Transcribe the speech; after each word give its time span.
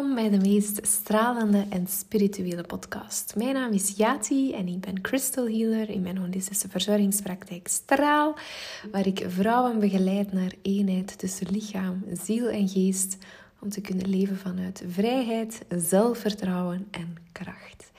Welkom 0.00 0.18
bij 0.30 0.38
de 0.38 0.48
meest 0.48 0.86
stralende 0.86 1.66
en 1.70 1.86
spirituele 1.86 2.62
podcast. 2.62 3.34
Mijn 3.36 3.54
naam 3.54 3.72
is 3.72 3.96
Yati 3.96 4.52
en 4.52 4.68
ik 4.68 4.80
ben 4.80 5.00
crystal 5.00 5.48
healer 5.48 5.90
in 5.90 6.02
mijn 6.02 6.18
holistische 6.18 6.68
verzorgingspraktijk 6.68 7.68
Straal, 7.68 8.34
waar 8.92 9.06
ik 9.06 9.24
vrouwen 9.28 9.78
begeleid 9.78 10.32
naar 10.32 10.52
eenheid 10.62 11.18
tussen 11.18 11.50
lichaam, 11.50 12.04
ziel 12.22 12.48
en 12.48 12.68
geest 12.68 13.16
om 13.58 13.68
te 13.68 13.80
kunnen 13.80 14.08
leven 14.08 14.36
vanuit 14.36 14.84
vrijheid, 14.88 15.64
zelfvertrouwen 15.68 16.86
en 16.90 17.16
kracht. 17.32 17.90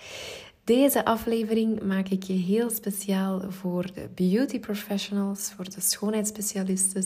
Deze 0.64 1.06
aflevering 1.06 1.84
maak 1.84 2.08
ik 2.08 2.24
je 2.24 2.34
heel 2.34 2.70
speciaal 2.70 3.52
voor 3.52 3.94
de 3.94 4.10
beauty 4.16 4.60
professionals, 4.60 5.52
voor 5.52 5.70
de 5.70 5.82
schoonheidsspecialisten, 5.82 7.04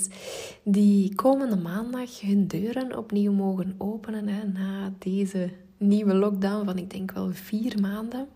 die 0.64 1.16
komende 1.16 1.58
maandag 1.58 2.22
hun 2.22 2.48
deuren 2.48 2.98
opnieuw 2.98 3.32
mogen 3.32 3.76
openen 3.78 4.52
na 4.54 4.94
deze 5.00 5.50
nieuwe 5.78 6.14
lockdown 6.14 6.66
van 6.66 6.78
ik 6.78 6.90
denk 6.90 7.12
wel 7.12 7.30
vier 7.34 7.80
maanden. 7.82 8.28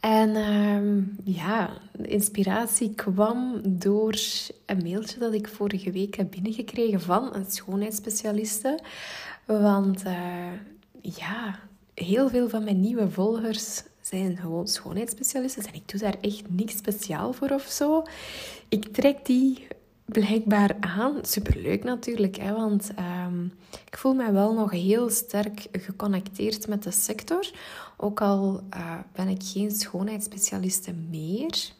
En 0.00 0.28
uh, 0.28 1.34
ja, 1.36 1.70
de 1.92 2.08
inspiratie 2.08 2.94
kwam 2.94 3.60
door 3.64 4.14
een 4.66 4.82
mailtje 4.82 5.18
dat 5.18 5.32
ik 5.32 5.48
vorige 5.48 5.90
week 5.90 6.14
heb 6.14 6.30
binnengekregen 6.30 7.00
van 7.00 7.34
een 7.34 7.50
schoonheidsspecialiste. 7.50 8.78
Want 9.46 10.04
uh, 10.04 10.52
ja, 11.00 11.60
heel 11.94 12.28
veel 12.28 12.48
van 12.48 12.64
mijn 12.64 12.80
nieuwe 12.80 13.10
volgers 13.10 13.82
zijn 14.00 14.36
gewoon 14.36 14.68
schoonheidsspecialisten. 14.68 15.66
En 15.66 15.74
ik 15.74 15.88
doe 15.88 16.00
daar 16.00 16.16
echt 16.20 16.42
niks 16.48 16.76
speciaal 16.76 17.32
voor 17.32 17.50
of 17.50 17.62
zo. 17.62 18.02
Ik 18.68 18.92
trek 18.92 19.26
die 19.26 19.66
blijkbaar 20.04 20.76
aan. 20.80 21.18
Superleuk 21.22 21.84
natuurlijk, 21.84 22.36
hè, 22.36 22.52
want 22.52 22.90
um, 23.26 23.52
ik 23.86 23.96
voel 23.96 24.14
mij 24.14 24.32
wel 24.32 24.54
nog 24.54 24.70
heel 24.70 25.10
sterk 25.10 25.66
geconnecteerd 25.72 26.68
met 26.68 26.82
de 26.82 26.90
sector. 26.90 27.50
Ook 27.96 28.20
al 28.20 28.60
uh, 28.74 28.98
ben 29.12 29.28
ik 29.28 29.42
geen 29.42 29.70
schoonheidsspecialiste 29.70 30.92
meer. 30.92 31.70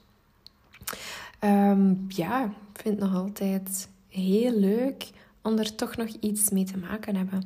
Um, 1.44 2.04
ja, 2.08 2.44
ik 2.44 2.80
vind 2.82 3.00
het 3.00 3.10
nog 3.10 3.22
altijd 3.22 3.88
heel 4.08 4.58
leuk 4.58 5.10
om 5.42 5.58
er 5.58 5.74
toch 5.74 5.96
nog 5.96 6.08
iets 6.20 6.50
mee 6.50 6.64
te 6.64 6.78
maken 6.78 7.16
hebben. 7.16 7.42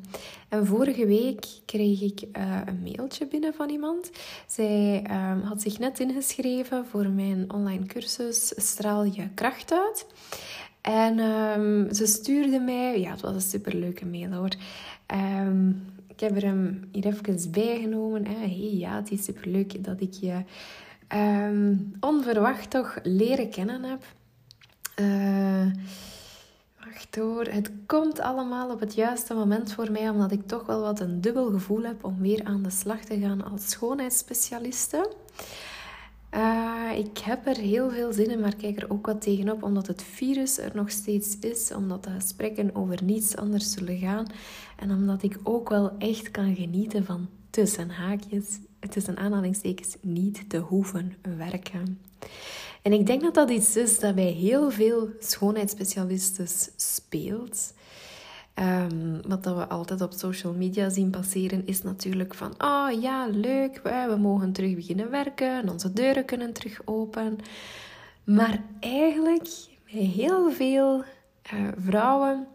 En 0.48 0.66
vorige 0.66 1.06
week 1.06 1.46
kreeg 1.64 2.00
ik 2.00 2.22
uh, 2.22 2.60
een 2.66 2.82
mailtje 2.82 3.26
binnen 3.26 3.54
van 3.54 3.68
iemand. 3.68 4.10
Zij 4.46 5.04
um, 5.10 5.40
had 5.40 5.62
zich 5.62 5.78
net 5.78 6.00
ingeschreven 6.00 6.86
voor 6.86 7.08
mijn 7.08 7.52
online 7.52 7.86
cursus 7.86 8.52
Straal 8.56 9.04
je 9.04 9.28
kracht 9.34 9.72
uit. 9.72 10.06
En 10.80 11.18
um, 11.18 11.94
ze 11.94 12.06
stuurde 12.06 12.60
mij, 12.60 13.00
ja, 13.00 13.10
het 13.10 13.20
was 13.20 13.34
een 13.34 13.40
superleuke 13.40 14.06
mail 14.06 14.32
hoor. 14.32 14.54
Um, 15.46 15.84
ik 16.06 16.20
heb 16.20 16.36
er 16.36 16.42
hem 16.42 16.88
hier 16.92 17.06
even 17.06 17.50
bijgenomen. 17.50 18.26
Hè. 18.26 18.38
Hey, 18.38 18.70
ja, 18.72 18.96
het 18.96 19.10
is 19.10 19.24
superleuk 19.24 19.84
dat 19.84 20.00
ik 20.00 20.12
je 20.12 20.42
onverwacht 22.00 22.70
toch 22.70 22.98
leren 23.02 23.50
kennen 23.50 23.82
heb. 23.82 24.04
Uh, 25.00 25.66
Het 27.50 27.70
komt 27.86 28.20
allemaal 28.20 28.70
op 28.70 28.80
het 28.80 28.94
juiste 28.94 29.34
moment 29.34 29.72
voor 29.72 29.90
mij, 29.92 30.08
omdat 30.08 30.32
ik 30.32 30.46
toch 30.46 30.66
wel 30.66 30.80
wat 30.80 31.00
een 31.00 31.20
dubbel 31.20 31.50
gevoel 31.50 31.82
heb 31.82 32.04
om 32.04 32.20
weer 32.20 32.44
aan 32.44 32.62
de 32.62 32.70
slag 32.70 33.00
te 33.00 33.18
gaan 33.18 33.44
als 33.44 33.70
schoonheidsspecialiste. 33.70 35.12
Uh, 36.34 36.90
ik 36.96 37.18
heb 37.18 37.46
er 37.46 37.56
heel 37.56 37.90
veel 37.90 38.12
zin 38.12 38.30
in, 38.30 38.40
maar 38.40 38.54
kijk 38.56 38.82
er 38.82 38.90
ook 38.90 39.06
wat 39.06 39.20
tegenop, 39.20 39.62
omdat 39.62 39.86
het 39.86 40.02
virus 40.02 40.58
er 40.58 40.70
nog 40.74 40.90
steeds 40.90 41.38
is, 41.38 41.72
omdat 41.72 42.04
de 42.04 42.10
gesprekken 42.10 42.74
over 42.74 43.02
niets 43.02 43.36
anders 43.36 43.72
zullen 43.72 43.98
gaan 43.98 44.26
en 44.76 44.90
omdat 44.90 45.22
ik 45.22 45.38
ook 45.42 45.68
wel 45.68 45.90
echt 45.98 46.30
kan 46.30 46.54
genieten 46.54 47.04
van 47.04 47.28
tussen 47.50 47.90
haakjes, 47.90 48.58
tussen 48.90 49.16
aanhalingstekens, 49.16 49.96
niet 50.00 50.50
te 50.50 50.58
hoeven 50.58 51.14
werken. 51.36 51.98
En 52.86 52.92
ik 52.92 53.06
denk 53.06 53.22
dat 53.22 53.34
dat 53.34 53.50
iets 53.50 53.76
is 53.76 53.98
dat 53.98 54.14
bij 54.14 54.30
heel 54.30 54.70
veel 54.70 55.08
schoonheidsspecialisten 55.18 56.46
speelt. 56.76 57.74
Um, 58.54 59.20
wat 59.28 59.44
dat 59.44 59.56
we 59.56 59.66
altijd 59.66 60.00
op 60.00 60.12
social 60.12 60.52
media 60.52 60.88
zien 60.88 61.10
passeren, 61.10 61.66
is 61.66 61.82
natuurlijk 61.82 62.34
van: 62.34 62.54
oh 62.58 63.00
ja, 63.00 63.26
leuk, 63.26 63.80
we, 63.82 64.16
mogen 64.18 64.52
terug 64.52 64.74
beginnen 64.74 65.10
werken, 65.10 65.68
onze 65.68 65.92
deuren 65.92 66.24
kunnen 66.24 66.52
terug 66.52 66.80
open. 66.84 67.38
Maar 68.24 68.62
eigenlijk, 68.80 69.48
bij 69.92 70.02
heel 70.02 70.50
veel 70.50 71.04
uh, 71.54 71.68
vrouwen, 71.78 72.46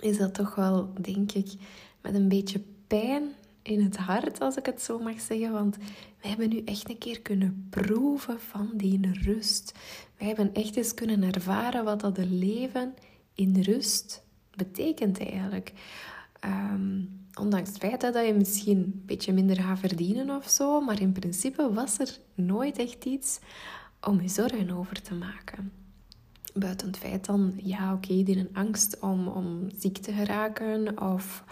is 0.00 0.18
dat 0.18 0.34
toch 0.34 0.54
wel, 0.54 0.92
denk 1.00 1.32
ik, 1.32 1.52
met 2.00 2.14
een 2.14 2.28
beetje 2.28 2.60
pijn 2.86 3.22
in 3.66 3.82
het 3.82 3.96
hart, 3.96 4.40
als 4.40 4.56
ik 4.56 4.66
het 4.66 4.82
zo 4.82 4.98
mag 4.98 5.20
zeggen. 5.20 5.52
Want 5.52 5.76
wij 6.20 6.30
hebben 6.30 6.48
nu 6.48 6.62
echt 6.64 6.88
een 6.88 6.98
keer 6.98 7.20
kunnen 7.20 7.66
proeven 7.70 8.40
van 8.40 8.70
die 8.74 9.10
rust. 9.22 9.72
Wij 10.18 10.26
hebben 10.26 10.54
echt 10.54 10.76
eens 10.76 10.94
kunnen 10.94 11.22
ervaren 11.22 11.84
wat 11.84 12.00
dat 12.00 12.18
leven 12.18 12.94
in 13.34 13.60
rust 13.60 14.24
betekent 14.54 15.18
eigenlijk. 15.18 15.72
Ehm, 16.40 17.00
ondanks 17.40 17.68
het 17.68 17.78
feit 17.78 18.00
dat 18.00 18.26
je 18.26 18.34
misschien 18.34 18.78
een 18.78 19.02
beetje 19.06 19.32
minder 19.32 19.56
gaat 19.56 19.78
verdienen 19.78 20.30
of 20.30 20.48
zo, 20.48 20.80
maar 20.80 21.00
in 21.00 21.12
principe 21.12 21.72
was 21.72 21.98
er 21.98 22.18
nooit 22.34 22.78
echt 22.78 23.04
iets 23.04 23.38
om 24.00 24.20
je 24.20 24.28
zorgen 24.28 24.70
over 24.70 25.02
te 25.02 25.14
maken. 25.14 25.72
Buiten 26.54 26.86
het 26.86 26.96
feit 26.96 27.24
dan, 27.24 27.52
ja 27.56 27.92
oké, 27.92 28.22
die 28.22 28.38
een 28.38 28.50
angst 28.52 29.00
om, 29.00 29.28
om 29.28 29.68
ziek 29.78 29.98
te 29.98 30.12
geraken 30.12 31.00
of 31.02 31.44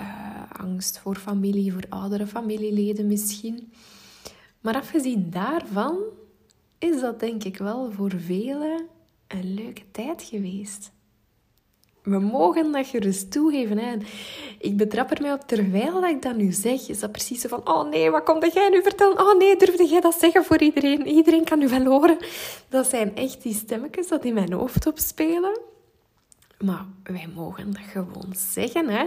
uh, 0.00 0.42
angst 0.52 0.98
voor 0.98 1.16
familie, 1.16 1.72
voor 1.72 1.84
oudere 1.88 2.26
familieleden 2.26 3.06
misschien. 3.06 3.72
Maar 4.60 4.74
afgezien 4.76 5.30
daarvan 5.30 5.96
is 6.78 7.00
dat 7.00 7.20
denk 7.20 7.44
ik 7.44 7.56
wel 7.56 7.92
voor 7.92 8.12
velen 8.16 8.86
een 9.28 9.54
leuke 9.54 9.82
tijd 9.90 10.22
geweest. 10.22 10.92
We 12.02 12.18
mogen 12.18 12.72
dat 12.72 12.86
gerust 12.86 13.30
toegeven. 13.30 13.78
Hè. 13.78 13.96
ik 14.58 14.76
betrap 14.76 15.10
er 15.10 15.22
mij 15.22 15.32
op 15.32 15.40
terwijl 15.40 16.00
dat 16.00 16.10
ik 16.10 16.22
dat 16.22 16.36
nu 16.36 16.52
zeg. 16.52 16.88
Is 16.88 17.00
dat 17.00 17.12
precies 17.12 17.40
zo 17.40 17.48
van: 17.48 17.68
Oh 17.68 17.88
nee, 17.88 18.10
wat 18.10 18.24
komt 18.24 18.52
jij 18.52 18.68
nu 18.68 18.82
vertellen? 18.82 19.20
Oh 19.20 19.38
nee, 19.38 19.56
durfde 19.56 19.86
jij 19.86 20.00
dat 20.00 20.14
zeggen 20.14 20.44
voor 20.44 20.60
iedereen? 20.60 21.06
Iedereen 21.06 21.44
kan 21.44 21.58
nu 21.58 21.68
wel 21.68 21.84
horen. 21.84 22.16
Dat 22.68 22.86
zijn 22.86 23.16
echt 23.16 23.42
die 23.42 23.54
stemmetjes 23.54 24.08
dat 24.08 24.24
in 24.24 24.34
mijn 24.34 24.52
hoofd 24.52 24.86
opspelen. 24.86 25.60
Maar 26.58 26.86
wij 27.02 27.28
mogen 27.34 27.72
dat 27.72 27.82
gewoon 27.92 28.32
zeggen. 28.36 28.88
Hè 28.88 29.06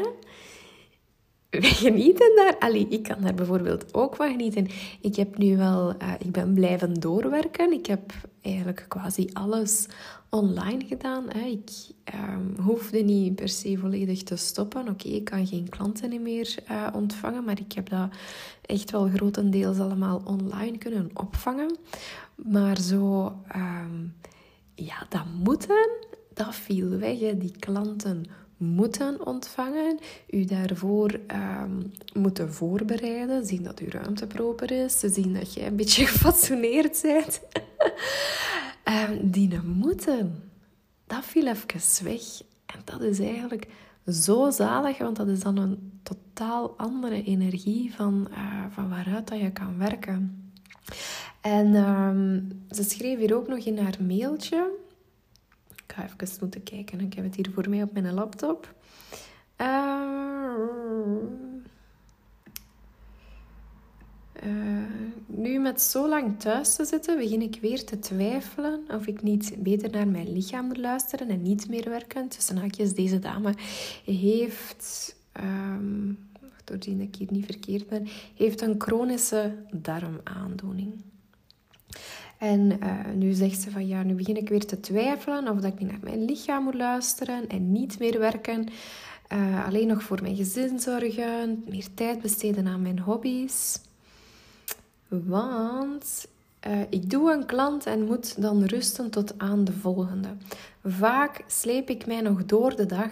wij 1.50 1.62
genieten 1.62 2.36
daar. 2.36 2.56
Allee, 2.60 2.88
ik 2.88 3.04
kan 3.04 3.22
daar 3.22 3.34
bijvoorbeeld 3.34 3.94
ook 3.94 4.16
van 4.16 4.30
genieten. 4.32 4.68
Ik 5.02 5.16
heb 5.16 5.38
nu 5.38 5.58
wel, 5.58 5.94
uh, 6.02 6.14
ik 6.20 6.32
ben 6.32 6.54
blijven 6.54 6.94
doorwerken. 6.94 7.72
Ik 7.72 7.86
heb 7.86 8.12
eigenlijk 8.42 8.86
quasi 8.88 9.30
alles 9.34 9.88
online 10.30 10.86
gedaan. 10.86 11.26
Hè. 11.30 11.46
Ik 11.46 11.70
um, 12.14 12.56
hoefde 12.66 13.00
niet 13.00 13.36
per 13.36 13.50
se 13.50 13.78
volledig 13.78 14.24
te 14.24 14.36
stoppen. 14.36 14.88
Oké, 14.88 15.08
ik 15.08 15.24
kan 15.24 15.48
geen 15.48 15.70
klanten 15.70 16.22
meer 16.22 16.56
uh, 16.72 16.88
ontvangen, 16.94 17.44
maar 17.44 17.60
ik 17.60 17.72
heb 17.72 17.90
dat 17.90 18.10
echt 18.62 18.92
wel 18.92 19.10
grotendeels 19.10 19.80
allemaal 19.80 20.22
online 20.26 20.78
kunnen 20.78 21.10
opvangen. 21.14 21.78
Maar 22.36 22.78
zo, 22.78 23.34
um, 23.56 24.14
ja, 24.76 25.06
dat 25.10 25.26
moeten, 25.44 25.90
dat 26.34 26.56
viel 26.56 26.90
weg. 26.90 27.18
Die 27.18 27.56
klanten 27.60 28.26
moeten 28.58 29.26
ontvangen, 29.26 30.00
u 30.30 30.46
daarvoor 30.46 31.20
um, 31.32 31.92
moeten 32.14 32.54
voorbereiden, 32.54 33.46
zien 33.46 33.64
dat 33.64 33.80
uw 33.80 33.90
ruimte 33.90 34.28
proper 34.28 34.72
is, 34.72 35.00
zien 35.00 35.34
dat 35.34 35.54
je 35.54 35.66
een 35.66 35.76
beetje 35.76 36.06
gefatsoeneerd 36.12 37.02
bent. 37.02 37.42
um, 39.10 39.32
die 39.32 39.60
moeten, 39.62 40.44
dat 41.08 41.26
viel 41.26 41.48
even 41.48 42.06
weg. 42.06 42.22
En 42.66 42.80
dat 42.84 43.02
is 43.02 43.20
eigenlijk 43.20 43.68
zo 44.08 44.50
zalig, 44.52 44.98
want 44.98 45.16
dat 45.16 45.28
is 45.28 45.40
dan 45.40 45.58
een 45.58 46.00
totaal 46.04 46.74
andere 46.78 47.24
energie 47.24 47.94
van, 47.96 48.28
uh, 48.32 48.66
van 48.70 48.90
waaruit 48.90 49.28
dat 49.28 49.40
je 49.40 49.52
kan 49.52 49.78
werken. 49.78 50.52
En 51.42 51.76
um, 51.76 52.48
ze 52.70 52.84
schreef 52.84 53.20
hier 53.20 53.36
ook 53.36 53.48
nog 53.48 53.58
in 53.58 53.78
haar 53.78 53.98
mailtje 54.08 54.70
ga 55.98 56.04
even 56.04 56.38
moeten 56.40 56.64
kijken. 56.64 57.00
Ik 57.00 57.14
heb 57.14 57.24
het 57.24 57.36
hier 57.36 57.50
voor 57.54 57.70
mij 57.70 57.84
op 57.84 57.94
mijn 57.94 58.14
laptop. 58.14 58.76
Uh, 59.62 59.68
uh, 64.44 64.84
nu 65.26 65.60
met 65.60 65.82
zo 65.82 66.10
lang 66.10 66.40
thuis 66.40 66.76
te 66.76 66.86
zitten, 66.86 67.18
begin 67.18 67.42
ik 67.42 67.58
weer 67.62 67.84
te 67.84 68.00
twijfelen 68.00 68.84
of 68.88 69.08
ik 69.08 69.22
niet 69.22 69.56
beter 69.58 69.92
naar 69.92 70.08
mijn 70.08 70.34
lichaam 70.34 70.66
moet 70.66 70.78
luisteren 70.78 71.30
en 71.30 71.42
niet 71.42 71.70
meer 71.70 71.90
werken. 71.90 72.28
Tussen 72.28 72.58
haakjes, 72.58 72.94
deze 72.94 73.20
dame 73.20 73.54
heeft, 74.06 75.16
um, 75.40 76.30
doordien 76.64 77.02
ik 77.02 77.16
hier 77.16 77.32
niet 77.32 77.46
verkeerd 77.46 77.88
ben, 77.88 78.08
heeft 78.36 78.62
een 78.62 78.76
chronische 78.78 79.56
darmaandoening. 79.72 81.04
En 82.38 82.78
uh, 82.84 83.14
nu 83.16 83.34
zegt 83.34 83.62
ze 83.62 83.72
van 83.72 83.88
ja, 83.88 84.04
nu 84.04 84.14
begin 84.14 84.38
ik 84.38 84.50
weer 84.50 84.66
te 84.66 84.80
twijfelen 84.80 85.48
of 85.48 85.60
dat 85.60 85.74
ik 85.74 85.82
naar 85.82 86.00
mijn 86.04 86.26
lichaam 86.26 86.64
moet 86.64 86.74
luisteren 86.74 87.48
en 87.48 87.72
niet 87.72 88.00
meer 88.00 88.20
werken. 88.20 88.68
Uh, 89.34 89.66
alleen 89.66 89.88
nog 89.88 90.04
voor 90.04 90.22
mijn 90.22 90.36
gezin 90.36 90.80
zorgen. 90.80 91.64
Meer 91.70 91.88
tijd 91.94 92.22
besteden 92.22 92.68
aan 92.68 92.82
mijn 92.82 93.00
hobby's. 93.00 93.80
Want 95.08 96.28
uh, 96.68 96.82
ik 96.90 97.10
doe 97.10 97.34
een 97.34 97.46
klant 97.46 97.86
en 97.86 98.06
moet 98.06 98.42
dan 98.42 98.64
rusten 98.64 99.10
tot 99.10 99.34
aan 99.38 99.64
de 99.64 99.74
volgende. 99.74 100.30
Vaak 100.84 101.44
sleep 101.48 101.90
ik 101.90 102.06
mij 102.06 102.22
nog 102.22 102.46
door 102.46 102.76
de 102.76 102.86
dag. 102.86 103.12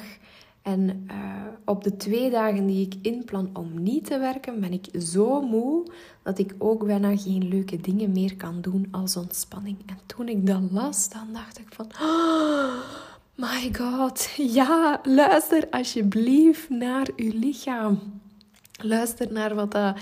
En 0.66 1.08
uh, 1.12 1.16
op 1.66 1.84
de 1.84 1.98
twee 1.98 2.30
dagen 2.30 2.66
die 2.66 2.86
ik 2.86 2.96
inplan 3.02 3.50
om 3.54 3.84
niet 3.84 4.06
te 4.06 4.18
werken, 4.18 4.60
ben 4.60 4.74
ik 4.74 4.88
zo 5.02 5.42
moe 5.42 5.86
dat 6.24 6.40
ik 6.40 6.56
ook 6.58 6.86
bijna 6.86 7.18
geen 7.18 7.48
leuke 7.48 7.82
dingen 7.82 8.12
meer 8.12 8.36
kan 8.36 8.62
doen 8.62 8.88
als 8.92 9.18
ontspanning. 9.18 9.78
En 9.86 9.98
toen 10.06 10.28
ik 10.28 10.48
dat 10.48 10.62
las, 10.72 11.10
dan 11.10 11.28
dacht 11.34 11.60
ik 11.60 11.68
van... 11.70 11.86
Oh, 12.02 12.74
my 13.36 13.74
god, 13.78 14.30
ja, 14.38 15.00
luister 15.04 15.68
alsjeblieft 15.70 16.70
naar 16.70 17.08
uw 17.16 17.32
lichaam. 17.34 18.00
Luister 18.82 19.32
naar 19.32 19.56
wat 19.56 19.72
dat 19.72 19.98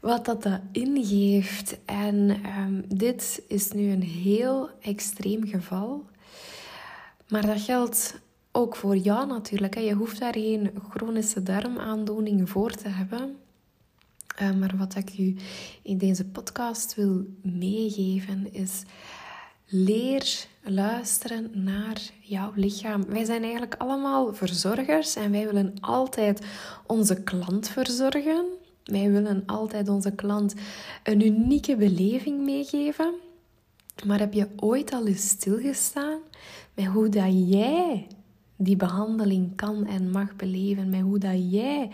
wat 0.00 0.24
dat, 0.24 0.60
ingeeft. 0.72 1.76
En 1.84 2.40
um, 2.58 2.84
dit 2.88 3.42
is 3.48 3.72
nu 3.72 3.90
een 3.90 4.02
heel 4.02 4.70
extreem 4.80 5.46
geval. 5.46 6.04
Maar 7.28 7.46
dat 7.46 7.60
geldt 7.60 8.20
ook 8.56 8.76
voor 8.76 8.96
jou 8.96 9.26
natuurlijk. 9.26 9.74
Hè. 9.74 9.80
Je 9.80 9.94
hoeft 9.94 10.18
daar 10.18 10.32
geen 10.32 10.70
chronische 10.88 11.42
darmaandoening 11.42 12.50
voor 12.50 12.70
te 12.70 12.88
hebben. 12.88 13.36
Uh, 14.42 14.52
maar 14.52 14.74
wat 14.76 14.94
ik 14.94 15.18
u 15.18 15.36
in 15.82 15.98
deze 15.98 16.24
podcast 16.24 16.94
wil 16.94 17.24
meegeven 17.42 18.52
is... 18.52 18.82
Leer 19.68 20.46
luisteren 20.62 21.50
naar 21.64 22.00
jouw 22.20 22.52
lichaam. 22.54 23.04
Wij 23.04 23.24
zijn 23.24 23.42
eigenlijk 23.42 23.74
allemaal 23.78 24.34
verzorgers 24.34 25.16
en 25.16 25.30
wij 25.30 25.44
willen 25.46 25.74
altijd 25.80 26.46
onze 26.86 27.22
klant 27.22 27.68
verzorgen. 27.68 28.44
Wij 28.84 29.10
willen 29.10 29.42
altijd 29.46 29.88
onze 29.88 30.14
klant 30.14 30.54
een 31.02 31.26
unieke 31.26 31.76
beleving 31.76 32.40
meegeven. 32.44 33.14
Maar 34.06 34.18
heb 34.18 34.32
je 34.32 34.48
ooit 34.56 34.92
al 34.92 35.06
eens 35.06 35.28
stilgestaan 35.28 36.18
met 36.74 36.86
hoe 36.86 37.08
dat 37.08 37.48
jij 37.48 38.06
die 38.56 38.76
behandeling 38.76 39.56
kan 39.56 39.86
en 39.86 40.10
mag 40.10 40.36
beleven? 40.36 40.90
Met 40.90 41.00
hoe 41.00 41.18
dat 41.18 41.50
jij 41.52 41.90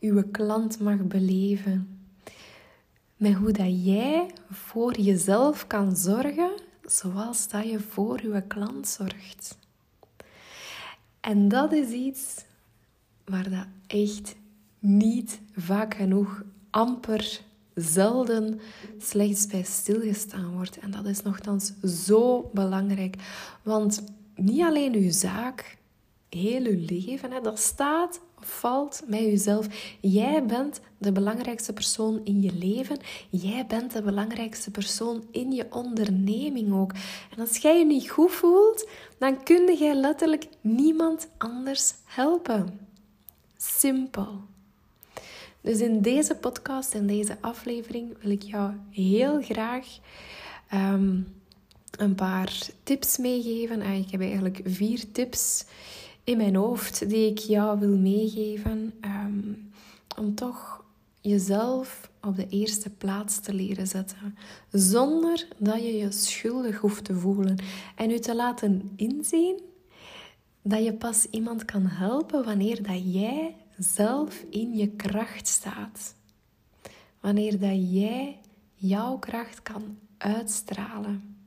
uw 0.00 0.22
klant 0.30 0.80
mag 0.80 1.06
beleven? 1.06 1.98
Met 3.16 3.34
hoe 3.34 3.52
dat 3.52 3.84
jij 3.84 4.30
voor 4.50 5.00
jezelf 5.00 5.66
kan 5.66 5.96
zorgen 5.96 6.50
zoals 6.82 7.48
dat 7.48 7.68
je 7.68 7.80
voor 7.80 8.20
uw 8.22 8.42
klant 8.46 8.88
zorgt. 8.88 9.58
En 11.20 11.48
dat 11.48 11.72
is 11.72 11.90
iets 11.90 12.44
waar 13.24 13.50
dat 13.50 13.66
echt 13.86 14.34
niet 14.78 15.40
vaak 15.56 15.94
genoeg, 15.94 16.42
amper, 16.70 17.40
zelden 17.74 18.60
slechts 18.98 19.46
bij 19.46 19.62
stilgestaan 19.62 20.52
wordt. 20.52 20.78
En 20.78 20.90
dat 20.90 21.06
is 21.06 21.22
nogthans 21.22 21.72
zo 22.04 22.50
belangrijk. 22.54 23.16
Want 23.62 24.02
niet 24.34 24.62
alleen 24.62 24.94
uw 24.94 25.10
zaak, 25.10 25.77
heel 26.28 26.64
uw 26.64 26.84
leven, 26.86 27.32
hè, 27.32 27.40
dat 27.40 27.58
staat 27.58 28.20
of 28.40 28.58
valt 28.58 29.02
met 29.06 29.20
jezelf. 29.20 29.66
Jij 30.00 30.44
bent 30.46 30.80
de 30.98 31.12
belangrijkste 31.12 31.72
persoon 31.72 32.20
in 32.24 32.42
je 32.42 32.52
leven. 32.52 32.98
Jij 33.30 33.66
bent 33.66 33.92
de 33.92 34.02
belangrijkste 34.02 34.70
persoon 34.70 35.26
in 35.30 35.52
je 35.52 35.66
onderneming 35.70 36.72
ook. 36.72 36.92
En 37.36 37.40
als 37.40 37.56
jij 37.56 37.78
je 37.78 37.84
niet 37.84 38.10
goed 38.10 38.30
voelt, 38.30 38.88
dan 39.18 39.42
kun 39.42 39.76
jij 39.76 39.94
letterlijk 39.94 40.46
niemand 40.60 41.28
anders 41.38 41.94
helpen. 42.04 42.80
Simpel. 43.56 44.40
Dus 45.60 45.80
in 45.80 46.02
deze 46.02 46.34
podcast, 46.34 46.94
in 46.94 47.06
deze 47.06 47.36
aflevering, 47.40 48.16
wil 48.20 48.30
ik 48.30 48.42
jou 48.42 48.72
heel 48.90 49.42
graag 49.42 49.86
ehm, 50.68 51.20
een 51.90 52.14
paar 52.14 52.68
tips 52.82 53.16
meegeven. 53.16 53.82
Ah, 53.82 53.98
ik 53.98 54.10
heb 54.10 54.20
eigenlijk 54.20 54.60
vier 54.64 55.12
tips 55.12 55.64
in 56.28 56.36
mijn 56.36 56.54
hoofd 56.54 57.08
die 57.08 57.30
ik 57.30 57.38
jou 57.38 57.78
wil 57.78 57.96
meegeven. 57.96 58.92
Ehm, 59.00 59.52
om 60.18 60.34
toch 60.34 60.84
jezelf 61.20 62.10
op 62.22 62.36
de 62.36 62.48
eerste 62.48 62.90
plaats 62.90 63.40
te 63.40 63.54
leren 63.54 63.86
zetten. 63.86 64.36
Zonder 64.70 65.48
dat 65.58 65.82
je 65.82 65.96
je 65.96 66.10
schuldig 66.10 66.78
hoeft 66.78 67.04
te 67.04 67.14
voelen. 67.14 67.58
En 67.94 68.10
u 68.10 68.18
te 68.18 68.36
laten 68.36 68.92
inzien 68.96 69.60
dat 70.62 70.84
je 70.84 70.92
pas 70.92 71.26
iemand 71.30 71.64
kan 71.64 71.86
helpen 71.86 72.44
wanneer 72.44 72.82
dat 72.82 73.14
jij 73.14 73.56
zelf 73.78 74.44
in 74.50 74.76
je 74.76 74.88
kracht 74.88 75.46
staat. 75.46 76.14
Wanneer 77.20 77.58
dat 77.58 77.92
jij 77.92 78.38
jouw 78.74 79.18
kracht 79.18 79.62
kan 79.62 79.98
uitstralen. 80.18 81.37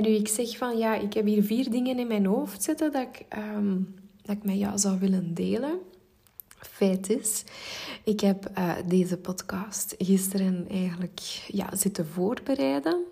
Nu 0.00 0.08
ik 0.08 0.28
zeg 0.28 0.56
van 0.56 0.78
ja, 0.78 0.94
ik 0.94 1.12
heb 1.14 1.24
hier 1.24 1.42
vier 1.42 1.70
dingen 1.70 1.98
in 1.98 2.06
mijn 2.06 2.26
hoofd 2.26 2.62
zitten 2.62 2.92
dat 2.92 3.02
ik, 3.02 3.24
ehm, 3.28 3.78
dat 4.22 4.36
ik 4.36 4.44
met 4.44 4.58
jou 4.58 4.78
zou 4.78 4.98
willen 4.98 5.34
delen. 5.34 5.78
Feit 6.58 7.10
is, 7.10 7.44
ik 8.04 8.20
heb 8.20 8.50
uh, 8.58 8.74
deze 8.86 9.16
podcast 9.16 9.94
gisteren 9.98 10.66
eigenlijk 10.70 11.20
ja, 11.46 11.76
zitten 11.76 12.06
voorbereiden. 12.06 13.04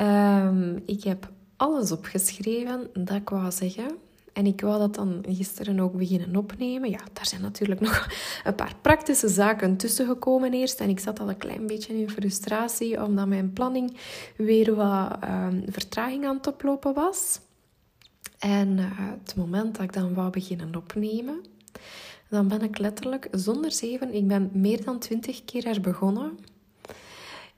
Um, 0.00 0.82
ik 0.86 1.04
heb 1.04 1.30
alles 1.56 1.92
opgeschreven 1.92 2.90
dat 2.92 3.16
ik 3.16 3.28
wou 3.28 3.50
zeggen. 3.50 3.96
En 4.32 4.46
ik 4.46 4.60
wou 4.60 4.78
dat 4.78 4.94
dan 4.94 5.24
gisteren 5.28 5.80
ook 5.80 5.96
beginnen 5.96 6.36
opnemen. 6.36 6.90
Ja, 6.90 7.00
daar 7.12 7.26
zijn 7.26 7.40
natuurlijk 7.40 7.80
nog 7.80 8.08
een 8.44 8.54
paar 8.54 8.74
praktische 8.80 9.28
zaken 9.28 9.76
tussen 9.76 10.06
gekomen 10.06 10.52
eerst. 10.52 10.80
En 10.80 10.88
ik 10.88 11.00
zat 11.00 11.20
al 11.20 11.28
een 11.28 11.36
klein 11.36 11.66
beetje 11.66 11.98
in 11.98 12.10
frustratie, 12.10 13.04
omdat 13.04 13.26
mijn 13.26 13.52
planning 13.52 13.96
weer 14.36 14.74
wat 14.74 15.16
ehm, 15.20 15.60
vertraging 15.66 16.26
aan 16.26 16.36
het 16.36 16.46
oplopen 16.46 16.94
was. 16.94 17.40
En 18.38 18.78
uh, 18.78 18.84
het 18.96 19.36
moment 19.36 19.74
dat 19.74 19.84
ik 19.84 19.92
dan 19.92 20.14
wou 20.14 20.30
beginnen 20.30 20.76
opnemen, 20.76 21.44
dan 22.28 22.48
ben 22.48 22.62
ik 22.62 22.78
letterlijk 22.78 23.28
zonder 23.30 23.72
zeven, 23.72 24.14
ik 24.14 24.28
ben 24.28 24.50
meer 24.52 24.84
dan 24.84 24.98
twintig 24.98 25.44
keer 25.44 25.66
er 25.66 25.80
begonnen. 25.80 26.38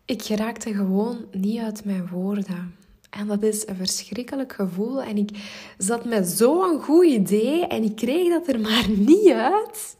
Ik 0.05 0.23
geraakte 0.23 0.75
gewoon 0.75 1.25
niet 1.31 1.61
uit 1.61 1.85
mijn 1.85 2.09
woorden. 2.09 2.75
En 3.17 3.27
dat 3.27 3.43
is 3.43 3.67
een 3.67 3.77
verschrikkelijk 3.77 4.53
gevoel. 4.53 5.03
En 5.03 5.17
ik 5.17 5.31
zat 5.79 6.05
met 6.05 6.29
zo'n 6.29 6.81
goed 6.81 7.07
idee 7.07 7.67
en 7.67 7.83
ik 7.83 7.97
kreeg 7.97 8.29
dat 8.29 8.49
er 8.49 8.61
maar 8.61 8.89
niet 9.11 9.31
uit. 9.31 9.97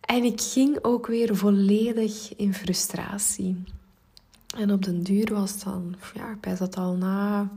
En 0.00 0.24
ik 0.24 0.40
ging 0.40 0.78
ook 0.82 1.06
weer 1.06 1.36
volledig 1.36 2.36
in 2.36 2.54
frustratie. 2.54 3.64
En 4.56 4.72
op 4.72 4.84
den 4.84 5.02
duur 5.02 5.34
was 5.34 5.50
het 5.50 5.62
dan, 5.64 5.94
ja, 6.14 6.36
bij 6.40 6.56
zat 6.56 6.76
al 6.76 6.94
na 6.94 7.50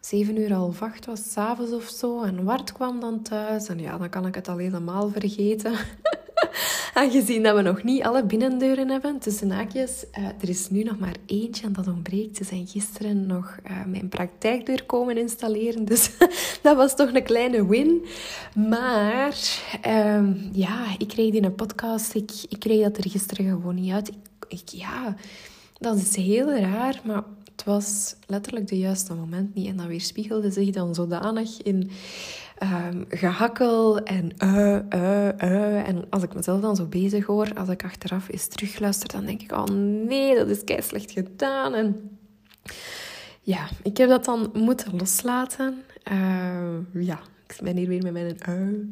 zeven 0.00 0.36
uur 0.36 0.52
half 0.52 0.82
acht 0.82 1.06
was 1.06 1.32
s'avonds 1.32 1.72
of 1.72 1.88
zo. 1.88 2.22
En 2.22 2.44
Wart 2.44 2.72
kwam 2.72 3.00
dan 3.00 3.22
thuis. 3.22 3.68
En 3.68 3.78
ja, 3.78 3.98
dan 3.98 4.08
kan 4.08 4.26
ik 4.26 4.34
het 4.34 4.48
al 4.48 4.56
helemaal 4.56 5.10
vergeten. 5.10 5.72
Aangezien 6.94 7.42
dat 7.42 7.56
we 7.56 7.62
nog 7.62 7.82
niet 7.82 8.02
alle 8.02 8.24
binnendeuren 8.24 8.88
hebben, 8.88 9.18
tussen 9.18 9.50
haakjes, 9.50 10.04
uh, 10.18 10.26
er 10.26 10.48
is 10.48 10.70
nu 10.70 10.82
nog 10.82 10.98
maar 10.98 11.16
eentje 11.26 11.66
en 11.66 11.72
dat 11.72 11.86
ontbreekt. 11.86 12.36
Ze 12.36 12.44
zijn 12.44 12.66
gisteren 12.66 13.26
nog 13.26 13.56
uh, 13.70 13.84
mijn 13.86 14.08
praktijkdeur 14.08 14.84
komen 14.84 15.18
installeren, 15.18 15.84
dus 15.84 16.10
dat 16.62 16.76
was 16.76 16.96
toch 16.96 17.14
een 17.14 17.22
kleine 17.22 17.66
win. 17.66 18.04
Maar 18.54 19.36
uh, 19.86 20.52
ja, 20.52 20.84
ik 20.98 21.08
kreeg 21.08 21.34
in 21.34 21.44
een 21.44 21.54
podcast, 21.54 22.14
ik, 22.14 22.30
ik 22.48 22.58
kreeg 22.58 22.82
dat 22.82 22.96
er 22.96 23.10
gisteren 23.10 23.46
gewoon 23.46 23.74
niet 23.74 23.92
uit. 23.92 24.10
Ik, 24.48 24.68
ja, 24.68 25.16
dat 25.78 25.96
is 25.96 26.16
heel 26.16 26.54
raar, 26.54 27.00
maar 27.04 27.22
het 27.58 27.66
was 27.66 28.16
letterlijk 28.26 28.68
de 28.68 28.78
juiste 28.78 29.14
moment 29.14 29.54
niet. 29.54 29.68
En 29.68 29.76
dat 29.76 29.86
weerspiegelde 29.86 30.50
zich 30.50 30.70
dan 30.70 30.94
zodanig 30.94 31.62
in 31.62 31.90
um, 32.62 33.04
gehakkel 33.08 33.98
en 33.98 34.30
uh, 34.44 34.78
uh, 34.94 35.28
uh. 35.42 35.88
En 35.88 36.04
als 36.10 36.22
ik 36.22 36.34
mezelf 36.34 36.60
dan 36.60 36.76
zo 36.76 36.84
bezig 36.84 37.26
hoor, 37.26 37.54
als 37.54 37.68
ik 37.68 37.84
achteraf 37.84 38.28
eens 38.28 38.46
terugluister, 38.46 39.08
dan 39.08 39.24
denk 39.24 39.42
ik, 39.42 39.52
oh 39.52 39.64
nee, 40.06 40.36
dat 40.36 40.48
is 40.48 40.64
kei 40.64 40.82
slecht 40.82 41.10
gedaan. 41.10 41.74
En 41.74 42.18
ja, 43.40 43.68
ik 43.82 43.96
heb 43.96 44.08
dat 44.08 44.24
dan 44.24 44.50
moeten 44.54 44.96
loslaten. 44.96 45.82
ja, 46.92 47.20
ik 47.46 47.58
ben 47.62 47.76
hier 47.76 47.88
weer 47.88 48.02
met 48.02 48.12
mijn 48.12 48.44
ui. 48.44 48.88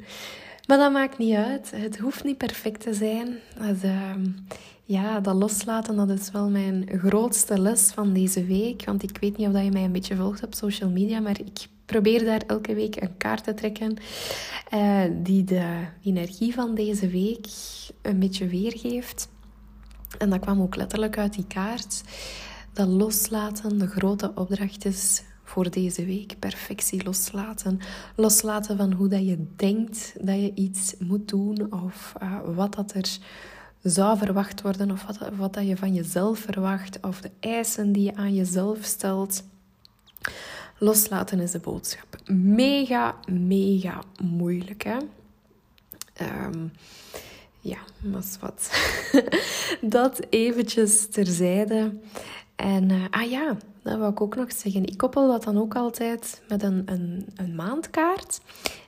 Maar 0.66 0.78
dat 0.78 0.92
maakt 0.92 1.18
niet 1.18 1.34
uit. 1.34 1.70
Het 1.74 1.98
hoeft 1.98 2.24
niet 2.24 2.38
perfect 2.38 2.80
te 2.80 2.94
zijn. 2.94 3.38
Dat, 3.58 3.82
ehm, 3.82 4.24
ja, 4.86 5.20
dat 5.20 5.34
loslaten, 5.34 5.96
dat 5.96 6.10
is 6.10 6.30
wel 6.30 6.50
mijn 6.50 6.88
grootste 6.98 7.58
les 7.58 7.92
van 7.92 8.12
deze 8.12 8.44
week. 8.44 8.84
Want 8.84 9.02
ik 9.02 9.18
weet 9.20 9.36
niet 9.36 9.48
of 9.48 9.62
je 9.62 9.70
mij 9.70 9.84
een 9.84 9.92
beetje 9.92 10.16
volgt 10.16 10.42
op 10.42 10.54
social 10.54 10.90
media, 10.90 11.20
maar 11.20 11.40
ik 11.40 11.66
probeer 11.86 12.24
daar 12.24 12.42
elke 12.46 12.74
week 12.74 13.00
een 13.00 13.16
kaart 13.16 13.44
te 13.44 13.54
trekken 13.54 13.96
uh, 14.74 15.02
die 15.22 15.44
de 15.44 15.84
energie 16.02 16.54
van 16.54 16.74
deze 16.74 17.08
week 17.08 17.46
een 18.02 18.18
beetje 18.18 18.46
weergeeft. 18.46 19.28
En 20.18 20.30
dat 20.30 20.40
kwam 20.40 20.60
ook 20.60 20.76
letterlijk 20.76 21.18
uit 21.18 21.34
die 21.34 21.46
kaart. 21.46 22.02
Dat 22.72 22.88
loslaten, 22.88 23.78
de 23.78 23.86
grote 23.86 24.32
opdracht 24.34 24.84
is 24.84 25.22
voor 25.44 25.70
deze 25.70 26.04
week. 26.04 26.38
Perfectie 26.38 27.04
loslaten. 27.04 27.80
Loslaten 28.16 28.76
van 28.76 28.92
hoe 28.92 29.08
dat 29.08 29.26
je 29.26 29.46
denkt 29.56 30.14
dat 30.20 30.40
je 30.40 30.52
iets 30.54 30.94
moet 30.98 31.28
doen 31.28 31.72
of 31.72 32.12
uh, 32.22 32.38
wat 32.54 32.74
dat 32.74 32.94
er 32.94 33.18
zou 33.90 34.18
verwacht 34.18 34.62
worden 34.62 34.90
of 34.90 35.04
wat, 35.06 35.18
wat 35.36 35.54
dat 35.54 35.66
je 35.66 35.76
van 35.76 35.94
jezelf 35.94 36.38
verwacht 36.38 36.98
of 37.00 37.20
de 37.20 37.30
eisen 37.40 37.92
die 37.92 38.02
je 38.02 38.14
aan 38.14 38.34
jezelf 38.34 38.84
stelt. 38.84 39.42
Loslaten 40.78 41.40
is 41.40 41.50
de 41.50 41.58
boodschap. 41.58 42.16
Mega, 42.26 43.14
mega 43.30 44.02
moeilijk, 44.22 44.84
hè? 44.84 44.96
Um, 46.46 46.72
ja, 47.60 47.78
maar 48.00 48.22
wat. 48.40 48.70
dat 49.80 50.20
eventjes 50.30 51.06
terzijde. 51.08 51.92
En 52.56 52.90
uh, 52.90 53.04
ah 53.10 53.30
ja, 53.30 53.56
dat 53.86 53.98
wil 53.98 54.08
ik 54.08 54.20
ook 54.20 54.36
nog 54.36 54.52
zeggen. 54.52 54.84
Ik 54.84 54.96
koppel 54.96 55.28
dat 55.28 55.44
dan 55.44 55.58
ook 55.58 55.74
altijd 55.74 56.42
met 56.48 56.62
een, 56.62 56.82
een, 56.86 57.26
een 57.36 57.54
maandkaart. 57.54 58.40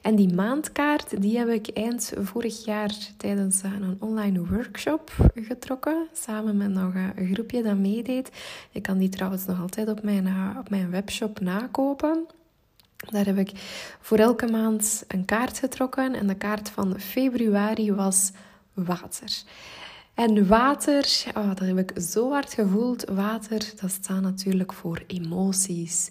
En 0.02 0.16
die 0.16 0.34
maandkaart 0.34 1.22
die 1.22 1.38
heb 1.38 1.48
ik 1.48 1.68
eind 1.68 2.12
vorig 2.16 2.64
jaar 2.64 2.94
tijdens 3.16 3.62
een 3.62 3.96
online 3.98 4.46
workshop 4.46 5.12
getrokken. 5.34 6.06
Samen 6.12 6.56
met 6.56 6.70
nog 6.70 6.94
een 6.94 7.34
groepje 7.34 7.62
dat 7.62 7.76
meedeed. 7.76 8.30
Je 8.70 8.80
kan 8.80 8.98
die 8.98 9.08
trouwens 9.08 9.46
nog 9.46 9.60
altijd 9.60 9.88
op 9.88 10.02
mijn, 10.02 10.26
eh, 10.26 10.56
op 10.58 10.70
mijn 10.70 10.90
webshop 10.90 11.40
nakopen. 11.40 12.26
Daar 13.10 13.24
heb 13.24 13.38
ik 13.38 13.50
voor 14.00 14.18
elke 14.18 14.46
maand 14.46 15.04
een 15.08 15.24
kaart 15.24 15.58
getrokken. 15.58 16.14
En 16.14 16.26
de 16.26 16.34
kaart 16.34 16.68
van 16.68 17.00
februari 17.00 17.92
was 17.92 18.30
water. 18.74 19.42
En 20.18 20.46
water, 20.46 21.24
oh, 21.34 21.48
dat 21.48 21.58
heb 21.58 21.78
ik 21.78 21.92
zo 22.00 22.30
hard 22.30 22.54
gevoeld. 22.54 23.04
Water, 23.04 23.72
dat 23.80 23.90
staat 23.90 24.20
natuurlijk 24.20 24.72
voor 24.72 25.02
emoties. 25.06 26.08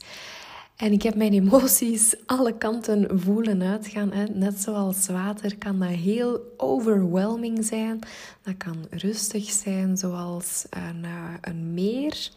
En 0.76 0.92
ik 0.92 1.02
heb 1.02 1.16
mijn 1.16 1.34
emoties 1.34 2.16
alle 2.26 2.58
kanten 2.58 3.20
voelen 3.20 3.62
uitgaan. 3.62 4.12
Hè. 4.12 4.26
Net 4.26 4.62
zoals 4.62 5.08
water 5.08 5.58
kan 5.58 5.80
dat 5.80 5.90
heel 5.90 6.54
overwhelming 6.58 7.66
zijn. 7.66 8.00
Dat 8.42 8.58
kan 8.58 8.86
rustig 8.90 9.50
zijn, 9.50 9.98
zoals 9.98 10.66
een, 10.70 11.06
een 11.42 11.74
meer 11.74 12.30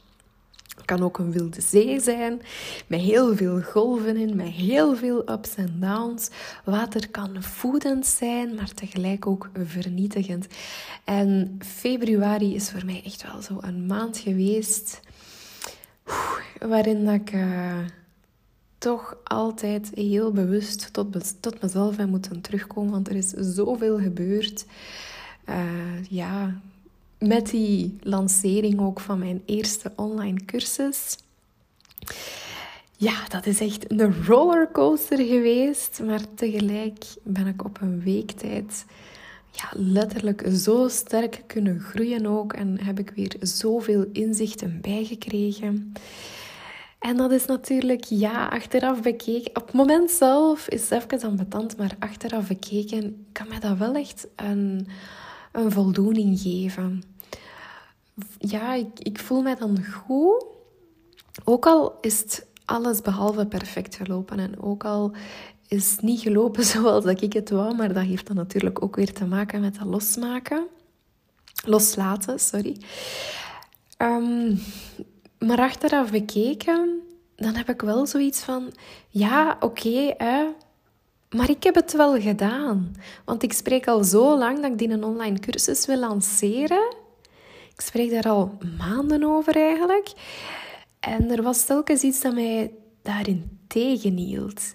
kan 0.84 1.02
ook 1.02 1.18
een 1.18 1.32
wilde 1.32 1.60
zee 1.60 2.00
zijn, 2.00 2.42
met 2.86 3.00
heel 3.00 3.36
veel 3.36 3.60
golven 3.60 4.16
in, 4.16 4.36
met 4.36 4.46
heel 4.46 4.96
veel 4.96 5.30
ups 5.30 5.54
en 5.54 5.76
downs. 5.80 6.28
Water 6.64 7.10
kan 7.10 7.42
voedend 7.42 8.06
zijn, 8.06 8.54
maar 8.54 8.74
tegelijk 8.74 9.26
ook 9.26 9.50
vernietigend. 9.64 10.46
En 11.04 11.58
februari 11.58 12.54
is 12.54 12.70
voor 12.70 12.84
mij 12.84 13.02
echt 13.04 13.32
wel 13.32 13.42
zo 13.42 13.58
een 13.60 13.86
maand 13.86 14.18
geweest 14.18 15.00
waarin 16.58 17.08
ik 17.08 17.32
uh, 17.32 17.78
toch 18.78 19.16
altijd 19.24 19.90
heel 19.94 20.32
bewust 20.32 20.92
tot, 20.92 21.42
tot 21.42 21.62
mezelf 21.62 21.96
heb 21.96 22.08
moeten 22.08 22.40
terugkomen, 22.40 22.90
want 22.90 23.08
er 23.08 23.16
is 23.16 23.28
zoveel 23.30 23.98
gebeurd. 23.98 24.66
Uh, 25.48 26.04
ja, 26.08 26.60
met 27.20 27.50
die 27.50 27.96
lancering 28.00 28.80
ook 28.80 29.00
van 29.00 29.18
mijn 29.18 29.42
eerste 29.46 29.92
online 29.96 30.44
cursus. 30.44 31.16
Ja, 32.96 33.28
dat 33.28 33.46
is 33.46 33.60
echt 33.60 33.90
een 33.90 34.24
rollercoaster 34.26 35.18
geweest. 35.18 36.00
Maar 36.04 36.20
tegelijk 36.34 37.04
ben 37.22 37.46
ik 37.46 37.64
op 37.64 37.80
een 37.80 38.02
week 38.02 38.30
tijd 38.30 38.84
ja, 39.50 39.68
letterlijk 39.72 40.44
zo 40.52 40.88
sterk 40.88 41.42
kunnen 41.46 41.80
groeien 41.80 42.26
ook. 42.26 42.52
En 42.52 42.80
heb 42.80 42.98
ik 42.98 43.10
weer 43.10 43.36
zoveel 43.40 44.04
inzichten 44.12 44.80
bijgekregen. 44.80 45.92
En 46.98 47.16
dat 47.16 47.30
is 47.30 47.44
natuurlijk, 47.44 48.04
ja, 48.04 48.46
achteraf 48.46 49.02
bekeken. 49.02 49.56
Op 49.56 49.66
het 49.66 49.74
moment 49.74 50.10
zelf 50.10 50.68
is 50.68 50.90
het 50.90 51.12
even 51.12 51.28
ambetant, 51.28 51.76
maar 51.76 51.96
achteraf 51.98 52.48
bekeken 52.48 53.26
kan 53.32 53.48
mij 53.48 53.58
dat 53.58 53.78
wel 53.78 53.94
echt 53.94 54.26
een, 54.36 54.86
een 55.52 55.72
voldoening 55.72 56.40
geven 56.40 57.02
ja, 58.38 58.74
ik, 58.74 58.98
ik 58.98 59.18
voel 59.18 59.42
mij 59.42 59.54
dan 59.54 59.84
goed. 59.84 60.44
Ook 61.44 61.66
al 61.66 61.98
is 62.00 62.20
het 62.20 62.46
alles 62.64 63.00
behalve 63.00 63.46
perfect 63.46 63.94
gelopen. 63.94 64.38
En 64.38 64.62
ook 64.62 64.84
al 64.84 65.12
is 65.68 65.90
het 65.90 66.02
niet 66.02 66.20
gelopen 66.20 66.64
zoals 66.74 67.04
ik 67.04 67.32
het 67.32 67.50
wou. 67.50 67.74
Maar 67.74 67.92
dat 67.94 68.04
heeft 68.04 68.26
dan 68.26 68.36
natuurlijk 68.36 68.82
ook 68.82 68.96
weer 68.96 69.12
te 69.12 69.24
maken 69.24 69.60
met 69.60 69.78
dat 69.78 69.86
losmaken. 69.86 70.66
Loslaten, 71.64 72.38
sorry. 72.38 72.76
Um, 73.98 74.58
maar 75.38 75.58
achteraf 75.58 76.10
bekeken, 76.10 77.00
dan 77.36 77.54
heb 77.54 77.68
ik 77.68 77.80
wel 77.80 78.06
zoiets 78.06 78.40
van... 78.40 78.72
Ja, 79.08 79.56
oké, 79.60 79.64
okay, 79.64 80.16
maar 81.36 81.50
ik 81.50 81.62
heb 81.62 81.74
het 81.74 81.92
wel 81.92 82.20
gedaan. 82.20 82.94
Want 83.24 83.42
ik 83.42 83.52
spreek 83.52 83.86
al 83.86 84.04
zo 84.04 84.38
lang 84.38 84.60
dat 84.60 84.70
ik 84.70 84.78
die 84.78 84.90
een 84.90 85.04
online 85.04 85.38
cursus 85.38 85.86
wil 85.86 85.98
lanceren. 85.98 86.94
Ik 87.72 87.80
spreek 87.80 88.10
daar 88.10 88.28
al 88.28 88.58
maanden 88.78 89.24
over 89.24 89.56
eigenlijk. 89.56 90.12
En 91.00 91.30
er 91.30 91.42
was 91.42 91.64
telkens 91.64 92.02
iets 92.02 92.20
dat 92.20 92.34
mij 92.34 92.72
daarin 93.02 93.58
tegenhield. 93.66 94.74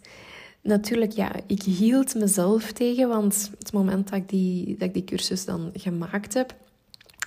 Natuurlijk, 0.61 1.11
ja, 1.11 1.31
ik 1.47 1.63
hield 1.63 2.15
mezelf 2.15 2.71
tegen, 2.71 3.07
want 3.07 3.51
het 3.59 3.73
moment 3.73 4.09
dat 4.09 4.17
ik 4.17 4.29
die, 4.29 4.77
dat 4.77 4.87
ik 4.87 4.93
die 4.93 5.03
cursus 5.03 5.45
dan 5.45 5.71
gemaakt 5.73 6.33
heb, 6.33 6.55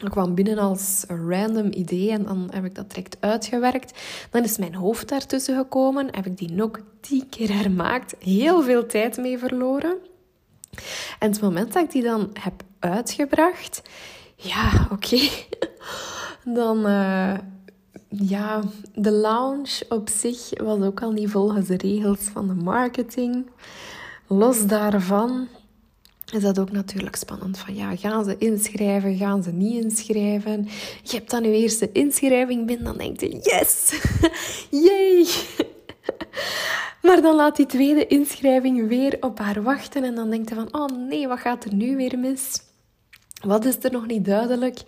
ik 0.04 0.10
kwam 0.10 0.34
binnen 0.34 0.58
als 0.58 1.04
een 1.06 1.30
random 1.30 1.72
idee 1.72 2.10
en 2.10 2.24
dan 2.24 2.48
heb 2.50 2.64
ik 2.64 2.74
dat 2.74 2.88
direct 2.88 3.16
uitgewerkt. 3.20 3.98
Dan 4.30 4.44
is 4.44 4.58
mijn 4.58 4.74
hoofd 4.74 5.08
daartussen 5.08 5.56
gekomen, 5.56 6.08
heb 6.10 6.26
ik 6.26 6.38
die 6.38 6.52
nog 6.52 6.70
tien 7.00 7.28
keer 7.28 7.54
hermaakt, 7.54 8.14
heel 8.18 8.62
veel 8.62 8.86
tijd 8.86 9.16
mee 9.16 9.38
verloren. 9.38 9.96
En 11.18 11.30
het 11.30 11.40
moment 11.40 11.72
dat 11.72 11.84
ik 11.84 11.90
die 11.90 12.02
dan 12.02 12.30
heb 12.32 12.62
uitgebracht, 12.78 13.82
ja, 14.36 14.88
oké. 14.92 15.18
Dan, 16.44 16.78
uh, 16.86 17.34
ja, 18.08 18.62
de 18.94 19.10
lounge 19.10 19.84
op 19.88 20.08
zich 20.08 20.50
was 20.62 20.80
ook 20.80 21.02
al 21.02 21.10
niet 21.10 21.30
volgens 21.30 21.66
de 21.66 21.76
regels 21.76 22.20
van 22.20 22.46
de 22.46 22.54
marketing. 22.54 23.50
Los 24.26 24.66
daarvan 24.66 25.48
is 26.32 26.42
dat 26.42 26.58
ook 26.58 26.70
natuurlijk 26.70 27.16
spannend. 27.16 27.58
Van 27.58 27.74
ja, 27.74 27.96
gaan 27.96 28.24
ze 28.24 28.38
inschrijven, 28.38 29.16
gaan 29.16 29.42
ze 29.42 29.50
niet 29.50 29.84
inschrijven? 29.84 30.68
Je 31.02 31.16
hebt 31.16 31.30
dan 31.30 31.42
je 31.42 31.52
eerste 31.52 31.92
inschrijving 31.92 32.66
binnen, 32.66 32.84
dan 32.84 32.96
denk 32.96 33.20
je, 33.20 33.28
yes, 33.28 33.92
yay! 34.86 35.26
Maar 37.02 37.22
dan 37.22 37.34
laat 37.34 37.56
die 37.56 37.66
tweede 37.66 38.06
inschrijving 38.06 38.88
weer 38.88 39.16
op 39.20 39.38
haar 39.38 39.62
wachten 39.62 40.04
en 40.04 40.14
dan 40.14 40.30
denkt 40.30 40.48
je 40.48 40.54
van, 40.54 40.68
oh 40.72 40.86
nee, 41.08 41.28
wat 41.28 41.38
gaat 41.38 41.64
er 41.64 41.74
nu 41.74 41.96
weer 41.96 42.18
mis? 42.18 42.60
Wat 43.40 43.64
is 43.64 43.76
er 43.80 43.92
nog 43.92 44.06
niet 44.06 44.24
duidelijk? 44.24 44.78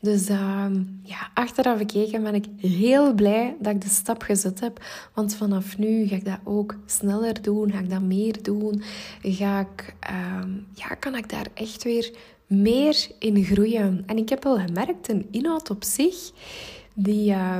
Dus 0.00 0.30
uh, 0.30 0.66
ja, 1.02 1.30
achteraf 1.34 1.78
gekeken 1.78 2.22
ben 2.22 2.34
ik 2.34 2.44
heel 2.56 3.14
blij 3.14 3.56
dat 3.60 3.74
ik 3.74 3.80
de 3.80 3.88
stap 3.88 4.22
gezet 4.22 4.60
heb. 4.60 4.84
Want 5.14 5.34
vanaf 5.34 5.78
nu 5.78 6.06
ga 6.06 6.14
ik 6.14 6.24
dat 6.24 6.38
ook 6.44 6.76
sneller 6.86 7.42
doen, 7.42 7.72
ga 7.72 7.78
ik 7.78 7.90
dat 7.90 8.02
meer 8.02 8.42
doen. 8.42 8.82
Ga 9.22 9.60
ik, 9.60 9.94
uh, 10.10 10.42
ja, 10.74 10.94
kan 10.94 11.14
ik 11.16 11.30
daar 11.30 11.46
echt 11.54 11.82
weer 11.82 12.16
meer 12.46 13.06
in 13.18 13.44
groeien. 13.44 14.02
En 14.06 14.16
ik 14.16 14.28
heb 14.28 14.42
wel 14.42 14.58
gemerkt, 14.58 15.08
een 15.08 15.28
inhoud 15.30 15.70
op 15.70 15.84
zich, 15.84 16.30
die... 16.94 17.30
Uh, 17.30 17.58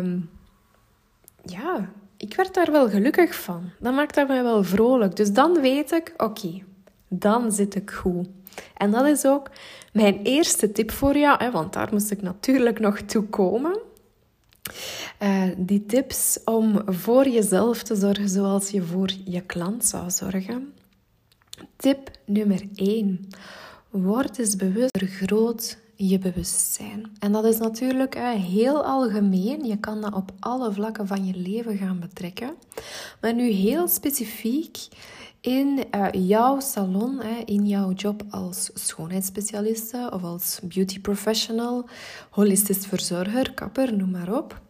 ja, 1.45 1.91
ik 2.17 2.35
werd 2.35 2.55
daar 2.55 2.73
wel 2.73 2.89
gelukkig 2.89 3.35
van. 3.35 3.71
Dat 3.81 3.95
maakt 3.95 4.15
dat 4.15 4.29
mij 4.29 4.43
wel 4.43 4.65
vrolijk. 4.65 5.17
Dus 5.17 5.33
dan 5.33 5.61
weet 5.61 5.93
ik, 5.93 6.15
oké, 6.17 6.63
dan 7.09 7.53
zit 7.53 7.75
ik 7.75 7.91
goed. 7.91 8.29
En 8.77 8.91
dat 8.91 9.07
is 9.07 9.27
ook 9.27 9.51
mijn 9.93 10.21
eerste 10.23 10.73
tip 10.73 10.91
voor 10.91 11.17
jou, 11.17 11.45
hè, 11.45 11.51
want 11.51 11.73
daar 11.73 11.89
moest 11.93 12.11
ik 12.11 12.23
natuurlijk 12.23 12.81
nog 12.81 13.01
toe 13.01 13.25
komen. 13.25 13.79
Uh, 15.23 15.43
die 15.57 15.87
tips 15.87 16.39
om 16.45 16.83
voor 16.87 17.29
jezelf 17.29 17.83
te 17.83 17.95
zorgen 17.95 18.29
zoals 18.29 18.71
je 18.71 18.83
voor 18.83 19.11
je 19.25 19.41
klant 19.41 19.85
zou 19.85 20.11
zorgen. 20.11 20.73
Tip 21.77 22.11
nummer 22.25 22.63
1. 22.75 23.29
Word 23.91 24.39
eens 24.39 24.57
bewust, 24.57 24.99
vergroot 24.99 25.79
je 25.95 26.19
bewustzijn. 26.19 27.17
En 27.19 27.33
dat 27.33 27.45
is 27.45 27.59
natuurlijk 27.59 28.15
heel 28.37 28.85
algemeen. 28.85 29.65
Je 29.65 29.79
kan 29.79 30.01
dat 30.01 30.15
op 30.15 30.33
alle 30.41 30.73
vlakken 30.73 31.07
van 31.07 31.27
je 31.27 31.35
leven 31.37 31.77
gaan 31.77 32.01
betrekken. 32.01 32.55
Maar 33.21 33.35
nu 33.35 33.51
heel 33.51 33.89
specifiek 33.89 34.79
in 35.43 35.85
uh, 35.95 36.09
jouw 36.13 36.61
salon, 36.61 37.21
hè, 37.21 37.43
in 37.45 37.67
jouw 37.67 37.93
job 37.93 38.23
als 38.31 38.71
schoonheidsspecialiste 38.75 40.11
of 40.13 40.23
als 40.23 40.61
beauty 40.63 41.01
professional, 41.01 41.89
holistisch 42.31 42.87
verzorger, 42.87 43.55
kapper, 43.55 43.97
noem 43.97 44.11
maar 44.11 44.35
op. 44.35 44.61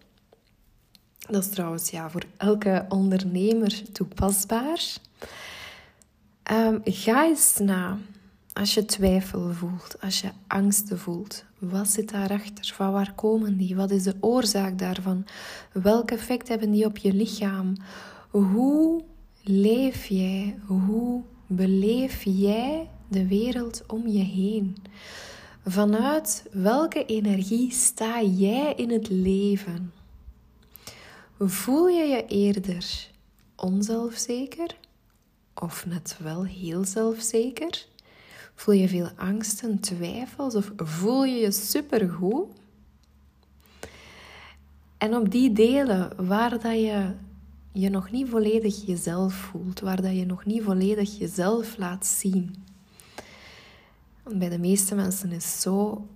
Dat 1.19 1.45
is 1.45 1.50
trouwens 1.50 1.91
ja, 1.91 2.11
voor 2.11 2.25
elke 2.37 2.87
ondernemer 2.88 3.93
toepasbaar. 3.93 4.97
Um, 6.52 6.81
ga 6.85 7.25
eens 7.25 7.59
na 7.59 7.99
als 8.52 8.75
je 8.75 8.85
twijfel 8.85 9.52
voelt, 9.52 9.97
als 10.00 10.21
je 10.21 10.29
angsten 10.47 10.99
voelt. 10.99 11.45
Wat 11.59 11.88
zit 11.88 12.11
daarachter? 12.11 12.73
Van 12.75 12.93
waar 12.93 13.12
komen 13.14 13.57
die? 13.57 13.76
Wat 13.76 13.91
is 13.91 14.02
de 14.02 14.14
oorzaak 14.21 14.79
daarvan? 14.79 15.25
Welk 15.73 16.11
effect 16.11 16.49
hebben 16.49 16.71
die 16.71 16.85
op 16.85 16.97
je 16.97 17.12
lichaam? 17.12 17.76
Hoe 18.31 19.02
leef 19.42 20.06
jij? 20.06 20.58
Hoe 20.66 21.22
beleef 21.46 22.22
jij 22.25 22.88
de 23.08 23.26
wereld 23.26 23.82
om 23.87 24.06
je 24.06 24.22
heen? 24.22 24.76
Vanuit 25.66 26.44
welke 26.52 27.04
energie 27.04 27.72
sta 27.72 28.22
jij 28.22 28.75
in 28.75 28.90
het 28.90 29.08
leven? 29.08 29.92
Voel 31.38 31.88
je 31.88 32.04
je 32.04 32.26
eerder 32.26 33.08
onzelfzeker 33.56 34.76
of 35.54 35.87
net 35.87 36.16
wel 36.22 36.44
heel 36.44 36.84
zelfzeker? 36.84 37.87
Voel 38.54 38.75
je 38.75 38.88
veel 38.88 39.11
angsten, 39.16 39.80
twijfels 39.80 40.54
of 40.54 40.72
voel 40.76 41.25
je 41.25 41.40
je 41.40 41.52
supergoed? 41.52 42.46
En 44.99 45.16
op 45.16 45.30
die 45.30 45.52
delen 45.52 46.26
waar 46.26 46.50
dat 46.50 46.62
je 46.62 47.12
je 47.73 47.91
nog 47.91 48.11
niet 48.11 48.29
volledig 48.29 48.87
jezelf 48.87 49.35
voelt, 49.35 49.81
waar 49.81 50.02
dat 50.02 50.17
je 50.17 50.26
nog 50.26 50.45
niet 50.45 50.62
volledig 50.62 51.19
jezelf 51.19 51.76
laat 51.76 52.07
zien. 52.07 52.55
Want 54.23 54.38
bij 54.38 54.49
de 54.49 54.59
meeste 54.59 54.95
mensen 54.95 55.33
is 55.33 55.61
zo, 55.61 56.07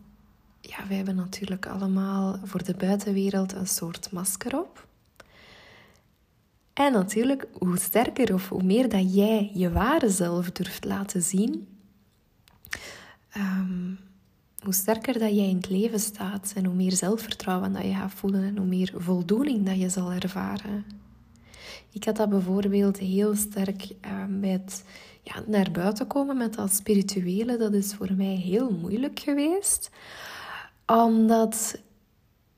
ja, 0.61 0.87
wij 0.89 0.97
hebben 0.97 1.17
natuurlijk 1.17 1.67
allemaal 1.67 2.39
voor 2.45 2.65
de 2.65 2.75
buitenwereld 2.75 3.53
een 3.53 3.67
soort 3.67 4.13
masker 4.13 4.59
op. 4.59 4.87
En 6.73 6.93
natuurlijk, 6.93 7.47
hoe 7.53 7.79
sterker 7.79 8.35
of 8.35 8.49
hoe 8.49 8.63
meer 8.63 8.89
dat 8.89 9.15
jij 9.15 9.51
je 9.55 9.71
ware 9.71 10.11
zelf 10.11 10.51
durft 10.51 10.85
laten 10.85 11.23
zien, 11.23 11.69
ehm, 13.31 13.95
hoe 14.63 14.75
sterker 14.75 15.13
dat 15.13 15.37
jij 15.37 15.49
in 15.49 15.57
het 15.57 15.69
leven 15.69 16.01
staat 16.01 16.53
en 16.57 16.65
hoe 16.65 16.75
meer 16.75 16.93
zelfvertrouwen 16.93 17.73
dat 17.73 17.83
je 17.83 17.95
gaat 17.95 18.13
voelen 18.13 18.45
en 18.45 18.57
hoe 18.57 18.67
meer 18.67 18.93
voldoening 18.97 19.67
dat 19.67 19.81
je 19.81 19.89
zal 19.89 20.13
ervaren. 20.13 20.85
Ik 21.97 22.05
had 22.05 22.17
dat 22.17 22.29
bijvoorbeeld 22.29 22.99
heel 22.99 23.35
sterk 23.35 23.83
uh, 24.05 24.25
bij 24.29 24.51
het 24.51 24.85
ja, 25.23 25.43
naar 25.47 25.71
buiten 25.71 26.07
komen 26.07 26.37
met 26.37 26.55
dat 26.55 26.73
spirituele. 26.73 27.57
Dat 27.57 27.73
is 27.73 27.95
voor 27.95 28.13
mij 28.17 28.35
heel 28.35 28.71
moeilijk 28.71 29.19
geweest. 29.19 29.91
Omdat 30.87 31.81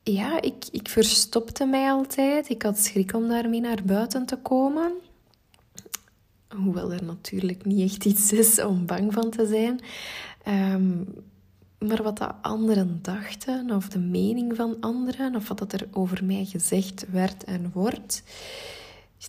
ja, 0.03 0.41
ik, 0.41 0.65
ik 0.71 0.89
verstopte 0.89 1.65
mij 1.65 1.91
altijd. 1.91 2.49
Ik 2.49 2.61
had 2.61 2.79
schrik 2.79 3.13
om 3.13 3.27
daarmee 3.27 3.59
naar 3.59 3.83
buiten 3.85 4.25
te 4.25 4.37
komen. 4.37 4.91
Hoewel 6.55 6.93
er 6.93 7.03
natuurlijk 7.03 7.65
niet 7.65 7.91
echt 7.91 8.05
iets 8.05 8.31
is 8.31 8.61
om 8.61 8.85
bang 8.85 9.13
van 9.13 9.29
te 9.29 9.45
zijn. 9.47 9.79
Ehm, 10.43 11.03
maar 11.77 12.03
wat 12.03 12.17
de 12.17 12.33
anderen 12.41 12.99
dachten, 13.01 13.71
of 13.71 13.89
de 13.89 13.99
mening 13.99 14.55
van 14.55 14.77
anderen, 14.79 15.35
of 15.35 15.47
wat 15.47 15.73
er 15.73 15.87
over 15.91 16.25
mij 16.25 16.45
gezegd 16.45 17.05
werd 17.11 17.43
en 17.43 17.71
wordt, 17.73 18.23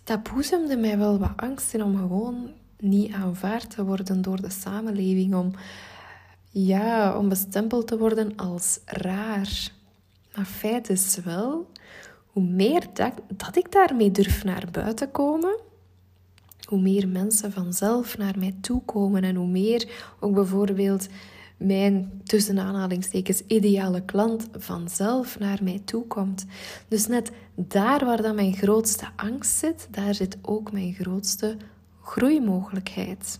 dat 0.03 0.23
boezemde 0.23 0.77
mij 0.77 0.97
wel 0.97 1.19
wat 1.19 1.33
angst 1.35 1.73
in 1.73 1.83
om 1.83 1.97
gewoon 1.97 2.51
niet 2.79 3.13
aanvaard 3.13 3.69
te 3.69 3.85
worden 3.85 4.21
door 4.21 4.41
de 4.41 4.49
samenleving, 4.49 5.35
om, 5.35 5.51
ja, 6.49 7.17
om 7.17 7.29
bestempeld 7.29 7.87
te 7.87 7.97
worden 7.97 8.35
als 8.35 8.79
raar. 8.85 9.71
Maar 10.35 10.45
feit 10.45 10.89
is 10.89 11.17
wel, 11.23 11.69
hoe 12.25 12.43
meer 12.43 12.87
dat, 12.93 13.13
dat 13.27 13.55
ik 13.55 13.71
daarmee 13.71 14.11
durf 14.11 14.43
naar 14.43 14.67
buiten 14.71 15.11
komen, 15.11 15.59
hoe 16.67 16.81
meer 16.81 17.07
mensen 17.07 17.51
vanzelf 17.51 18.17
naar 18.17 18.37
mij 18.37 18.55
toe 18.61 18.81
komen 18.85 19.23
en 19.23 19.35
hoe 19.35 19.47
meer 19.47 20.13
ook 20.19 20.33
bijvoorbeeld 20.33 21.07
mijn 21.61 22.21
tussen 22.23 22.59
aanhalingstekens 22.59 23.41
ideale 23.47 24.01
klant 24.01 24.47
vanzelf 24.57 25.39
naar 25.39 25.59
mij 25.63 25.81
toe 25.85 26.07
komt. 26.07 26.45
Dus 26.87 27.07
net 27.07 27.31
daar 27.55 28.05
waar 28.05 28.21
dan 28.21 28.35
mijn 28.35 28.53
grootste 28.53 29.05
angst 29.15 29.57
zit, 29.57 29.87
daar 29.91 30.15
zit 30.15 30.37
ook 30.41 30.71
mijn 30.71 30.93
grootste 30.93 31.57
groeimogelijkheid. 32.01 33.39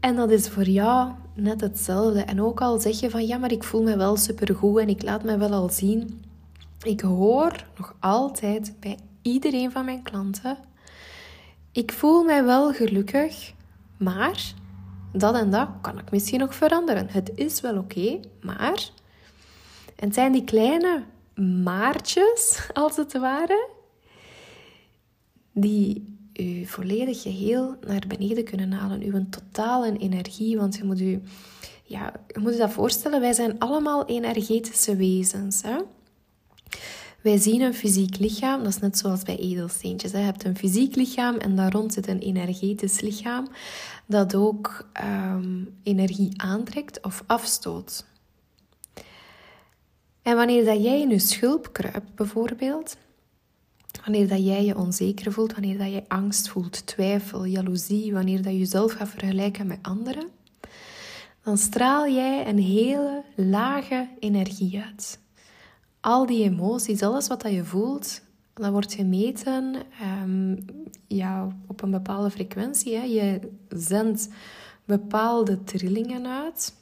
En 0.00 0.16
dat 0.16 0.30
is 0.30 0.48
voor 0.48 0.68
jou 0.68 1.12
net 1.34 1.60
hetzelfde. 1.60 2.20
En 2.20 2.42
ook 2.42 2.60
al 2.60 2.80
zeg 2.80 3.00
je 3.00 3.10
van 3.10 3.26
ja, 3.26 3.38
maar 3.38 3.52
ik 3.52 3.64
voel 3.64 3.82
me 3.82 3.96
wel 3.96 4.16
supergoed 4.16 4.78
en 4.78 4.88
ik 4.88 5.02
laat 5.02 5.24
me 5.24 5.38
wel 5.38 5.52
al 5.52 5.68
zien. 5.68 6.22
Ik 6.82 7.00
hoor 7.00 7.66
nog 7.78 7.96
altijd 8.00 8.74
bij 8.80 8.98
iedereen 9.22 9.70
van 9.70 9.84
mijn 9.84 10.02
klanten. 10.02 10.56
Ik 11.72 11.92
voel 11.92 12.24
mij 12.24 12.44
wel 12.44 12.72
gelukkig, 12.72 13.52
maar 13.96 14.54
dat 15.12 15.34
en 15.34 15.50
dat 15.50 15.68
kan 15.80 15.98
ik 15.98 16.10
misschien 16.10 16.38
nog 16.38 16.54
veranderen. 16.54 17.08
Het 17.10 17.30
is 17.34 17.60
wel 17.60 17.76
oké, 17.76 18.20
maar. 18.40 18.90
En 19.96 20.06
het 20.06 20.14
zijn 20.14 20.32
die 20.32 20.44
kleine 20.44 21.04
maartjes, 21.62 22.60
als 22.72 22.96
het 22.96 23.12
ware, 23.12 23.68
die 25.52 26.16
u 26.36 26.66
volledig 26.66 27.22
geheel 27.22 27.76
naar 27.86 28.04
beneden 28.08 28.44
kunnen 28.44 28.72
halen. 28.72 29.02
Uw 29.02 29.26
totale 29.30 29.96
energie. 29.98 30.58
Want 30.58 30.76
je 30.76 30.84
moet 30.84 31.00
u, 31.00 31.22
ja, 31.84 32.12
je 32.26 32.40
moet 32.40 32.52
je 32.52 32.58
dat 32.58 32.72
voorstellen, 32.72 33.20
wij 33.20 33.32
zijn 33.32 33.58
allemaal 33.58 34.06
energetische 34.06 34.96
wezens. 34.96 35.62
Hè? 35.62 35.76
Wij 37.22 37.38
zien 37.38 37.60
een 37.60 37.74
fysiek 37.74 38.18
lichaam, 38.18 38.58
dat 38.62 38.72
is 38.72 38.78
net 38.78 38.98
zoals 38.98 39.22
bij 39.22 39.36
edelsteentjes. 39.36 40.10
Je 40.10 40.16
hebt 40.16 40.44
een 40.44 40.56
fysiek 40.56 40.94
lichaam 40.94 41.36
en 41.36 41.56
daar 41.56 41.72
rond 41.72 41.92
zit 41.92 42.08
een 42.08 42.18
energetisch 42.18 43.00
lichaam 43.00 43.48
dat 44.06 44.34
ook 44.34 44.88
ehm, 44.92 45.64
energie 45.82 46.32
aantrekt 46.36 47.02
of 47.02 47.22
afstoot. 47.26 48.04
En 50.22 50.36
wanneer 50.36 50.64
dat 50.64 50.82
jij 50.82 51.00
in 51.00 51.08
je 51.08 51.18
schulp 51.18 51.72
kruipt, 51.72 52.14
bijvoorbeeld, 52.14 52.96
wanneer 54.04 54.28
dat 54.28 54.44
jij 54.44 54.64
je 54.64 54.76
onzeker 54.76 55.32
voelt, 55.32 55.52
wanneer 55.52 55.78
dat 55.78 55.90
jij 55.90 56.04
angst 56.08 56.48
voelt, 56.48 56.86
twijfel, 56.86 57.44
jaloezie, 57.44 58.12
wanneer 58.12 58.42
dat 58.42 58.52
je 58.52 58.58
jezelf 58.58 58.92
gaat 58.92 59.08
vergelijken 59.08 59.66
met 59.66 59.78
anderen, 59.82 60.28
dan 61.42 61.58
straal 61.58 62.08
jij 62.08 62.48
een 62.48 62.58
hele 62.58 63.24
lage 63.36 64.08
energie 64.18 64.82
uit. 64.86 65.20
Al 66.02 66.26
die 66.26 66.44
emoties, 66.44 67.02
alles 67.02 67.28
wat 67.28 67.42
dat 67.42 67.52
je 67.52 67.64
voelt, 67.64 68.22
dat 68.54 68.70
wordt 68.70 68.94
gemeten 68.94 69.74
um, 70.22 70.64
ja, 71.06 71.56
op 71.66 71.82
een 71.82 71.90
bepaalde 71.90 72.30
frequentie. 72.30 72.94
Hè. 72.94 73.02
Je 73.02 73.50
zendt 73.68 74.28
bepaalde 74.84 75.64
trillingen 75.64 76.26
uit. 76.26 76.74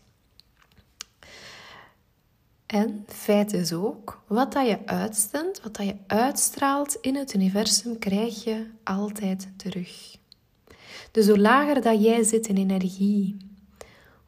En 2.67 3.05
feit 3.07 3.53
is 3.53 3.73
ook, 3.73 4.23
wat 4.27 4.53
dat 4.53 4.67
je 4.67 4.87
uitzendt, 4.87 5.63
wat 5.63 5.77
dat 5.77 5.87
je 5.87 5.97
uitstraalt 6.07 6.99
in 7.01 7.17
het 7.17 7.35
universum, 7.35 7.99
krijg 7.99 8.45
je 8.45 8.67
altijd 8.85 9.49
terug. 9.57 10.17
Dus 11.11 11.27
hoe 11.27 11.39
lager 11.39 11.83
dat 11.83 12.03
jij 12.03 12.23
zit 12.23 12.47
in 12.47 12.57
energie, 12.57 13.37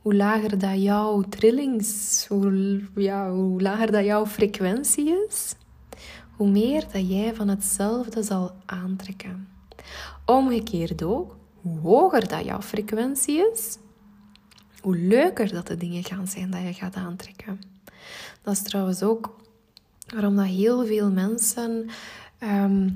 hoe 0.03 0.15
lager 0.15 0.59
dat 0.59 0.83
jouw 0.83 1.23
trillings, 1.23 2.27
hoe, 2.29 2.81
ja, 2.95 3.31
hoe 3.31 3.63
lager 3.63 3.93
dat 3.93 4.05
jouw 4.05 4.27
frequentie 4.27 5.27
is, 5.29 5.55
hoe 6.37 6.49
meer 6.49 6.85
dat 6.93 7.09
jij 7.09 7.35
van 7.35 7.49
hetzelfde 7.49 8.23
zal 8.23 8.53
aantrekken. 8.67 9.49
Omgekeerd 10.25 11.03
ook, 11.03 11.37
hoe 11.61 11.79
hoger 11.79 12.29
dat 12.29 12.45
jouw 12.45 12.63
frequentie 12.63 13.51
is, 13.53 13.79
hoe 14.81 14.97
leuker 14.97 15.53
dat 15.53 15.67
de 15.67 15.77
dingen 15.77 16.05
gaan 16.05 16.27
zijn 16.27 16.51
dat 16.51 16.63
je 16.63 16.73
gaat 16.73 16.95
aantrekken. 16.95 17.61
Dat 18.43 18.55
is 18.55 18.63
trouwens 18.63 19.03
ook 19.03 19.37
waarom 20.07 20.37
dat 20.37 20.47
heel 20.47 20.87
veel 20.87 21.11
mensen 21.11 21.87
ehm, 22.39 22.89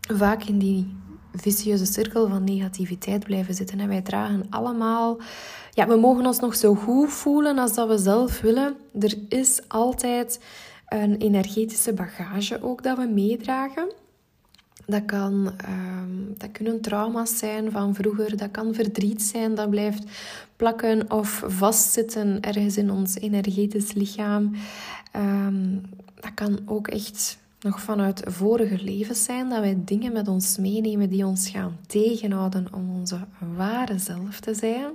vaak 0.00 0.44
in 0.44 0.58
die 0.58 0.96
vicieuze 1.32 1.86
cirkel 1.86 2.28
van 2.28 2.44
negativiteit 2.44 3.24
blijven 3.24 3.54
zitten. 3.54 3.80
En 3.80 3.88
wij 3.88 4.02
dragen 4.02 4.46
allemaal... 4.50 5.18
Ja, 5.74 5.86
we 5.86 5.96
mogen 5.96 6.26
ons 6.26 6.38
nog 6.38 6.56
zo 6.56 6.74
goed 6.74 7.12
voelen 7.12 7.58
als 7.58 7.74
dat 7.74 7.88
we 7.88 7.98
zelf 7.98 8.40
willen. 8.40 8.76
Er 9.00 9.14
is 9.28 9.60
altijd 9.68 10.40
een 10.88 11.16
energetische 11.16 11.92
bagage 11.92 12.62
ook 12.62 12.82
dat 12.82 12.96
we 12.96 13.06
meedragen. 13.06 13.92
Dat, 14.86 15.04
kan, 15.04 15.52
um, 15.68 16.34
dat 16.38 16.52
kunnen 16.52 16.80
trauma's 16.80 17.38
zijn 17.38 17.70
van 17.70 17.94
vroeger, 17.94 18.36
dat 18.36 18.50
kan 18.50 18.74
verdriet 18.74 19.22
zijn 19.22 19.54
dat 19.54 19.70
blijft 19.70 20.04
plakken 20.56 21.10
of 21.10 21.42
vastzitten 21.46 22.40
ergens 22.40 22.76
in 22.76 22.90
ons 22.90 23.14
energetisch 23.14 23.92
lichaam. 23.92 24.54
Um, 25.16 25.82
dat 26.20 26.34
kan 26.34 26.58
ook 26.66 26.88
echt 26.88 27.38
nog 27.60 27.80
vanuit 27.80 28.22
vorige 28.24 28.84
levens 28.84 29.24
zijn 29.24 29.48
dat 29.48 29.60
wij 29.60 29.78
dingen 29.84 30.12
met 30.12 30.28
ons 30.28 30.56
meenemen 30.58 31.08
die 31.08 31.26
ons 31.26 31.48
gaan 31.48 31.78
tegenhouden 31.86 32.66
om 32.74 32.94
onze 32.94 33.18
ware 33.56 33.98
zelf 33.98 34.40
te 34.40 34.54
zijn. 34.54 34.90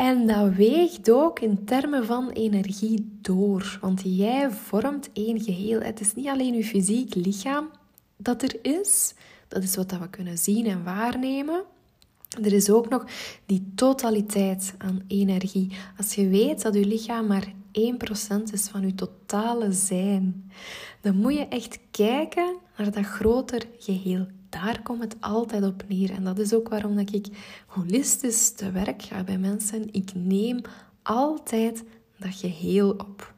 En 0.00 0.26
dat 0.26 0.54
weegt 0.54 1.10
ook 1.10 1.40
in 1.40 1.64
termen 1.64 2.06
van 2.06 2.30
energie 2.30 3.18
door. 3.20 3.78
Want 3.80 4.02
jij 4.04 4.50
vormt 4.50 5.10
één 5.12 5.40
geheel. 5.40 5.80
Het 5.80 6.00
is 6.00 6.14
niet 6.14 6.28
alleen 6.28 6.54
je 6.54 6.64
fysiek 6.64 7.14
lichaam 7.14 7.70
dat 8.16 8.42
er 8.42 8.58
is. 8.62 9.14
Dat 9.48 9.62
is 9.62 9.76
wat 9.76 9.90
we 9.90 10.10
kunnen 10.10 10.38
zien 10.38 10.66
en 10.66 10.84
waarnemen. 10.84 11.62
Er 12.42 12.52
is 12.52 12.70
ook 12.70 12.88
nog 12.88 13.04
die 13.46 13.72
totaliteit 13.74 14.74
aan 14.78 15.02
energie. 15.06 15.72
Als 15.96 16.14
je 16.14 16.28
weet 16.28 16.62
dat 16.62 16.74
je 16.74 16.86
lichaam 16.86 17.26
maar 17.26 17.52
1% 17.72 18.52
is 18.52 18.68
van 18.68 18.80
je 18.80 18.94
totale 18.94 19.72
zijn. 19.72 20.50
Dan 21.00 21.16
moet 21.16 21.34
je 21.34 21.46
echt 21.48 21.78
kijken 21.90 22.56
naar 22.76 22.90
dat 22.90 23.04
groter 23.04 23.62
geheel. 23.78 24.26
Daar 24.50 24.82
komt 24.82 25.02
het 25.02 25.16
altijd 25.20 25.64
op 25.64 25.84
neer. 25.88 26.10
En 26.10 26.24
dat 26.24 26.38
is 26.38 26.54
ook 26.54 26.68
waarom 26.68 26.96
dat 26.96 27.12
ik 27.12 27.26
holistisch 27.66 28.52
te 28.52 28.70
werk 28.70 29.02
ga 29.02 29.24
bij 29.24 29.38
mensen. 29.38 29.92
Ik 29.92 30.10
neem 30.14 30.60
altijd 31.02 31.84
dat 32.18 32.34
geheel 32.34 32.90
op. 32.90 33.34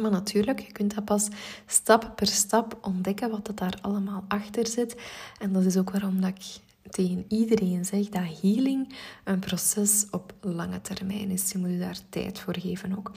Maar 0.00 0.10
natuurlijk, 0.10 0.60
je 0.60 0.72
kunt 0.72 0.94
dat 0.94 1.04
pas 1.04 1.28
stap 1.66 2.12
per 2.16 2.26
stap 2.26 2.78
ontdekken 2.80 3.30
wat 3.30 3.48
er 3.48 3.54
daar 3.54 3.78
allemaal 3.80 4.24
achter 4.28 4.66
zit. 4.66 4.96
En 5.38 5.52
dat 5.52 5.64
is 5.64 5.76
ook 5.76 5.90
waarom 5.90 6.20
dat 6.20 6.30
ik 6.30 6.60
tegen 6.90 7.24
iedereen 7.28 7.84
zeg 7.84 8.08
dat 8.08 8.40
healing 8.42 8.94
een 9.24 9.38
proces 9.38 10.06
op 10.10 10.34
lange 10.40 10.80
termijn 10.80 11.30
is. 11.30 11.52
Je 11.52 11.58
moet 11.58 11.70
je 11.70 11.78
daar 11.78 11.98
tijd 12.08 12.38
voor 12.38 12.58
geven 12.58 12.96
ook. 12.98 13.12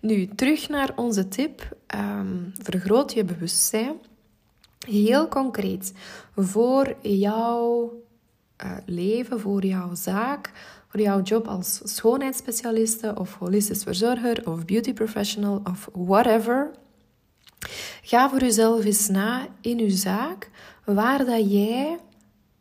Nu, 0.00 0.26
terug 0.26 0.68
naar 0.68 0.92
onze 0.96 1.28
tip. 1.28 1.76
Um, 1.94 2.52
vergroot 2.62 3.12
je 3.12 3.24
bewustzijn. 3.24 3.94
Heel 4.86 5.28
concreet. 5.28 5.92
Voor 6.36 6.96
jouw 7.02 7.92
uh, 8.64 8.76
leven, 8.86 9.40
voor 9.40 9.64
jouw 9.64 9.94
zaak, 9.94 10.50
voor 10.88 11.00
jouw 11.00 11.22
job 11.22 11.46
als 11.46 11.80
schoonheidsspecialiste 11.84 13.14
of 13.18 13.34
holistisch 13.34 13.82
verzorger 13.82 14.50
of 14.50 14.64
beauty 14.64 14.92
professional 14.92 15.60
of 15.64 15.88
whatever. 15.92 16.70
Ga 18.02 18.30
voor 18.30 18.40
jezelf 18.40 18.84
eens 18.84 19.08
na 19.08 19.46
in 19.60 19.78
je 19.78 19.90
zaak 19.90 20.50
waar 20.84 21.24
dat 21.24 21.52
jij 21.52 21.98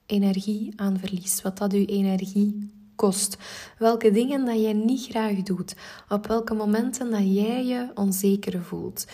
energie 0.05 0.73
aan 0.75 0.99
verliest, 0.99 1.41
wat 1.41 1.57
dat 1.57 1.71
je 1.71 1.85
energie 1.85 2.71
kost, 2.95 3.37
welke 3.77 4.11
dingen 4.11 4.45
dat 4.45 4.61
jij 4.61 4.73
niet 4.73 5.05
graag 5.09 5.35
doet, 5.35 5.75
op 6.09 6.27
welke 6.27 6.53
momenten 6.53 7.11
dat 7.11 7.33
jij 7.33 7.65
je 7.65 7.91
onzeker 7.95 8.63
voelt, 8.63 9.05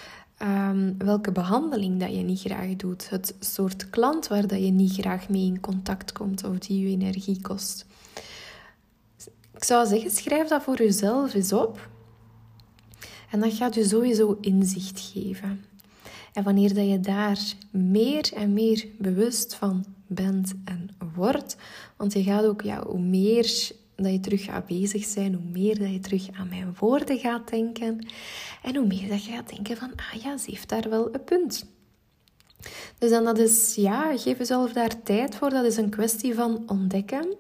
um, 0.42 0.96
welke 0.98 1.32
behandeling 1.32 2.00
dat 2.00 2.16
je 2.16 2.22
niet 2.22 2.40
graag 2.40 2.76
doet, 2.76 3.10
het 3.10 3.36
soort 3.40 3.90
klant 3.90 4.28
waar 4.28 4.48
dat 4.48 4.64
je 4.64 4.72
niet 4.72 4.94
graag 4.94 5.30
mee 5.30 5.46
in 5.46 5.60
contact 5.60 6.12
komt 6.12 6.44
of 6.44 6.58
die 6.58 6.82
je 6.82 6.88
energie 6.88 7.42
kost. 7.42 7.86
Ik 9.56 9.64
zou 9.64 9.88
zeggen, 9.88 10.12
schrijf 10.12 10.48
dat 10.48 10.64
voor 10.64 10.78
jezelf 10.78 11.34
eens 11.34 11.54
op. 11.54 11.90
En 13.32 13.40
dat 13.40 13.54
gaat 13.54 13.76
je 13.76 13.84
sowieso 13.84 14.38
inzicht 14.42 15.12
geven. 15.14 15.66
En 16.34 16.44
wanneer 16.44 16.74
dat 16.74 16.88
je 16.88 17.00
daar 17.00 17.40
meer 17.72 18.34
en 18.34 18.54
meer 18.54 18.88
bewust 18.98 19.56
van 19.56 19.86
bent 20.08 20.54
en 20.66 20.90
wordt, 21.16 21.58
want 21.96 22.14
je 22.14 22.24
gaat 22.24 22.46
ook, 22.46 22.62
ja, 22.62 22.84
hoe 22.86 23.00
meer 23.00 23.72
dat 24.04 24.12
je 24.12 24.20
terug 24.20 24.44
gaat 24.44 24.66
bezig 24.66 25.06
zijn, 25.06 25.34
hoe 25.34 25.52
meer 25.52 25.80
dat 25.80 25.92
je 25.92 26.00
terug 26.00 26.28
aan 26.40 26.50
mijn 26.50 26.76
woorden 26.80 27.20
gaat 27.20 27.50
denken 27.50 28.08
en 28.64 28.76
hoe 28.76 28.88
meer 28.88 29.08
dat 29.08 29.26
je 29.26 29.32
gaat 29.32 29.50
denken 29.50 29.78
van, 29.78 29.92
ah 29.96 30.22
ja, 30.22 30.38
ze 30.38 30.52
heeft 30.52 30.70
daar 30.70 30.90
wel 30.90 31.14
een 31.14 31.24
punt. 31.24 31.66
Dus 32.98 33.10
dan 33.10 33.24
dat 33.24 33.38
is, 33.38 33.76
ja, 33.76 34.18
geef 34.18 34.38
jezelf 34.38 34.74
daar 34.74 35.04
tijd 35.04 35.36
voor. 35.36 35.50
Dat 35.50 35.66
is 35.66 35.78
een 35.78 35.90
kwestie 35.90 36.36
van 36.36 36.64
ontdekken. 36.68 37.36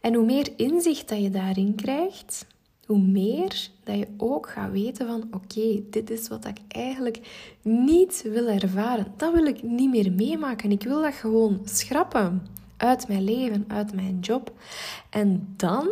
En 0.00 0.14
hoe 0.14 0.24
meer 0.24 0.52
inzicht 0.56 1.08
dat 1.08 1.22
je 1.22 1.30
daarin 1.30 1.74
krijgt, 1.74 2.46
hoe 2.86 2.98
meer 2.98 3.68
dat 3.84 3.98
je 3.98 4.06
ook 4.16 4.48
gaat 4.48 4.72
weten 4.72 5.06
van 5.06 5.28
oké, 5.30 5.82
dit 5.90 6.10
is 6.10 6.28
wat 6.28 6.46
ik 6.46 6.58
eigenlijk 6.68 7.20
niet 7.62 8.24
wil 8.32 8.48
ervaren. 8.48 9.06
Dat 9.16 9.32
wil 9.32 9.44
ik 9.44 9.62
niet 9.62 9.90
meer 9.90 10.12
meemaken. 10.12 10.70
Ik 10.70 10.82
wil 10.82 11.02
dat 11.02 11.14
gewoon 11.14 11.60
schrappen 11.64 12.46
uit 12.84 13.08
mijn 13.08 13.24
leven, 13.24 13.64
uit 13.68 13.94
mijn 13.94 14.18
job. 14.18 14.52
En 15.10 15.54
dan 15.56 15.88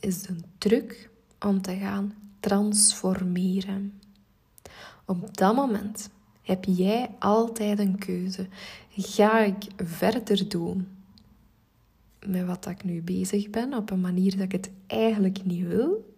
is 0.00 0.22
de 0.22 0.36
truc 0.58 1.10
om 1.40 1.62
te 1.62 1.76
gaan 1.76 2.14
transformeren. 2.40 4.00
Op 5.04 5.36
dat 5.36 5.54
moment 5.54 6.10
heb 6.42 6.64
jij 6.64 7.10
altijd 7.18 7.78
een 7.78 7.98
keuze. 7.98 8.46
Ga 8.90 9.40
ik 9.40 9.64
verder 9.76 10.48
doen 10.48 10.88
met 12.26 12.46
wat 12.46 12.66
ik 12.66 12.84
nu 12.84 13.02
bezig 13.02 13.50
ben 13.50 13.74
op 13.74 13.90
een 13.90 14.00
manier 14.00 14.30
dat 14.30 14.40
ik 14.40 14.52
het 14.52 14.70
eigenlijk 14.86 15.44
niet 15.44 15.66
wil? 15.66 16.12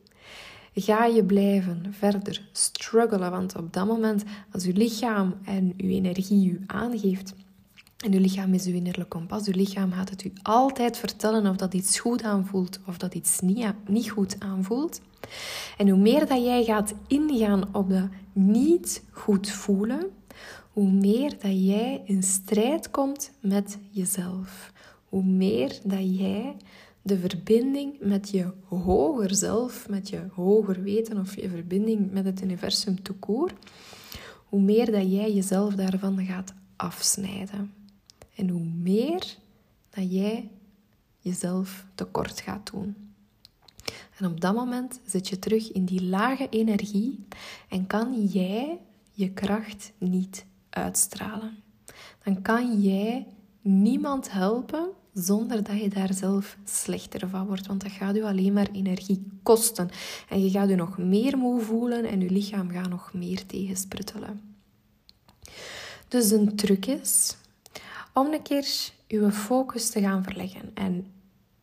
Ga 0.75 1.05
je 1.05 1.25
blijven 1.25 1.87
verder 1.91 2.49
struggelen? 2.53 3.31
Want 3.31 3.57
op 3.57 3.73
dat 3.73 3.87
moment, 3.87 4.25
als 4.53 4.65
je 4.65 4.73
lichaam 4.73 5.35
en 5.45 5.73
je 5.77 5.85
energie 5.85 6.43
je 6.43 6.61
aangeeft, 6.67 7.35
en 8.05 8.13
je 8.13 8.21
lichaam 8.21 8.55
is 8.55 8.67
uw 8.67 8.75
innerlijk 8.75 9.09
kompas. 9.09 9.47
Uw 9.47 9.53
lichaam 9.57 9.93
gaat 9.93 10.11
het 10.11 10.25
u 10.25 10.33
altijd 10.43 10.97
vertellen 10.97 11.47
of 11.47 11.57
dat 11.57 11.75
iets 11.75 11.99
goed 11.99 12.23
aanvoelt 12.23 12.81
of 12.87 12.99
dat 12.99 13.15
iets 13.15 13.41
niet, 13.41 13.67
niet 13.89 14.11
goed 14.11 14.37
aanvoelt. 14.39 15.01
En 15.77 15.89
hoe 15.89 16.01
meer 16.01 16.27
dat 16.27 16.45
jij 16.45 16.65
gaat 16.65 16.95
ingaan 17.07 17.75
op 17.75 17.91
dat 17.91 18.09
niet 18.33 19.03
goed 19.11 19.51
voelen, 19.51 20.11
hoe 20.73 20.91
meer 20.91 21.31
dat 21.31 21.65
jij 21.67 22.03
in 22.05 22.23
strijd 22.23 22.91
komt 22.91 23.31
met 23.41 23.79
jezelf 23.91 24.73
hoe 25.09 25.25
meer 25.25 25.79
dat 25.85 26.19
jij 26.19 26.57
de 27.03 27.19
verbinding 27.19 27.97
met 28.01 28.31
je 28.31 28.53
hoger 28.69 29.35
zelf, 29.35 29.89
met 29.89 30.09
je 30.09 30.21
hoger 30.35 30.83
weten 30.83 31.19
of 31.19 31.37
je 31.37 31.49
verbinding 31.49 32.13
met 32.13 32.25
het 32.25 32.43
universum 32.43 33.03
toekoor, 33.03 33.51
hoe 34.45 34.61
meer 34.61 34.91
dat 34.91 35.13
jij 35.13 35.33
jezelf 35.33 35.75
daarvan 35.75 36.25
gaat 36.25 36.55
afsnijden. 36.77 37.73
En 38.37 38.49
hoe 38.49 38.65
meer 38.65 39.37
dat 39.91 40.13
jij 40.13 40.51
jezelf 41.19 41.87
tekort 41.95 42.41
gaat 42.41 42.71
doen. 42.71 42.97
En 44.19 44.27
op 44.27 44.41
dat 44.41 44.55
moment 44.55 45.01
zit 45.07 45.29
je 45.29 45.39
terug 45.39 45.73
in 45.73 45.85
die 45.85 46.03
lage 46.03 46.49
energie 46.49 47.27
en 47.69 47.87
kan 47.87 48.25
jij 48.25 48.81
je 49.13 49.31
kracht 49.31 49.93
niet 49.99 50.45
uitstralen. 50.71 51.57
Dan 52.25 52.43
kan 52.43 52.81
jij 52.81 53.27
niemand 53.61 54.33
helpen 54.33 54.89
zonder 55.13 55.63
dat 55.63 55.81
je 55.81 55.89
daar 55.89 56.15
zelf 56.15 56.57
slechter 56.65 57.29
van 57.29 57.47
wordt. 57.47 57.67
Want 57.67 57.83
dat 57.83 57.93
gaat 57.93 58.15
je 58.15 58.25
alleen 58.25 58.53
maar 58.53 58.69
energie 58.73 59.27
kosten. 59.43 59.89
En 60.29 60.43
je 60.43 60.51
gaat 60.51 60.69
je 60.69 60.75
nog 60.75 60.99
meer 60.99 61.39
moe 61.39 61.61
voelen 61.61 62.05
en 62.05 62.21
je 62.21 62.31
lichaam 62.31 62.71
gaat 62.71 62.89
nog 62.89 63.13
meer 63.13 63.47
tegensprutelen. 63.47 64.41
Dus 66.09 66.31
een 66.31 66.57
truc 66.57 66.87
is 66.87 67.37
om 68.19 68.33
een 68.33 68.43
keer 68.43 68.67
je 69.07 69.33
focus 69.33 69.91
te 69.91 70.01
gaan 70.01 70.23
verleggen. 70.23 70.71
En 70.75 71.07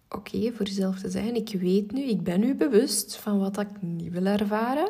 oké, 0.09 0.51
voor 0.51 0.65
jezelf 0.65 0.99
te 0.99 1.09
zijn, 1.09 1.35
ik 1.35 1.55
weet 1.59 1.91
nu, 1.91 2.01
ik 2.01 2.23
ben 2.23 2.39
nu 2.39 2.55
bewust 2.55 3.15
van 3.15 3.39
wat 3.39 3.59
ik 3.59 3.67
niet 3.79 4.11
wil 4.11 4.25
ervaren. 4.25 4.89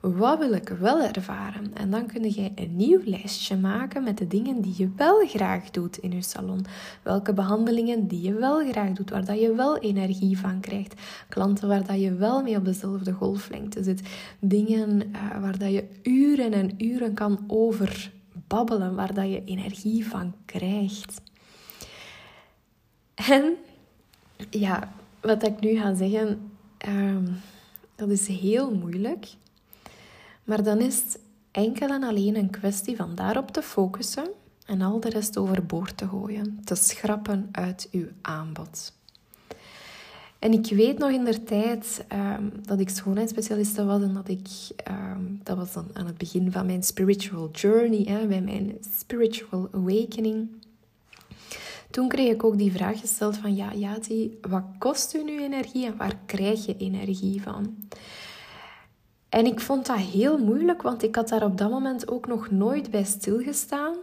Wat 0.00 0.38
wil 0.38 0.52
ik 0.52 0.68
wel 0.68 1.02
ervaren? 1.02 1.74
En 1.74 1.90
dan 1.90 2.06
kun 2.06 2.22
je 2.22 2.52
een 2.54 2.76
nieuw 2.76 3.00
lijstje 3.04 3.56
maken 3.56 4.02
met 4.02 4.18
de 4.18 4.26
dingen 4.26 4.60
die 4.60 4.74
je 4.76 4.90
wel 4.96 5.26
graag 5.26 5.70
doet 5.70 5.98
in 5.98 6.10
je 6.10 6.22
salon. 6.22 6.64
Welke 7.02 7.32
behandelingen 7.32 8.06
die 8.06 8.22
je 8.22 8.34
wel 8.34 8.70
graag 8.70 8.92
doet, 8.92 9.10
waar 9.10 9.24
dat 9.24 9.40
je 9.40 9.54
wel 9.54 9.78
energie 9.78 10.38
van 10.38 10.60
krijgt. 10.60 10.94
Klanten 11.28 11.68
waar 11.68 11.86
dat 11.86 12.00
je 12.00 12.14
wel 12.14 12.42
mee 12.42 12.56
op 12.56 12.64
dezelfde 12.64 13.12
golflengte 13.12 13.82
zit. 13.82 14.02
Dingen 14.38 15.02
uh, 15.12 15.40
waar 15.40 15.58
dat 15.58 15.72
je 15.72 15.84
uren 16.02 16.52
en 16.52 16.84
uren 16.84 17.14
kan 17.14 17.44
over 17.46 18.12
babbelen, 18.50 18.94
waar 18.94 19.14
dat 19.14 19.28
je 19.28 19.44
energie 19.44 20.08
van 20.08 20.34
krijgt. 20.44 21.20
En 23.14 23.56
ja, 24.50 24.92
wat 25.20 25.46
ik 25.46 25.60
nu 25.60 25.78
ga 25.78 25.94
zeggen, 25.94 26.50
uh, 26.88 27.16
dat 27.94 28.08
is 28.08 28.26
heel 28.26 28.74
moeilijk. 28.74 29.26
Maar 30.44 30.62
dan 30.62 30.78
is 30.78 30.96
het 30.96 31.20
enkel 31.50 31.88
en 31.88 32.02
alleen 32.02 32.36
een 32.36 32.50
kwestie 32.50 32.96
van 32.96 33.14
daarop 33.14 33.50
te 33.50 33.62
focussen 33.62 34.30
en 34.66 34.80
al 34.82 35.00
de 35.00 35.08
rest 35.08 35.36
overboord 35.36 35.96
te 35.96 36.08
gooien, 36.08 36.60
te 36.64 36.74
schrappen 36.74 37.48
uit 37.52 37.88
uw 37.90 38.06
aanbod. 38.20 38.92
En 40.40 40.52
ik 40.52 40.66
weet 40.66 40.98
nog 40.98 41.10
in 41.10 41.24
de 41.24 41.42
tijd 41.42 42.04
ehm, 42.08 42.44
dat 42.62 42.80
ik 42.80 42.88
schoonheidsspecialiste 42.88 43.84
was 43.84 44.02
en 44.02 44.14
dat 44.14 44.28
ik, 44.28 44.48
ehm, 44.76 45.22
dat 45.42 45.56
was 45.56 45.72
dan 45.72 45.86
aan 45.92 46.06
het 46.06 46.18
begin 46.18 46.52
van 46.52 46.66
mijn 46.66 46.82
spiritual 46.82 47.50
journey, 47.50 48.04
hè, 48.04 48.26
bij 48.26 48.40
mijn 48.40 48.76
spiritual 48.98 49.68
awakening. 49.72 50.48
Toen 51.90 52.08
kreeg 52.08 52.32
ik 52.32 52.44
ook 52.44 52.58
die 52.58 52.72
vraag 52.72 53.00
gesteld 53.00 53.36
van, 53.36 53.54
ja, 53.56 53.74
Yati, 53.74 54.38
wat 54.40 54.64
kost 54.78 55.14
u 55.14 55.24
nu 55.24 55.42
energie 55.42 55.86
en 55.86 55.96
waar 55.96 56.16
krijg 56.26 56.66
je 56.66 56.76
energie 56.76 57.42
van? 57.42 57.76
En 59.28 59.46
ik 59.46 59.60
vond 59.60 59.86
dat 59.86 59.98
heel 59.98 60.38
moeilijk, 60.38 60.82
want 60.82 61.02
ik 61.02 61.14
had 61.14 61.28
daar 61.28 61.44
op 61.44 61.58
dat 61.58 61.70
moment 61.70 62.10
ook 62.10 62.26
nog 62.26 62.50
nooit 62.50 62.90
bij 62.90 63.04
stilgestaan. 63.04 63.94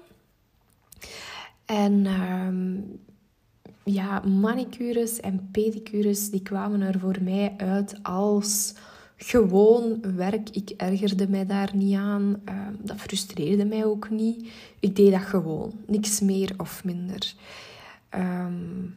En 1.66 1.94
uh, 2.06 2.48
ja, 3.88 4.20
manicures 4.20 5.20
en 5.20 5.50
pedicures 5.52 6.30
die 6.30 6.42
kwamen 6.42 6.82
er 6.82 7.00
voor 7.00 7.18
mij 7.22 7.54
uit 7.58 8.00
als 8.04 8.74
gewoon 9.16 10.16
werk. 10.16 10.50
Ik 10.50 10.70
ergerde 10.70 11.30
mij 11.30 11.46
daar 11.46 11.76
niet 11.76 11.96
aan. 11.96 12.42
Uh, 12.50 12.68
dat 12.82 12.98
frustreerde 12.98 13.66
mij 13.66 13.86
ook 13.86 14.10
niet. 14.10 14.52
Ik 14.80 14.96
deed 14.96 15.12
dat 15.12 15.22
gewoon. 15.22 15.74
Niks 15.86 16.20
meer 16.20 16.54
of 16.58 16.84
minder. 16.84 17.34
Um, 18.16 18.96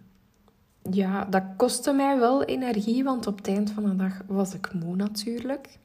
ja, 0.91 1.25
dat 1.25 1.43
kostte 1.57 1.93
mij 1.93 2.19
wel 2.19 2.45
energie, 2.45 3.05
want 3.05 3.27
op 3.27 3.37
het 3.37 3.49
eind 3.49 3.71
van 3.71 3.85
de 3.85 3.97
dag 3.97 4.23
was 4.27 4.55
ik 4.55 4.73
moe 4.75 4.97
natuurlijk. 4.97 5.79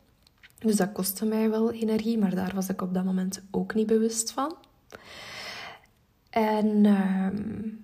Dus 0.59 0.75
dat 0.75 0.91
kostte 0.91 1.25
mij 1.25 1.49
wel 1.49 1.71
energie, 1.71 2.17
maar 2.17 2.35
daar 2.35 2.51
was 2.55 2.69
ik 2.69 2.81
op 2.81 2.93
dat 2.93 3.03
moment 3.03 3.43
ook 3.51 3.73
niet 3.73 3.87
bewust 3.87 4.31
van. 4.31 4.55
En 6.29 6.85
ehm, 6.85 7.74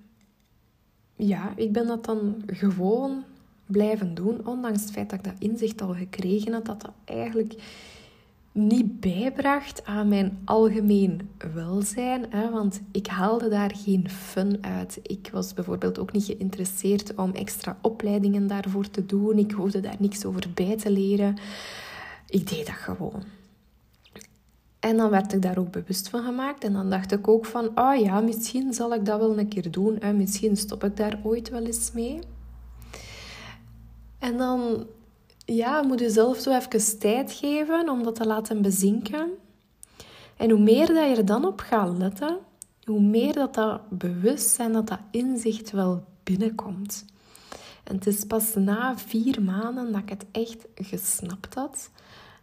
ja, 1.27 1.53
ik 1.55 1.71
ben 1.71 1.88
dat 1.88 2.05
dan 2.05 2.43
gewoon 2.47 3.23
blijven 3.65 4.13
doen, 4.13 4.47
ondanks 4.47 4.81
het 4.81 4.91
feit 4.91 5.10
dat 5.10 5.19
ik 5.19 5.25
dat 5.25 5.49
inzicht 5.49 5.81
al 5.81 5.93
gekregen 5.93 6.53
had, 6.53 6.65
dat 6.65 6.81
dat 6.81 6.91
eigenlijk 7.05 7.53
niet 8.51 8.99
bijbracht 8.99 9.86
aan 9.86 10.07
mijn 10.07 10.39
algemeen 10.45 11.29
welzijn. 11.53 12.25
Hè, 12.29 12.49
want 12.49 12.81
ik 12.91 13.07
haalde 13.07 13.49
daar 13.49 13.75
geen 13.75 14.10
fun 14.10 14.57
uit. 14.62 14.99
Ik 15.03 15.29
was 15.31 15.53
bijvoorbeeld 15.53 15.99
ook 15.99 16.12
niet 16.12 16.25
geïnteresseerd 16.25 17.15
om 17.15 17.31
extra 17.31 17.77
opleidingen 17.81 18.47
daarvoor 18.47 18.89
te 18.89 19.05
doen. 19.05 19.38
Ik 19.38 19.51
hoefde 19.51 19.79
daar 19.79 19.95
niks 19.99 20.25
over 20.25 20.43
bij 20.53 20.77
te 20.77 20.91
leren. 20.91 21.38
Ik 22.27 22.49
deed 22.49 22.65
dat 22.65 22.75
gewoon. 22.75 23.23
En 24.82 24.98
dan 24.98 25.10
werd 25.10 25.34
ik 25.34 25.41
daar 25.41 25.58
ook 25.58 25.72
bewust 25.72 26.10
van 26.10 26.24
gemaakt. 26.24 26.63
En 26.63 26.74
dan 26.74 26.89
dacht 26.89 27.12
ik 27.12 27.28
ook 27.28 27.46
van, 27.46 27.72
oh 27.76 27.96
ja, 27.96 28.20
misschien 28.20 28.74
zal 28.74 28.94
ik 28.94 29.06
dat 29.06 29.20
wel 29.20 29.38
een 29.38 29.48
keer 29.48 29.72
doen. 29.72 30.00
En 30.00 30.17
misschien 30.17 30.58
stop 30.58 30.84
ik 30.84 30.98
daar 30.98 31.20
ooit 31.24 31.50
wel 31.50 31.65
eens 31.65 31.91
mee. 31.91 32.20
En 34.20 34.38
dan 34.38 34.88
ja, 35.46 35.82
moet 35.82 36.00
je 36.00 36.10
zelf 36.10 36.38
zo 36.38 36.58
even 36.58 37.00
tijd 37.00 37.32
geven 37.32 37.89
om 37.89 38.04
dat 38.04 38.15
te 38.15 38.26
laten 38.26 38.62
bezinken. 38.62 39.30
En 40.38 40.50
hoe 40.50 40.60
meer 40.60 40.88
dat 40.88 41.10
je 41.10 41.15
er 41.15 41.26
dan 41.26 41.46
op 41.46 41.60
gaat 41.60 41.98
letten, 41.98 42.38
hoe 42.84 43.02
meer 43.02 43.34
dat 43.34 43.54
dat 43.54 43.89
bewustzijn, 43.89 44.72
dat 44.72 44.88
dat 44.88 45.00
inzicht 45.12 45.72
wel 45.72 46.04
binnenkomt. 46.24 47.06
En 47.84 47.96
het 47.96 48.08
is 48.08 48.26
pas 48.26 48.56
na 48.56 48.98
vier 48.98 49.41
maanden 49.41 49.91
dat 49.91 50.02
ik 50.02 50.10
het 50.10 50.26
echt 50.32 50.67
gesnapt 50.76 51.54
had. 51.54 51.89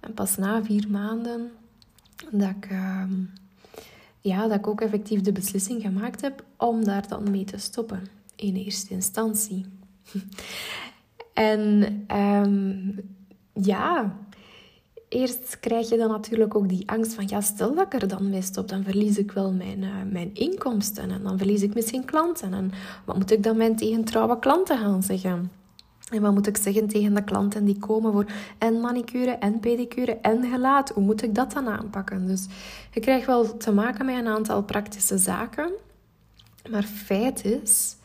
En 0.00 0.14
pas 0.14 0.36
na 0.36 0.64
vier 0.64 0.90
maanden 0.90 1.50
dat 2.32 2.50
ik, 2.50 2.66
ehm, 2.70 3.12
ja, 4.20 4.48
dat 4.48 4.58
ik 4.58 4.66
ook 4.66 4.80
effectief 4.80 5.20
de 5.20 5.32
beslissing 5.32 5.82
gemaakt 5.82 6.20
heb 6.20 6.44
om 6.56 6.84
daar 6.84 7.08
dan 7.08 7.30
mee 7.30 7.44
te 7.44 7.58
stoppen. 7.58 8.06
In 8.36 8.56
eerste 8.56 8.94
instantie. 8.94 9.66
En 11.32 12.04
um, 12.16 13.00
ja, 13.52 14.16
eerst 15.08 15.60
krijg 15.60 15.88
je 15.88 15.96
dan 15.96 16.08
natuurlijk 16.08 16.54
ook 16.54 16.68
die 16.68 16.90
angst 16.90 17.14
van, 17.14 17.24
ja, 17.28 17.40
stel 17.40 17.74
dat 17.74 17.86
ik 17.86 18.02
er 18.02 18.08
dan 18.08 18.30
mee 18.30 18.42
stop, 18.42 18.68
dan 18.68 18.84
verlies 18.84 19.18
ik 19.18 19.32
wel 19.32 19.52
mijn, 19.52 19.82
uh, 19.82 19.90
mijn 20.10 20.34
inkomsten 20.34 21.10
en 21.10 21.22
dan 21.22 21.38
verlies 21.38 21.62
ik 21.62 21.74
misschien 21.74 22.04
klanten. 22.04 22.54
En 22.54 22.70
wat 23.04 23.16
moet 23.16 23.30
ik 23.30 23.42
dan 23.42 23.56
mijn 23.56 23.76
tegentrouwe 23.76 24.38
klanten 24.38 24.78
gaan 24.78 25.02
zeggen? 25.02 25.50
En 26.10 26.20
wat 26.20 26.34
moet 26.34 26.46
ik 26.46 26.56
zeggen 26.56 26.88
tegen 26.88 27.14
de 27.14 27.24
klanten 27.24 27.64
die 27.64 27.78
komen 27.78 28.12
voor 28.12 28.26
en 28.58 28.80
manicure 28.80 29.30
en 29.30 29.60
pedicure 29.60 30.18
en 30.22 30.44
gelaat? 30.50 30.90
Hoe 30.90 31.04
moet 31.04 31.22
ik 31.22 31.34
dat 31.34 31.52
dan 31.52 31.68
aanpakken? 31.68 32.26
Dus 32.26 32.46
je 32.92 33.00
krijgt 33.00 33.26
wel 33.26 33.56
te 33.56 33.72
maken 33.72 34.06
met 34.06 34.16
een 34.16 34.26
aantal 34.26 34.62
praktische 34.62 35.18
zaken. 35.18 35.70
Maar 36.70 36.82
feit 36.82 37.44
is, 37.44 37.96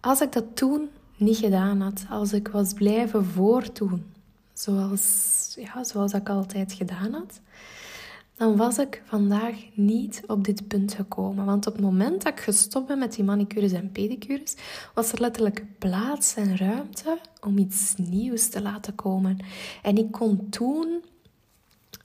als 0.00 0.20
ik 0.20 0.32
dat 0.32 0.44
toen 0.54 0.88
niet 1.16 1.36
gedaan 1.36 1.80
had, 1.80 2.04
als 2.10 2.32
ik 2.32 2.48
was 2.48 2.72
blijven 2.72 3.24
voortdoen, 3.24 4.04
zoals, 4.52 5.56
ja, 5.58 5.84
zoals 5.84 6.12
ik 6.12 6.28
altijd 6.28 6.72
gedaan 6.72 7.12
had, 7.12 7.40
dan 8.36 8.56
was 8.56 8.78
ik 8.78 9.02
vandaag 9.04 9.54
niet 9.74 10.22
op 10.26 10.44
dit 10.44 10.68
punt 10.68 10.94
gekomen. 10.94 11.44
Want 11.44 11.66
op 11.66 11.72
het 11.72 11.82
moment 11.82 12.22
dat 12.22 12.32
ik 12.32 12.40
gestopt 12.40 12.86
ben 12.86 12.98
met 12.98 13.14
die 13.14 13.24
manicures 13.24 13.72
en 13.72 13.92
pedicures, 13.92 14.54
was 14.94 15.12
er 15.12 15.20
letterlijk 15.20 15.64
plaats 15.78 16.34
en 16.34 16.56
ruimte 16.56 17.18
om 17.40 17.58
iets 17.58 17.94
nieuws 17.96 18.48
te 18.48 18.62
laten 18.62 18.94
komen. 18.94 19.38
En 19.82 19.96
ik 19.96 20.10
kon 20.10 20.48
toen 20.50 21.02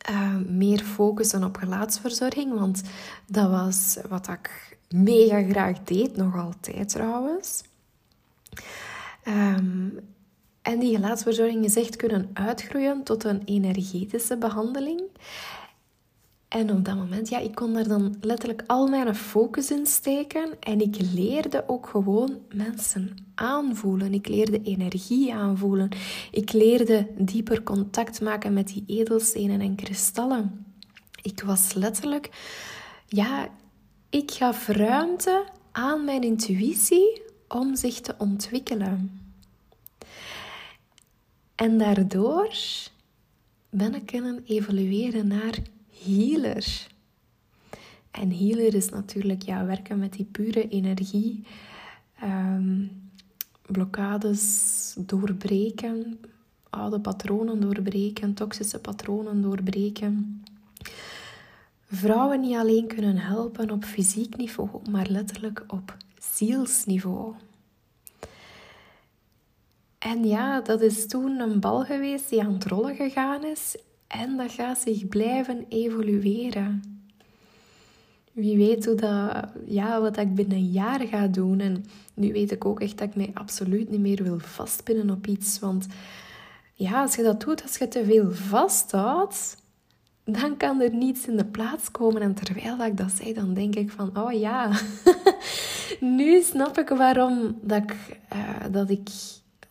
uh, 0.09 0.35
meer 0.47 0.79
focussen 0.79 1.43
op 1.43 1.57
gelaatsverzorging, 1.57 2.53
want 2.53 2.81
dat 3.27 3.49
was 3.49 3.97
wat 4.09 4.27
ik 4.27 4.77
mega 4.89 5.43
graag 5.43 5.83
deed, 5.83 6.15
nog 6.15 6.37
altijd 6.37 6.89
trouwens. 6.89 7.63
Um, 9.27 9.99
en 10.61 10.79
die 10.79 10.95
gelaatsverzorging 10.95 11.65
is 11.65 11.75
echt 11.75 11.95
kunnen 11.95 12.29
uitgroeien 12.33 13.03
tot 13.03 13.23
een 13.23 13.41
energetische 13.45 14.37
behandeling. 14.37 15.01
En 16.49 16.71
op 16.71 16.85
dat 16.85 16.95
moment, 16.95 17.29
ja, 17.29 17.39
ik 17.39 17.55
kon 17.55 17.73
daar 17.73 17.87
dan 17.87 18.17
letterlijk 18.21 18.63
al 18.67 18.87
mijn 18.87 19.15
focus 19.15 19.71
in 19.71 19.85
steken. 19.85 20.59
En 20.59 20.81
ik 20.81 20.95
leerde 21.13 21.63
ook 21.67 21.87
gewoon 21.87 22.37
mensen 22.53 23.15
aanvoelen. 23.35 24.13
Ik 24.13 24.27
leerde 24.27 24.61
energie 24.61 25.33
aanvoelen. 25.33 25.89
Ik 26.31 26.51
leerde 26.51 27.07
dieper 27.17 27.63
contact 27.63 28.21
maken 28.21 28.53
met 28.53 28.67
die 28.67 28.83
edelstenen 28.87 29.61
en 29.61 29.75
kristallen. 29.75 30.65
Ik 31.21 31.41
was 31.41 31.73
letterlijk, 31.73 32.29
ja, 33.07 33.49
ik 34.09 34.31
gaf 34.31 34.67
ruimte 34.67 35.45
aan 35.71 36.05
mijn 36.05 36.23
intuïtie 36.23 37.21
om 37.47 37.75
zich 37.75 38.01
te 38.01 38.15
ontwikkelen. 38.17 39.21
En 41.55 41.77
daardoor 41.77 42.53
ben 43.69 43.95
ik 43.95 44.05
kunnen 44.05 44.43
evolueren 44.45 45.27
naar 45.27 45.59
healer. 46.05 46.87
En 48.11 48.31
healer 48.31 48.73
is 48.73 48.89
natuurlijk 48.89 49.41
ja, 49.41 49.65
werken 49.65 49.99
met 49.99 50.13
die 50.13 50.25
pure 50.25 50.67
energie, 50.67 51.43
um, 52.23 52.91
blokkades 53.65 54.95
doorbreken, 54.99 56.19
oude 56.69 56.99
patronen 56.99 57.59
doorbreken, 57.59 58.33
toxische 58.33 58.79
patronen 58.79 59.41
doorbreken. 59.41 60.43
Vrouwen 61.85 62.39
niet 62.39 62.55
alleen 62.55 62.87
kunnen 62.87 63.17
helpen 63.17 63.71
op 63.71 63.83
fysiek 63.83 64.37
niveau, 64.37 64.89
maar 64.89 65.07
letterlijk 65.09 65.63
op 65.67 65.97
zielsniveau. 66.19 67.33
En 69.99 70.25
ja, 70.25 70.61
dat 70.61 70.81
is 70.81 71.07
toen 71.07 71.39
een 71.39 71.59
bal 71.59 71.85
geweest 71.85 72.29
die 72.29 72.43
aan 72.43 72.53
het 72.53 72.65
rollen 72.65 72.95
gegaan 72.95 73.45
is 73.45 73.75
en 74.09 74.37
dat 74.37 74.51
gaat 74.51 74.77
zich 74.77 75.07
blijven 75.07 75.65
evolueren. 75.69 76.83
Wie 78.31 78.57
weet 78.57 78.85
hoe 78.85 78.95
dat, 78.95 79.47
ja, 79.65 80.01
wat 80.01 80.17
ik 80.17 80.35
binnen 80.35 80.57
een 80.57 80.71
jaar 80.71 80.99
ga 81.07 81.27
doen. 81.27 81.59
En 81.59 81.85
nu 82.13 82.31
weet 82.31 82.51
ik 82.51 82.65
ook 82.65 82.79
echt 82.79 82.97
dat 82.97 83.07
ik 83.07 83.15
mij 83.15 83.31
absoluut 83.33 83.89
niet 83.89 83.99
meer 83.99 84.23
wil 84.23 84.39
vastpinnen 84.39 85.09
op 85.09 85.27
iets. 85.27 85.59
Want 85.59 85.87
ja, 86.73 87.01
als 87.01 87.15
je 87.15 87.23
dat 87.23 87.41
doet, 87.41 87.63
als 87.63 87.77
je 87.77 87.87
te 87.87 88.05
veel 88.05 88.31
vasthoudt, 88.31 89.57
dan 90.23 90.57
kan 90.57 90.81
er 90.81 90.93
niets 90.93 91.27
in 91.27 91.37
de 91.37 91.45
plaats 91.45 91.91
komen. 91.91 92.21
En 92.21 92.33
terwijl 92.33 92.77
dat 92.77 92.87
ik 92.87 92.97
dat 92.97 93.11
zei, 93.11 93.33
dan 93.33 93.53
denk 93.53 93.75
ik 93.75 93.91
van, 93.91 94.17
oh 94.17 94.31
ja, 94.31 94.71
nu 96.17 96.41
snap 96.41 96.77
ik 96.77 96.89
waarom 96.89 97.57
dat 97.61 97.83
ik, 97.83 97.95
uh, 98.33 98.71
dat 98.71 98.89
ik 98.89 99.09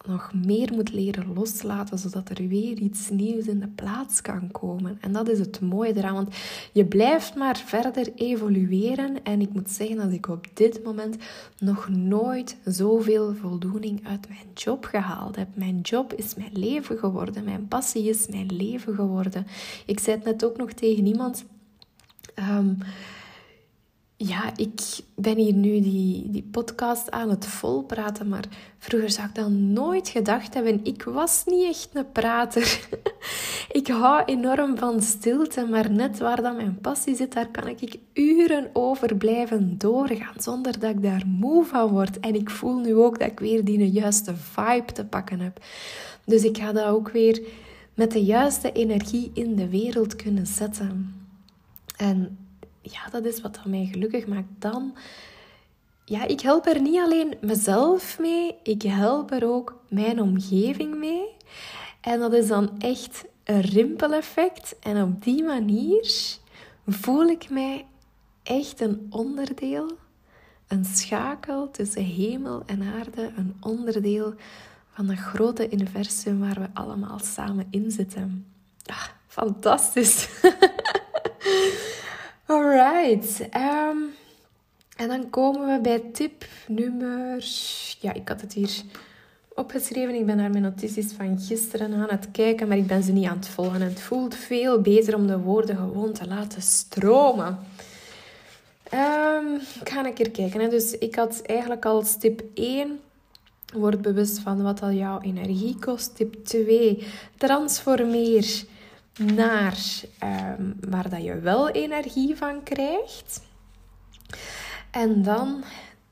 nog 0.09 0.31
meer 0.45 0.73
moet 0.73 0.93
leren 0.93 1.33
loslaten, 1.35 1.99
zodat 1.99 2.29
er 2.29 2.49
weer 2.49 2.79
iets 2.79 3.11
nieuws 3.11 3.47
in 3.47 3.61
de 3.61 3.69
plaats 3.69 4.21
kan 4.21 4.51
komen. 4.51 4.99
En 5.01 5.13
dat 5.13 5.29
is 5.29 5.39
het 5.39 5.61
mooie 5.61 5.97
eraan, 5.97 6.15
want 6.15 6.35
je 6.73 6.85
blijft 6.85 7.35
maar 7.35 7.57
verder 7.57 8.13
evolueren. 8.15 9.25
En 9.25 9.41
ik 9.41 9.53
moet 9.53 9.71
zeggen 9.71 9.97
dat 9.97 10.13
ik 10.13 10.29
op 10.29 10.47
dit 10.55 10.85
moment 10.85 11.17
nog 11.59 11.89
nooit 11.89 12.57
zoveel 12.65 13.35
voldoening 13.35 14.07
uit 14.07 14.29
mijn 14.29 14.47
job 14.55 14.85
gehaald 14.85 15.37
heb. 15.37 15.49
Mijn 15.55 15.81
job 15.81 16.13
is 16.13 16.35
mijn 16.35 16.53
leven 16.53 16.99
geworden, 16.99 17.45
mijn 17.45 17.69
passie 17.69 18.09
is 18.09 18.27
mijn 18.29 18.57
leven 18.57 18.95
geworden. 18.95 19.47
Ik 19.87 20.01
zei 20.01 20.17
het 20.17 20.25
net 20.25 20.45
ook 20.45 20.57
nog 20.57 20.73
tegen 20.73 21.07
iemand. 21.07 21.45
Um, 22.35 22.79
ja, 24.21 24.53
ik 24.57 24.81
ben 25.15 25.37
hier 25.37 25.53
nu 25.53 25.81
die, 25.81 26.31
die 26.31 26.49
podcast 26.51 27.11
aan 27.11 27.31
het 27.31 27.47
volpraten, 27.47 28.29
maar 28.29 28.45
vroeger 28.79 29.11
zou 29.11 29.29
ik 29.29 29.35
dat 29.35 29.51
nooit 29.51 30.09
gedacht 30.09 30.55
hebben. 30.55 30.81
Ik 30.85 31.03
was 31.03 31.43
niet 31.47 31.65
echt 31.65 31.89
een 31.93 32.13
prater. 32.13 32.89
ik 33.81 33.87
hou 33.89 34.25
enorm 34.25 34.77
van 34.79 35.03
stilte, 35.03 35.67
maar 35.67 35.91
net 35.91 36.19
waar 36.19 36.43
dat 36.43 36.57
mijn 36.57 36.79
passie 36.81 37.17
zit, 37.17 37.33
daar 37.33 37.49
kan 37.49 37.69
ik 37.69 37.99
uren 38.13 38.71
over 38.73 39.17
blijven 39.17 39.79
doorgaan, 39.79 40.35
zonder 40.39 40.79
dat 40.79 40.91
ik 40.91 41.03
daar 41.03 41.27
moe 41.27 41.65
van 41.65 41.89
word. 41.89 42.21
En 42.21 42.35
ik 42.35 42.51
voel 42.51 42.79
nu 42.79 42.95
ook 42.95 43.19
dat 43.19 43.31
ik 43.31 43.41
weer 43.41 43.65
die 43.65 43.91
juiste 43.91 44.37
vibe 44.37 44.93
te 44.93 45.05
pakken 45.05 45.41
heb. 45.41 45.61
Dus 46.25 46.45
ik 46.45 46.59
ga 46.59 46.73
dat 46.73 46.87
ook 46.87 47.11
weer 47.11 47.43
met 47.95 48.13
de 48.13 48.25
juiste 48.25 48.73
energie 48.73 49.31
in 49.35 49.57
de 49.57 49.69
wereld 49.69 50.17
kunnen 50.17 50.47
zetten. 50.47 51.15
En 51.97 52.39
ja, 52.93 53.11
dat 53.11 53.25
is 53.25 53.41
wat 53.41 53.65
mij 53.65 53.89
gelukkig 53.93 54.27
maakt. 54.27 54.49
Dan, 54.59 54.97
ja, 56.05 56.27
ik 56.27 56.41
help 56.41 56.67
er 56.67 56.81
niet 56.81 57.01
alleen 57.01 57.37
mezelf 57.41 58.19
mee, 58.19 58.55
ik 58.63 58.83
help 58.83 59.31
er 59.31 59.49
ook 59.49 59.83
mijn 59.89 60.21
omgeving 60.21 60.95
mee. 60.95 61.37
En 62.01 62.19
dat 62.21 62.33
is 62.33 62.49
dan 62.49 62.79
echt 62.79 63.25
een 63.45 63.61
rimpeleffect. 63.61 64.79
En 64.79 65.03
op 65.03 65.23
die 65.23 65.43
manier 65.43 66.37
voel 66.87 67.27
ik 67.27 67.51
mij 67.51 67.87
echt 68.43 68.81
een 68.81 69.07
onderdeel, 69.11 69.97
een 70.67 70.85
schakel 70.85 71.71
tussen 71.71 72.05
hemel 72.05 72.63
en 72.67 72.83
aarde, 72.83 73.33
een 73.37 73.57
onderdeel 73.61 74.35
van 74.93 75.07
dat 75.07 75.17
grote 75.17 75.73
universum 75.73 76.41
waar 76.41 76.61
we 76.61 76.69
allemaal 76.73 77.19
samen 77.19 77.67
in 77.71 77.91
zitten. 77.91 78.47
Ah, 78.87 79.07
fantastisch. 79.27 80.29
Alright. 82.49 83.41
Um, 83.41 84.15
en 84.97 85.09
dan 85.09 85.31
komen 85.31 85.75
we 85.75 85.81
bij 85.81 86.03
tip 86.13 86.45
nummer... 86.69 87.45
Ja, 88.01 88.13
ik 88.13 88.29
had 88.29 88.41
het 88.41 88.53
hier 88.53 88.83
opgeschreven. 89.55 90.15
Ik 90.15 90.27
ben 90.27 90.37
naar 90.37 90.51
mijn 90.51 90.63
notities 90.63 91.13
van 91.13 91.39
gisteren 91.41 91.95
aan 91.95 92.09
het 92.09 92.31
kijken, 92.31 92.69
maar 92.69 92.77
ik 92.77 92.87
ben 92.87 93.03
ze 93.03 93.13
niet 93.13 93.29
aan 93.29 93.37
het 93.37 93.49
volgen. 93.49 93.81
En 93.81 93.89
het 93.89 94.01
voelt 94.01 94.35
veel 94.35 94.81
beter 94.81 95.15
om 95.15 95.27
de 95.27 95.39
woorden 95.39 95.77
gewoon 95.77 96.13
te 96.13 96.27
laten 96.27 96.63
stromen. 96.63 97.59
Um, 98.95 99.55
ik 99.81 99.89
ga 99.89 100.05
een 100.05 100.15
keer 100.15 100.31
kijken. 100.31 100.61
Hè. 100.61 100.69
Dus 100.69 100.99
ik 100.99 101.15
had 101.15 101.43
eigenlijk 101.43 101.85
al 101.85 102.05
tip 102.19 102.43
1 102.55 103.01
Word 103.75 104.03
bewust 104.03 104.39
van 104.39 104.63
wat 104.63 104.83
al 104.83 104.93
jouw 104.93 105.21
energie 105.21 105.77
kost. 105.79 106.17
Tip 106.17 106.45
2. 106.45 107.07
Transformeer 107.37 108.65
naar 109.19 109.79
um, 110.59 110.77
waar 110.89 111.11
dat 111.11 111.23
je 111.23 111.39
wel 111.39 111.69
energie 111.69 112.37
van 112.37 112.63
krijgt. 112.63 113.43
En 114.91 115.23
dan 115.23 115.65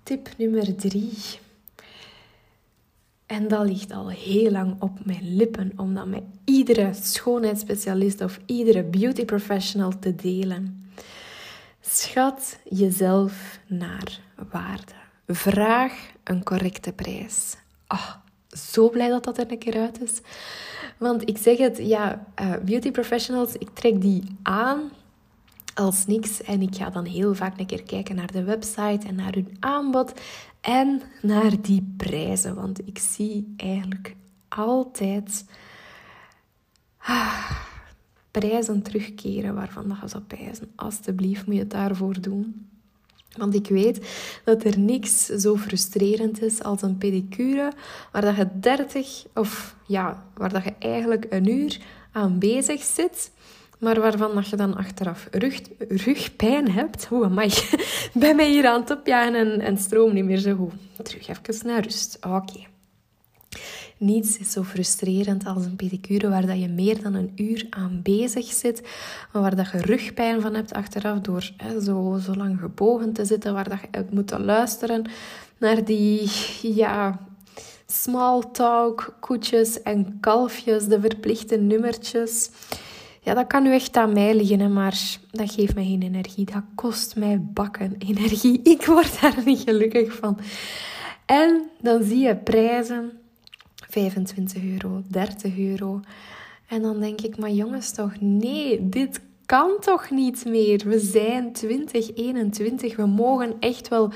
tip 0.03 0.29
nummer 0.37 0.77
3. 0.77 1.13
En 3.27 3.49
dat 3.49 3.69
ligt 3.69 3.93
al 3.93 4.09
heel 4.09 4.51
lang 4.51 4.83
op 4.83 5.05
mijn 5.05 5.37
lippen 5.37 5.73
om 5.77 5.95
dat 5.95 6.07
met 6.07 6.23
iedere 6.45 6.95
schoonheidsspecialist 6.95 8.21
of 8.21 8.39
iedere 8.47 8.83
beauty 8.83 9.25
professional 9.25 9.99
te 9.99 10.15
delen. 10.15 10.91
Schat 11.81 12.59
jezelf 12.65 13.61
naar 13.67 14.21
waarde. 14.51 14.93
Vraag 15.27 15.93
een 16.25 16.43
correcte 16.43 16.93
prijs. 16.93 17.57
Oh, 17.89 18.11
zo 18.49 18.91
blij 18.91 19.09
dat 19.09 19.25
dat 19.25 19.39
er 19.39 19.51
een 19.51 19.59
keer 19.59 19.81
uit 19.81 20.03
is. 20.03 20.21
Want 20.99 21.29
ik 21.29 21.39
zeg 21.39 21.59
het, 21.59 21.79
ja, 21.79 22.27
uh, 22.41 22.55
beauty 22.65 22.91
professionals, 22.91 23.53
ik 23.53 23.69
trek 23.73 24.01
die 24.01 24.23
aan 24.43 24.91
als 25.75 26.07
niks. 26.07 26.43
En 26.43 26.63
ik 26.63 26.75
ga 26.75 26.91
dan 26.91 27.05
heel 27.05 27.35
vaak 27.35 27.59
een 27.59 27.67
keer 27.67 27.83
kijken 27.83 28.15
naar 28.17 28.33
de 28.33 28.45
website 28.45 29.07
en 29.07 29.15
naar 29.15 29.33
hun 29.35 29.57
aanbod 29.61 30.13
en 30.61 31.03
naar 31.23 31.61
die 31.61 31.95
prijzen. 31.97 32.55
Want 32.55 32.89
ik 32.89 32.99
zie 32.99 33.55
eigenlijk 33.57 34.17
altijd 34.49 35.45
ah, 36.99 37.51
prijzen 38.31 38.83
terugkeren 38.83 39.55
waarvan 39.55 39.89
dat 39.89 39.99
je 40.03 40.09
zou 40.09 40.23
prijzen. 40.23 40.73
Alsjeblieft, 40.77 41.47
moet 41.47 41.55
je 41.55 41.61
het 41.61 41.71
daarvoor 41.71 42.21
doen. 42.21 42.69
Want 43.37 43.55
ik 43.55 43.67
weet 43.67 44.07
dat 44.45 44.65
er 44.65 44.79
niks 44.79 45.27
zo 45.27 45.57
frustrerend 45.57 46.43
is 46.43 46.63
als 46.63 46.83
een 46.83 46.99
pedicure 46.99 47.73
waar 48.13 48.23
dat 48.23 48.37
je 48.37 48.49
30 48.61 49.25
of 49.35 49.77
ja, 49.87 50.25
waar 50.35 50.53
dat 50.53 50.65
je 50.65 50.75
eigenlijk 50.79 51.27
een 51.29 51.49
uur 51.49 51.81
aan 52.13 52.39
bezig 52.39 52.83
zit, 52.83 53.31
maar 53.79 54.01
waarvan 54.01 54.35
dat 54.35 54.49
je 54.49 54.57
dan 54.57 54.77
achteraf 54.77 55.29
rug, 55.31 55.61
rugpijn 55.89 56.71
hebt. 56.71 57.09
Oeh, 57.11 57.25
amai. 57.25 57.53
Ben 58.13 58.37
mij 58.37 58.51
hier 58.51 58.67
aan 58.67 58.81
het 58.81 58.91
opjagen 58.91 59.35
en, 59.35 59.61
en 59.61 59.79
stroom 59.79 60.15
niet 60.15 60.25
meer 60.25 60.39
zo 60.39 60.55
goed. 60.55 60.73
Terug 61.03 61.29
even 61.29 61.67
naar 61.67 61.83
rust. 61.83 62.19
Oké. 62.27 62.67
Niets 63.99 64.39
is 64.39 64.51
zo 64.51 64.63
frustrerend 64.63 65.47
als 65.47 65.65
een 65.65 65.77
pedicure 65.77 66.29
waar 66.29 66.47
dat 66.47 66.61
je 66.61 66.69
meer 66.69 67.03
dan 67.03 67.15
een 67.15 67.33
uur 67.37 67.67
aan 67.71 68.01
bezig 68.03 68.53
zit, 68.53 68.83
maar 69.33 69.43
waar 69.43 69.57
dat 69.57 69.71
je 69.71 69.79
rugpijn 69.79 70.41
van 70.41 70.55
hebt 70.55 70.73
achteraf 70.73 71.19
door 71.19 71.51
hè, 71.57 71.81
zo, 71.81 72.19
zo 72.25 72.35
lang 72.35 72.61
gebogen 72.61 73.13
te 73.13 73.25
zitten, 73.25 73.55
waar 73.55 73.69
dat 73.69 73.79
je 73.91 74.05
moeten 74.11 74.45
luisteren 74.45 75.05
naar 75.59 75.85
die 75.85 76.31
ja, 76.63 77.19
small 77.87 78.43
talk, 78.53 79.17
koetjes 79.21 79.83
en 79.83 80.17
kalfjes, 80.21 80.85
de 80.85 81.01
verplichte 81.01 81.57
nummertjes. 81.57 82.51
Ja, 83.21 83.35
dat 83.35 83.47
kan 83.47 83.63
nu 83.63 83.73
echt 83.73 83.97
aan 83.97 84.13
mij 84.13 84.35
liggen, 84.35 84.73
maar 84.73 85.19
dat 85.31 85.53
geeft 85.53 85.75
mij 85.75 85.85
geen 85.85 86.03
energie. 86.03 86.45
Dat 86.45 86.63
kost 86.75 87.17
mij 87.17 87.41
bakken 87.41 87.95
energie. 87.99 88.61
Ik 88.75 88.85
word 88.85 89.21
daar 89.21 89.43
niet 89.45 89.61
gelukkig 89.61 90.15
van. 90.15 90.39
En 91.27 91.71
dan 91.81 92.03
zie 92.03 92.19
je 92.19 92.37
prijzen 92.37 93.13
25 93.97 94.63
euro, 94.63 95.03
30 95.09 95.59
euro. 95.59 96.01
En 96.69 96.83
dan 96.83 97.01
denk 97.01 97.21
ik, 97.21 97.39
maar 97.39 97.51
jongens, 97.51 97.93
toch 97.93 98.21
nee, 98.21 98.89
dit 98.89 99.21
kan 99.47 99.77
toch 99.81 100.11
niet 100.11 100.45
meer. 100.45 100.83
We 100.85 100.99
zijn 100.99 101.53
2021. 101.53 102.97
We 102.97 103.07
mogen 103.07 103.55
echt 103.61 103.89
wel, 103.89 104.13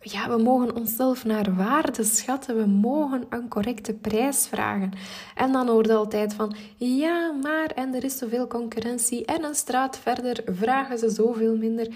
ja, 0.00 0.28
we 0.36 0.42
mogen 0.42 0.74
onszelf 0.74 1.24
naar 1.24 1.54
waarde 1.54 2.04
schatten. 2.04 2.56
We 2.56 2.66
mogen 2.66 3.24
een 3.28 3.48
correcte 3.48 3.94
prijs 3.94 4.46
vragen. 4.46 4.92
En 5.34 5.52
dan 5.52 5.68
hoort 5.68 5.90
altijd 5.90 6.34
van, 6.34 6.54
ja, 6.76 7.32
maar 7.42 7.70
en 7.74 7.94
er 7.94 8.04
is 8.04 8.18
zoveel 8.18 8.46
concurrentie. 8.46 9.24
En 9.24 9.44
een 9.44 9.54
straat 9.54 9.98
verder 9.98 10.42
vragen 10.46 10.98
ze 10.98 11.10
zoveel 11.10 11.56
minder. 11.56 11.88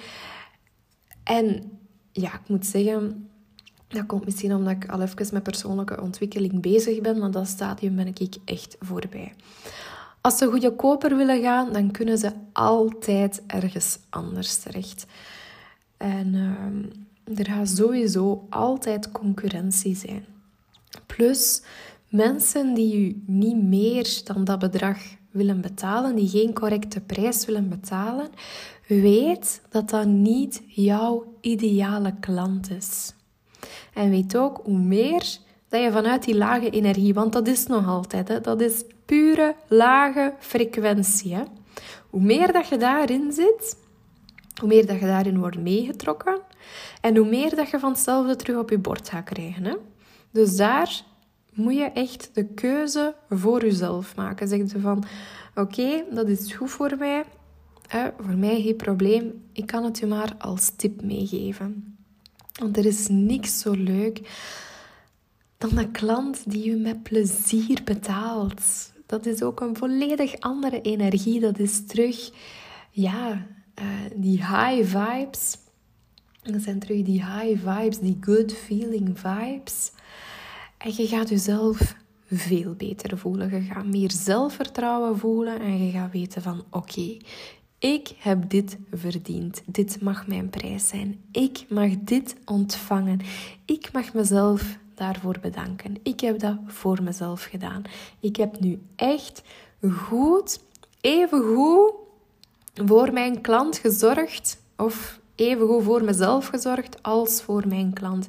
En 1.24 1.78
ja, 2.12 2.28
ik 2.28 2.48
moet 2.48 2.66
zeggen, 2.66 3.30
dat 3.92 4.06
komt 4.06 4.24
misschien 4.24 4.54
omdat 4.54 4.72
ik 4.72 4.88
al 4.88 5.00
even 5.00 5.26
met 5.32 5.42
persoonlijke 5.42 6.00
ontwikkeling 6.00 6.60
bezig 6.60 7.00
ben, 7.00 7.18
maar 7.18 7.30
dat 7.30 7.46
stadium 7.46 7.96
ben 7.96 8.06
ik 8.06 8.36
echt 8.44 8.76
voorbij. 8.80 9.32
Als 10.20 10.38
ze 10.38 10.46
goedkoper 10.46 11.16
willen 11.16 11.42
gaan, 11.42 11.72
dan 11.72 11.90
kunnen 11.90 12.18
ze 12.18 12.32
altijd 12.52 13.42
ergens 13.46 13.98
anders 14.10 14.56
terecht. 14.56 15.06
En 15.96 16.34
uh, 16.34 17.38
er 17.38 17.46
gaat 17.46 17.68
sowieso 17.68 18.46
altijd 18.50 19.12
concurrentie 19.12 19.96
zijn. 19.96 20.24
Plus, 21.06 21.62
mensen 22.08 22.74
die 22.74 22.96
u 22.96 23.22
niet 23.26 23.62
meer 23.62 24.20
dan 24.24 24.44
dat 24.44 24.58
bedrag 24.58 24.98
willen 25.30 25.60
betalen, 25.60 26.16
die 26.16 26.28
geen 26.28 26.52
correcte 26.52 27.00
prijs 27.00 27.44
willen 27.44 27.68
betalen, 27.68 28.30
weet 28.86 29.60
dat 29.68 29.90
dat 29.90 30.06
niet 30.06 30.62
jouw 30.66 31.36
ideale 31.40 32.14
klant 32.20 32.70
is. 32.70 33.14
En 33.92 34.10
weet 34.10 34.36
ook 34.36 34.60
hoe 34.64 34.78
meer 34.78 35.38
dat 35.68 35.82
je 35.82 35.92
vanuit 35.92 36.24
die 36.24 36.36
lage 36.36 36.70
energie, 36.70 37.14
want 37.14 37.32
dat 37.32 37.46
is 37.46 37.66
nog 37.66 37.86
altijd, 37.86 38.28
hè, 38.28 38.40
dat 38.40 38.60
is 38.60 38.84
pure 39.04 39.54
lage 39.68 40.34
frequentie. 40.38 41.34
Hè. 41.34 41.42
Hoe 42.10 42.20
meer 42.20 42.52
dat 42.52 42.68
je 42.68 42.76
daarin 42.76 43.32
zit, 43.32 43.76
hoe 44.60 44.68
meer 44.68 44.86
dat 44.86 44.98
je 44.98 45.06
daarin 45.06 45.38
wordt 45.38 45.58
meegetrokken 45.58 46.40
en 47.00 47.16
hoe 47.16 47.28
meer 47.28 47.56
dat 47.56 47.70
je 47.70 47.78
van 47.78 47.90
hetzelfde 47.90 48.36
terug 48.36 48.56
op 48.56 48.70
je 48.70 48.78
bord 48.78 49.08
gaat 49.08 49.24
krijgen. 49.24 49.64
Hè. 49.64 49.74
Dus 50.30 50.56
daar 50.56 51.04
moet 51.52 51.74
je 51.76 51.84
echt 51.84 52.30
de 52.34 52.44
keuze 52.44 53.14
voor 53.28 53.60
jezelf 53.60 54.16
maken. 54.16 54.48
Zeg 54.48 54.58
je 54.58 54.80
van, 54.80 55.04
oké, 55.54 56.04
dat 56.10 56.28
is 56.28 56.52
goed 56.52 56.70
voor 56.70 56.96
mij, 56.98 57.24
voor 58.20 58.36
mij 58.36 58.62
geen 58.62 58.76
probleem, 58.76 59.44
ik 59.52 59.66
kan 59.66 59.84
het 59.84 59.98
je 59.98 60.06
maar 60.06 60.34
als 60.38 60.70
tip 60.76 61.02
meegeven. 61.02 61.91
Want 62.62 62.76
er 62.76 62.86
is 62.86 63.08
niks 63.08 63.60
zo 63.60 63.72
leuk 63.72 64.20
dan 65.58 65.78
een 65.78 65.90
klant 65.90 66.50
die 66.50 66.64
je 66.64 66.76
met 66.76 67.02
plezier 67.02 67.80
betaalt. 67.84 68.92
Dat 69.06 69.26
is 69.26 69.42
ook 69.42 69.60
een 69.60 69.76
volledig 69.76 70.40
andere 70.40 70.80
energie. 70.80 71.40
Dat 71.40 71.58
is 71.58 71.86
terug, 71.86 72.30
ja, 72.90 73.46
uh, 73.80 73.86
die 74.14 74.36
high 74.36 74.84
vibes. 74.84 75.58
Dat 76.42 76.62
zijn 76.62 76.78
terug 76.78 77.02
die 77.02 77.24
high 77.24 77.68
vibes, 77.68 77.98
die 77.98 78.18
good 78.20 78.52
feeling 78.52 79.18
vibes. 79.18 79.92
En 80.78 80.92
je 80.96 81.06
gaat 81.06 81.28
jezelf 81.28 81.96
veel 82.30 82.74
beter 82.74 83.18
voelen. 83.18 83.50
Je 83.50 83.60
gaat 83.60 83.86
meer 83.86 84.10
zelfvertrouwen 84.10 85.18
voelen 85.18 85.60
en 85.60 85.86
je 85.86 85.92
gaat 85.92 86.12
weten 86.12 86.42
van 86.42 86.64
oké, 86.70 87.16
ik 87.82 88.14
heb 88.18 88.50
dit 88.50 88.76
verdiend. 88.92 89.62
Dit 89.66 90.00
mag 90.00 90.26
mijn 90.26 90.50
prijs 90.50 90.88
zijn. 90.88 91.20
Ik 91.32 91.64
mag 91.68 91.90
dit 92.00 92.36
ontvangen. 92.44 93.20
Ik 93.64 93.92
mag 93.92 94.14
mezelf 94.14 94.78
daarvoor 94.94 95.38
bedanken. 95.40 95.94
Ik 96.02 96.20
heb 96.20 96.38
dat 96.38 96.56
voor 96.66 97.02
mezelf 97.02 97.44
gedaan. 97.44 97.82
Ik 98.20 98.36
heb 98.36 98.60
nu 98.60 98.82
echt 98.96 99.42
goed, 99.92 100.60
even 101.00 101.42
goed 101.42 101.92
voor 102.74 103.12
mijn 103.12 103.40
klant 103.40 103.78
gezorgd. 103.78 104.58
Of 104.76 105.20
even 105.34 105.66
goed 105.66 105.82
voor 105.82 106.04
mezelf 106.04 106.46
gezorgd 106.46 107.02
als 107.02 107.42
voor 107.42 107.68
mijn 107.68 107.92
klant. 107.92 108.28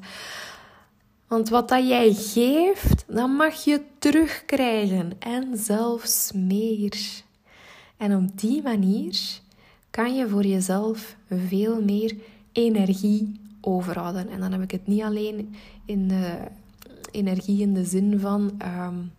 Want 1.28 1.50
wat 1.50 1.70
dat 1.70 1.88
jij 1.88 2.14
geeft, 2.14 3.04
dan 3.08 3.32
mag 3.32 3.64
je 3.64 3.82
terugkrijgen. 4.00 5.12
En 5.20 5.58
zelfs 5.58 6.32
meer. 6.32 7.24
En 7.98 8.16
op 8.16 8.40
die 8.40 8.62
manier 8.62 9.42
kan 9.94 10.16
je 10.16 10.30
voor 10.30 10.46
jezelf 10.46 11.18
veel 11.30 11.82
meer 11.82 12.16
energie 12.52 13.40
overhouden. 13.62 14.30
En 14.30 14.40
dan 14.40 14.52
heb 14.52 14.62
ik 14.62 14.72
het 14.72 14.88
niet 14.88 15.02
alleen 15.02 15.56
in 15.86 16.08
de 16.08 16.38
energie 17.12 17.62
in 17.62 17.74
de 17.74 17.86
zin 17.86 18.20
van 18.20 18.62
um, 18.66 19.12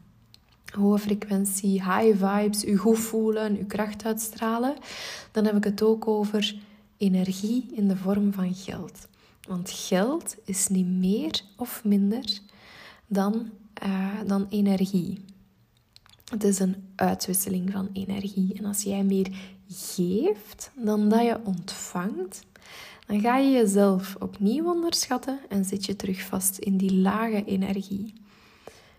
hoge 0.72 0.99
frequentie, 0.99 1.83
high 1.83 2.25
vibes, 2.25 2.61
je 2.61 2.77
goed 2.77 2.99
voelen, 2.99 3.57
je 3.57 3.64
kracht 3.64 4.05
uitstralen. 4.05 4.75
Dan 5.33 5.45
heb 5.45 5.57
ik 5.57 5.64
het 5.64 5.83
ook 5.83 6.09
over 6.09 6.57
energie 6.97 7.66
in 7.72 7.89
de 7.89 7.97
vorm 7.97 8.33
van 8.33 8.55
geld. 8.55 9.09
Want 9.49 9.70
geld 9.70 10.37
is 10.45 10.68
niet 10.68 10.87
meer 10.87 11.41
of 11.57 11.85
minder 11.85 12.39
dan, 13.07 13.51
uh, 13.87 14.09
dan 14.27 14.47
energie. 14.51 15.25
Het 16.25 16.45
is 16.45 16.59
een 16.59 16.77
uitwisseling 16.95 17.70
van 17.70 17.89
energie. 17.93 18.55
En 18.59 18.64
als 18.64 18.83
jij 18.83 19.05
meer 19.05 19.54
geeft 19.69 20.71
dan 20.75 21.09
dat 21.09 21.23
je 21.23 21.39
ontvangt, 21.45 22.43
dan 23.07 23.21
ga 23.21 23.37
je 23.37 23.51
jezelf 23.51 24.17
opnieuw 24.19 24.65
onderschatten 24.65 25.39
en 25.49 25.65
zit 25.65 25.85
je 25.85 25.97
terug 25.97 26.23
vast 26.23 26.59
in 26.59 26.77
die 26.77 26.95
lage 26.95 27.45
energie. 27.45 28.15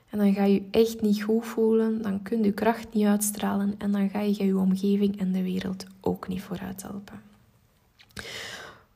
En 0.10 0.18
dan 0.18 0.34
ga 0.34 0.44
je 0.44 0.54
je 0.54 0.68
echt 0.72 1.02
niet 1.02 1.24
goed 1.24 1.46
voelen, 1.46 2.02
dan 2.02 2.22
kun 2.22 2.44
je 2.44 2.52
kracht 2.52 2.94
niet 2.94 3.06
uitstralen 3.06 3.76
en 3.78 3.92
dan 3.92 4.10
ga 4.10 4.20
je 4.20 4.46
je 4.46 4.58
omgeving 4.58 5.20
en 5.20 5.32
de 5.32 5.44
wereld 5.44 5.86
ook 6.02 6.28
niet 6.28 6.42
vooruit 6.42 6.82
helpen. 6.82 7.22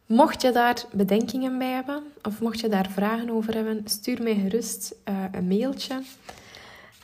Mocht 0.05 0.41
je 0.41 0.51
daar 0.51 0.85
bedenkingen 0.93 1.57
bij 1.57 1.71
hebben 1.71 2.03
of 2.23 2.41
mocht 2.41 2.59
je 2.59 2.69
daar 2.69 2.89
vragen 2.89 3.29
over 3.29 3.53
hebben, 3.53 3.81
stuur 3.85 4.23
mij 4.23 4.35
gerust 4.35 4.95
uh, 5.09 5.23
een 5.31 5.47
mailtje. 5.47 6.01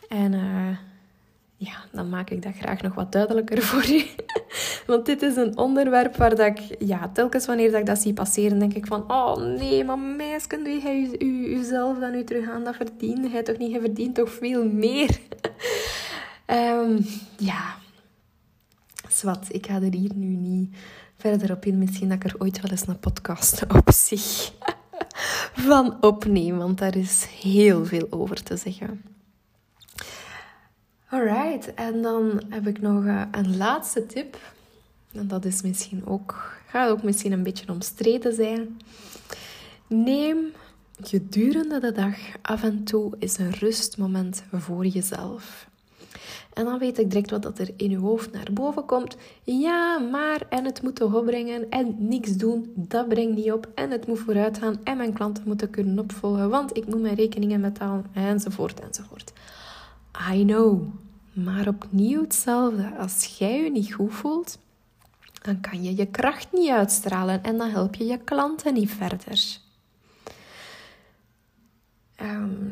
En 0.10 0.34
uh, 0.34 0.78
ja, 1.58 1.76
dan 1.92 2.10
maak 2.10 2.30
ik 2.30 2.42
dat 2.42 2.54
graag 2.60 2.82
nog 2.82 2.94
wat 2.94 3.12
duidelijker 3.12 3.62
voor 3.70 3.90
u. 3.90 4.04
Want 4.88 5.06
dit 5.06 5.22
is 5.22 5.36
een 5.36 5.58
onderwerp 5.58 6.16
waar 6.16 6.36
dat 6.36 6.48
ik, 6.48 6.76
ja, 6.80 7.10
telkens 7.14 7.46
wanneer 7.46 7.72
dat 7.72 7.80
ik 7.80 7.86
dat 7.86 8.02
zie 8.02 8.14
passeren, 8.14 8.60
denk 8.60 8.74
ik 8.74 8.86
van, 8.88 9.12
oh 9.12 9.36
nee, 9.36 9.84
maar 9.84 10.00
meisje, 10.00 10.60
u, 11.20 11.26
u 11.26 11.56
uzelf 11.58 12.00
dan 12.00 12.14
u 12.14 12.24
terug 12.24 12.50
aan 12.50 12.64
dat 12.64 12.76
verdienen? 12.76 13.32
Hij 13.32 13.44
toch 13.44 13.58
niet, 13.58 13.72
je 13.72 13.80
verdient 13.80 14.16
toch 14.16 14.32
veel 14.32 14.70
meer? 14.70 15.20
um, 16.48 17.06
ja, 17.38 17.76
zwart, 19.10 19.54
ik 19.54 19.66
ga 19.66 19.76
er 19.76 19.94
hier 19.94 20.12
nu 20.16 20.36
niet 20.36 20.76
verder 21.18 21.52
op 21.52 21.66
in. 21.66 21.78
Misschien 21.78 22.10
dat 22.10 22.24
ik 22.24 22.32
er 22.32 22.36
ooit 22.40 22.62
wel 22.62 22.72
eens 22.72 22.88
een 22.88 23.00
podcast 23.00 23.66
op 23.86 23.92
zich 23.92 24.52
van 25.54 25.98
opneem, 26.02 26.58
want 26.58 26.78
daar 26.78 26.96
is 26.96 27.26
heel 27.42 27.86
veel 27.86 28.08
over 28.10 28.44
te 28.44 28.58
zeggen. 28.58 29.15
Alright, 31.10 31.74
en 31.74 32.02
dan 32.02 32.42
heb 32.50 32.68
ik 32.68 32.82
nog 32.82 33.06
eh, 33.06 33.22
een 33.32 33.58
laatste 33.58 34.06
tip. 34.06 34.38
En 35.14 35.28
dat 35.28 35.46
is 35.46 35.62
misschien 35.62 36.06
ook, 36.06 36.58
gaat 36.68 36.90
ook 36.90 37.04
misschien 37.04 37.32
een 37.32 37.44
beetje 37.44 37.72
omstreden 37.72 38.34
zijn. 38.34 38.82
Neem 39.88 40.38
gedurende 41.02 41.80
de 41.80 41.92
dag 41.92 42.18
af 42.42 42.64
en 42.64 42.84
toe 42.84 43.14
eens 43.20 43.38
een 43.38 43.52
rustmoment 43.52 44.44
voor 44.52 44.86
jezelf. 44.86 45.68
En 46.54 46.66
dan 46.66 46.80
weet 46.80 47.00
ik 47.00 47.10
direct 47.10 47.30
wat 47.30 47.42
dat 47.42 47.60
er 47.60 47.70
in 47.78 47.90
je 47.90 47.98
hoofd 47.98 48.32
naar 48.32 48.50
boven 48.54 48.86
komt. 48.86 49.18
Ja, 49.44 49.98
maar 49.98 50.42
en 50.50 50.66
het 50.66 50.82
moet 50.82 50.96
toch 50.96 51.14
opbrengen 51.14 51.70
en 51.70 51.96
niks 52.00 52.32
doen, 52.32 52.72
dat 52.76 53.08
brengt 53.08 53.36
niet 53.36 53.52
op. 53.52 53.68
En 53.76 53.92
het 53.92 54.08
moet 54.08 54.20
vooruit 54.20 54.58
gaan 54.58 54.80
en 54.84 54.98
mijn 54.98 55.14
klanten 55.14 55.44
moeten 55.46 55.70
kunnen 55.70 56.00
opvolgen, 56.00 56.50
want 56.50 56.78
ik 56.78 56.88
moet 56.88 57.02
mijn 57.02 57.16
rekeningen 57.16 57.62
betalen 57.62 58.06
enzovoort 58.14 58.80
enzovoort. 58.80 59.34
I 60.32 60.44
know. 60.44 60.94
Maar 61.34 61.68
opnieuw 61.68 62.22
hetzelfde. 62.22 62.96
Als 62.98 63.36
jij 63.38 63.64
je 63.64 63.72
niet 63.72 63.94
goed 63.94 64.14
voelt, 64.14 64.58
dan 65.42 65.62
kan 65.62 65.84
je 65.84 65.96
je 65.96 66.06
kracht 66.06 66.48
niet 66.52 66.70
uitstralen 66.70 67.44
en 67.44 67.58
dan 67.58 67.70
help 67.70 67.96
je 67.96 68.06
je 68.06 68.18
klanten 68.18 68.74
niet 68.74 68.92
verder. 68.92 69.58
Um, 72.22 72.72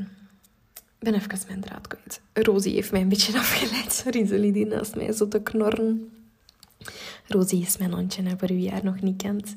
ik 0.74 1.12
ben 1.12 1.14
even 1.14 1.48
mijn 1.48 1.62
draad 1.62 1.88
kwijt. 1.88 2.22
Rosie 2.34 2.74
heeft 2.74 2.92
mij 2.92 3.02
een 3.02 3.10
beetje 3.10 3.38
afgeleid. 3.40 3.94
Sorry, 3.94 4.26
zullen 4.26 4.54
die 4.54 4.66
naast 4.66 4.96
mij 4.96 5.12
zo 5.12 5.28
te 5.28 5.42
knorren. 5.42 6.12
Rosie 7.28 7.62
is 7.62 7.78
mijn 7.78 7.94
hondje, 7.94 8.24
voor 8.38 8.48
wie 8.48 8.72
haar 8.72 8.84
nog 8.84 9.02
niet 9.02 9.22
kent. 9.22 9.56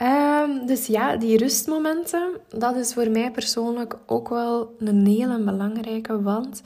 Um, 0.00 0.66
dus 0.66 0.86
ja, 0.86 1.16
die 1.16 1.36
rustmomenten, 1.36 2.30
dat 2.48 2.76
is 2.76 2.92
voor 2.92 3.10
mij 3.10 3.30
persoonlijk 3.30 3.96
ook 4.06 4.28
wel 4.28 4.74
een 4.78 5.06
hele 5.06 5.38
belangrijke. 5.44 6.22
Want 6.22 6.62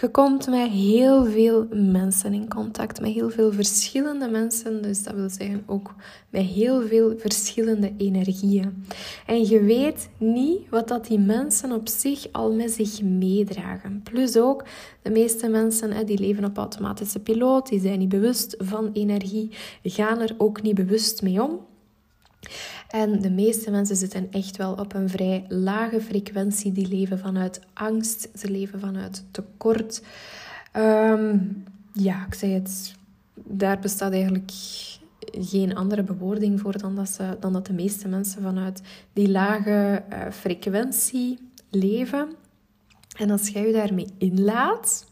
je 0.00 0.08
komt 0.08 0.46
met 0.46 0.68
heel 0.70 1.24
veel 1.24 1.66
mensen 1.70 2.32
in 2.32 2.48
contact, 2.48 3.00
met 3.00 3.12
heel 3.12 3.30
veel 3.30 3.52
verschillende 3.52 4.28
mensen. 4.28 4.82
Dus 4.82 5.02
dat 5.02 5.14
wil 5.14 5.30
zeggen 5.30 5.62
ook 5.66 5.94
met 6.30 6.42
heel 6.42 6.86
veel 6.86 7.14
verschillende 7.18 7.92
energieën. 7.96 8.86
En 9.26 9.46
je 9.46 9.62
weet 9.62 10.08
niet 10.18 10.68
wat 10.70 10.88
dat 10.88 11.06
die 11.06 11.18
mensen 11.18 11.72
op 11.72 11.88
zich 11.88 12.26
al 12.32 12.52
met 12.52 12.70
zich 12.70 13.02
meedragen. 13.02 14.00
Plus 14.04 14.36
ook, 14.36 14.64
de 15.02 15.10
meeste 15.10 15.48
mensen 15.48 16.06
die 16.06 16.18
leven 16.18 16.44
op 16.44 16.56
automatische 16.56 17.20
piloot, 17.20 17.68
die 17.68 17.80
zijn 17.80 17.98
niet 17.98 18.08
bewust 18.08 18.54
van 18.58 18.90
energie, 18.92 19.50
gaan 19.82 20.20
er 20.20 20.34
ook 20.38 20.62
niet 20.62 20.74
bewust 20.74 21.22
mee 21.22 21.42
om. 21.42 21.60
En 22.88 23.20
de 23.20 23.30
meeste 23.30 23.70
mensen 23.70 23.96
zitten 23.96 24.28
echt 24.30 24.56
wel 24.56 24.72
op 24.72 24.94
een 24.94 25.08
vrij 25.08 25.44
lage 25.48 26.00
frequentie. 26.00 26.72
Die 26.72 26.88
leven 26.88 27.18
vanuit 27.18 27.60
angst, 27.72 28.28
ze 28.34 28.50
leven 28.50 28.80
vanuit 28.80 29.24
tekort. 29.30 30.02
Ehm, 30.72 31.38
ja, 31.92 32.26
ik 32.26 32.34
zeg 32.34 32.50
het, 32.50 32.94
daar 33.34 33.78
bestaat 33.78 34.12
eigenlijk 34.12 34.52
geen 35.32 35.74
andere 35.74 36.02
bewoording 36.02 36.60
voor 36.60 36.78
dan 36.78 36.94
dat, 36.94 37.08
ze, 37.08 37.36
dan 37.40 37.52
dat 37.52 37.66
de 37.66 37.72
meeste 37.72 38.08
mensen 38.08 38.42
vanuit 38.42 38.82
die 39.12 39.30
lage 39.30 40.02
uh, 40.12 40.18
frequentie 40.30 41.38
leven. 41.70 42.28
En 43.16 43.30
als 43.30 43.48
jij 43.48 43.66
je 43.66 43.72
daarmee 43.72 44.06
inlaat, 44.18 45.06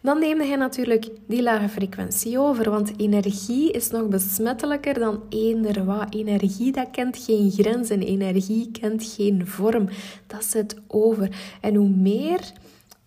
dan 0.00 0.18
neem 0.18 0.42
je 0.42 0.56
natuurlijk 0.56 1.08
die 1.26 1.42
lage 1.42 1.68
frequentie 1.68 2.38
over. 2.38 2.70
Want 2.70 2.92
energie 2.96 3.70
is 3.70 3.90
nog 3.90 4.08
besmettelijker 4.08 4.94
dan 4.94 5.22
eender 5.28 5.84
wat. 5.84 6.14
Energie 6.14 6.72
dat 6.72 6.90
kent 6.90 7.16
geen 7.16 7.50
grenzen. 7.50 8.02
Energie 8.02 8.70
kent 8.80 9.14
geen 9.16 9.46
vorm. 9.46 9.88
Dat 10.26 10.44
zit 10.44 10.76
over. 10.86 11.28
En 11.60 11.74
hoe 11.74 11.88
meer 11.88 12.52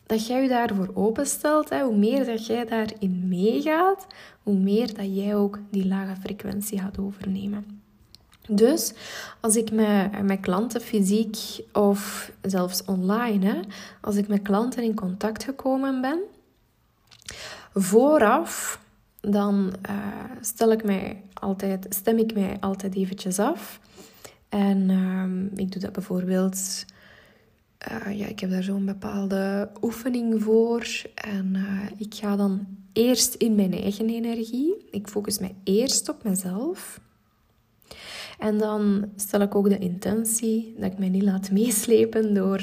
dat 0.05 0.27
jij 0.27 0.41
je 0.41 0.49
daarvoor 0.49 0.89
openstelt, 0.93 1.69
hoe 1.69 1.97
meer 1.97 2.25
dat 2.25 2.45
jij 2.45 2.65
daarin 2.65 3.27
meegaat, 3.27 4.07
hoe 4.43 4.57
meer 4.57 4.93
dat 4.93 5.15
jij 5.15 5.35
ook 5.35 5.59
die 5.71 5.87
lage 5.87 6.15
frequentie 6.21 6.79
gaat 6.79 6.99
overnemen. 6.99 7.81
Dus 8.47 8.93
als 9.39 9.55
ik 9.55 9.71
met, 9.71 10.21
met 10.21 10.39
klanten 10.39 10.81
fysiek 10.81 11.37
of 11.73 12.31
zelfs 12.41 12.85
online, 12.85 13.45
hè, 13.45 13.59
als 14.01 14.15
ik 14.15 14.27
met 14.27 14.41
klanten 14.41 14.83
in 14.83 14.95
contact 14.95 15.43
gekomen 15.43 16.01
ben, 16.01 16.19
Vooraf 17.73 18.81
dan 19.21 19.73
uh, 19.89 19.97
stel 20.41 20.71
ik 20.71 20.83
mij 20.83 21.21
altijd, 21.33 21.85
stem 21.89 22.17
ik 22.17 22.33
mij 22.33 22.57
altijd 22.59 22.95
eventjes 22.95 23.39
af. 23.39 23.79
En 24.49 24.89
uh, 24.89 25.65
ik 25.65 25.71
doe 25.71 25.81
dat 25.81 25.91
bijvoorbeeld... 25.91 26.85
Uh, 27.91 28.17
ja, 28.19 28.27
ik 28.27 28.39
heb 28.39 28.49
daar 28.49 28.63
zo'n 28.63 28.85
bepaalde 28.85 29.69
oefening 29.81 30.43
voor. 30.43 30.87
En 31.15 31.53
uh, 31.55 31.79
ik 31.97 32.13
ga 32.15 32.35
dan 32.35 32.67
eerst 32.93 33.33
in 33.33 33.55
mijn 33.55 33.73
eigen 33.73 34.09
energie. 34.09 34.87
Ik 34.91 35.07
focus 35.07 35.39
mij 35.39 35.55
eerst 35.63 36.09
op 36.09 36.23
mezelf. 36.23 36.99
En 38.39 38.57
dan 38.57 39.11
stel 39.15 39.41
ik 39.41 39.55
ook 39.55 39.69
de 39.69 39.77
intentie 39.77 40.75
dat 40.77 40.91
ik 40.91 40.97
mij 40.97 41.09
niet 41.09 41.23
laat 41.23 41.51
meeslepen 41.51 42.33
door 42.33 42.61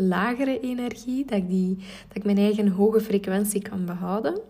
lagere 0.00 0.60
energie, 0.60 1.24
dat 1.24 1.38
ik, 1.38 1.48
die, 1.48 1.76
dat 2.08 2.16
ik 2.16 2.24
mijn 2.24 2.38
eigen 2.38 2.68
hoge 2.68 3.00
frequentie 3.00 3.62
kan 3.62 3.84
behouden. 3.84 4.40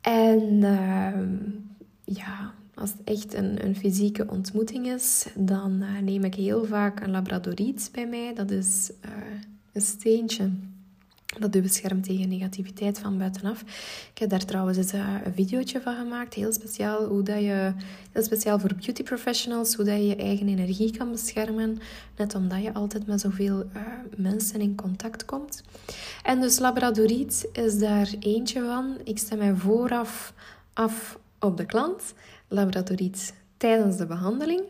En 0.00 0.62
ehm, 0.62 1.36
ja, 2.04 2.54
als 2.74 2.90
het 2.90 3.00
echt 3.04 3.34
een, 3.34 3.64
een 3.64 3.76
fysieke 3.76 4.26
ontmoeting 4.28 4.86
is, 4.86 5.26
dan 5.34 5.82
uh, 5.82 5.98
neem 5.98 6.24
ik 6.24 6.34
heel 6.34 6.64
vaak 6.64 7.00
een 7.00 7.10
labradoriet 7.10 7.88
bij 7.92 8.06
mij. 8.06 8.34
Dat 8.34 8.50
is 8.50 8.90
uh, 9.04 9.10
een 9.72 9.80
steentje 9.80 10.50
dat 11.38 11.56
u 11.56 11.60
beschermt 11.60 12.04
tegen 12.04 12.28
negativiteit 12.28 12.98
van 12.98 13.18
buitenaf. 13.18 13.60
Ik 14.12 14.18
heb 14.18 14.30
daar 14.30 14.44
trouwens 14.44 14.92
eh, 14.92 15.14
een 15.24 15.34
videootje 15.34 15.80
van 15.80 15.94
gemaakt. 15.94 16.34
Heel 16.34 16.52
speciaal, 16.52 17.04
hoe 17.04 17.22
dat 17.22 17.40
je, 17.40 17.72
heel 18.12 18.22
speciaal 18.22 18.58
voor 18.58 18.74
beauty 18.74 19.02
professionals. 19.02 19.74
Hoe 19.74 19.84
dat 19.84 19.96
je 19.96 20.06
je 20.06 20.16
eigen 20.16 20.48
energie 20.48 20.96
kan 20.96 21.10
beschermen. 21.10 21.78
Net 22.16 22.34
omdat 22.34 22.62
je 22.62 22.74
altijd 22.74 23.06
met 23.06 23.20
zoveel 23.20 23.58
uh, 23.58 23.82
mensen 24.16 24.60
in 24.60 24.74
contact 24.74 25.24
komt. 25.24 25.62
En 26.22 26.40
dus 26.40 26.58
labradoriet 26.58 27.48
is 27.52 27.78
daar 27.78 28.08
eentje 28.20 28.60
van. 28.60 28.96
Ik 29.04 29.18
stem 29.18 29.38
mij 29.38 29.54
vooraf 29.54 30.34
af 30.72 31.18
op 31.38 31.56
de 31.56 31.66
klant. 31.66 32.14
Labradoriet 32.48 33.34
tijdens 33.56 33.96
de 33.96 34.06
behandeling. 34.06 34.62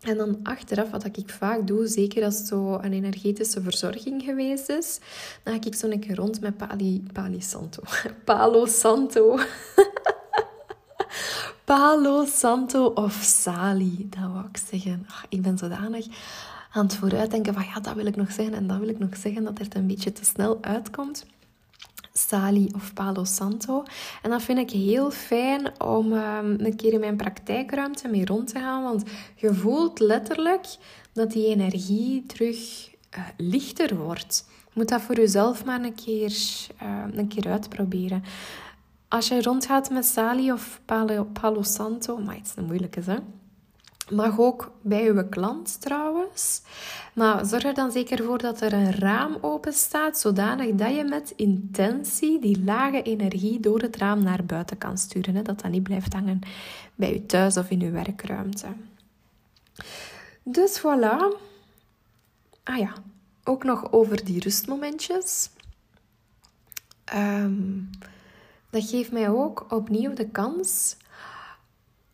En 0.00 0.16
dan 0.16 0.40
achteraf, 0.42 0.90
wat 0.90 1.04
ik 1.04 1.30
vaak 1.30 1.66
doe, 1.66 1.86
zeker 1.86 2.24
als 2.24 2.38
het 2.38 2.46
zo 2.46 2.74
een 2.74 2.92
energetische 2.92 3.62
verzorging 3.62 4.22
geweest 4.22 4.68
is, 4.68 4.98
dan 5.42 5.54
ga 5.54 5.66
ik 5.66 5.74
zo 5.74 5.88
een 5.88 6.00
keer 6.00 6.16
rond 6.16 6.40
met 6.40 6.56
Pali, 6.56 7.02
Pali 7.12 7.40
Santo. 7.40 7.82
Palo 8.24 8.66
Santo. 8.66 9.38
Palo 11.64 12.24
Santo 12.24 12.86
of 12.86 13.20
Sali, 13.22 14.06
dat 14.10 14.30
wou 14.32 14.44
ik 14.52 14.60
zeggen. 14.70 15.06
Ik 15.28 15.42
ben 15.42 15.58
zodanig 15.58 16.06
aan 16.72 16.84
het 16.84 16.94
vooruitdenken 16.94 17.54
van 17.54 17.64
ja, 17.64 17.80
dat 17.80 17.94
wil 17.94 18.06
ik 18.06 18.16
nog 18.16 18.32
zeggen 18.32 18.54
en 18.54 18.66
dat 18.66 18.78
wil 18.78 18.88
ik 18.88 18.98
nog 18.98 19.16
zeggen, 19.16 19.44
dat 19.44 19.58
het 19.58 19.74
een 19.74 19.86
beetje 19.86 20.12
te 20.12 20.24
snel 20.24 20.58
uitkomt. 20.60 21.26
Sali 22.28 22.70
of 22.74 22.94
Palo 22.94 23.24
Santo. 23.24 23.82
En 24.22 24.30
dat 24.30 24.42
vind 24.42 24.58
ik 24.58 24.70
heel 24.70 25.10
fijn 25.10 25.80
om 25.80 26.12
um, 26.12 26.56
een 26.58 26.76
keer 26.76 26.92
in 26.92 27.00
mijn 27.00 27.16
praktijkruimte 27.16 28.08
mee 28.08 28.24
rond 28.24 28.48
te 28.48 28.58
gaan. 28.58 28.82
Want 28.82 29.02
je 29.36 29.54
voelt 29.54 30.00
letterlijk 30.00 30.66
dat 31.12 31.30
die 31.30 31.46
energie 31.46 32.26
terug 32.26 32.88
uh, 33.18 33.24
lichter 33.36 33.96
wordt. 33.96 34.48
moet 34.72 34.88
dat 34.88 35.00
voor 35.00 35.16
jezelf 35.16 35.64
maar 35.64 35.82
een 35.82 35.94
keer, 35.94 36.36
uh, 36.82 37.04
een 37.14 37.28
keer 37.28 37.50
uitproberen. 37.50 38.24
Als 39.08 39.28
je 39.28 39.42
rondgaat 39.42 39.90
met 39.90 40.04
Sali 40.04 40.52
of 40.52 40.80
Palo, 40.84 41.24
Palo 41.24 41.62
Santo, 41.62 42.16
maar 42.16 42.34
het 42.34 42.46
is 42.46 42.52
een 42.56 42.64
moeilijke, 42.64 43.00
hè? 43.00 43.16
Mag 44.10 44.38
ook 44.38 44.72
bij 44.80 45.08
uw 45.08 45.28
klant 45.28 45.80
trouwens. 45.80 46.62
Maar 47.14 47.46
zorg 47.46 47.64
er 47.64 47.74
dan 47.74 47.92
zeker 47.92 48.24
voor 48.24 48.38
dat 48.38 48.60
er 48.60 48.72
een 48.72 48.92
raam 48.92 49.38
open 49.40 49.72
staat, 49.72 50.18
zodanig 50.18 50.74
dat 50.74 50.96
je 50.96 51.04
met 51.04 51.32
intentie 51.36 52.40
die 52.40 52.64
lage 52.64 53.02
energie 53.02 53.60
door 53.60 53.80
het 53.80 53.96
raam 53.96 54.22
naar 54.22 54.44
buiten 54.44 54.78
kan 54.78 54.98
sturen. 54.98 55.34
Hè? 55.34 55.42
Dat 55.42 55.60
dat 55.60 55.70
niet 55.70 55.82
blijft 55.82 56.12
hangen 56.12 56.40
bij 56.94 57.12
je 57.12 57.26
thuis 57.26 57.56
of 57.56 57.70
in 57.70 57.80
je 57.80 57.90
werkruimte. 57.90 58.66
Dus 60.42 60.78
voilà. 60.78 61.36
Ah 62.62 62.78
ja, 62.78 62.92
ook 63.44 63.64
nog 63.64 63.92
over 63.92 64.24
die 64.24 64.40
rustmomentjes. 64.40 65.50
Ehm, 67.04 67.80
dat 68.70 68.88
geeft 68.88 69.12
mij 69.12 69.28
ook 69.28 69.66
opnieuw 69.72 70.14
de 70.14 70.28
kans 70.28 70.96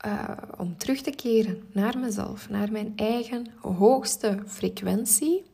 uh, 0.07 0.31
om 0.59 0.77
terug 0.77 1.01
te 1.01 1.11
keren 1.11 1.63
naar 1.73 1.99
mezelf, 1.99 2.49
naar 2.49 2.73
mijn 2.73 2.93
eigen 2.97 3.47
hoogste 3.61 4.43
frequentie, 4.47 5.45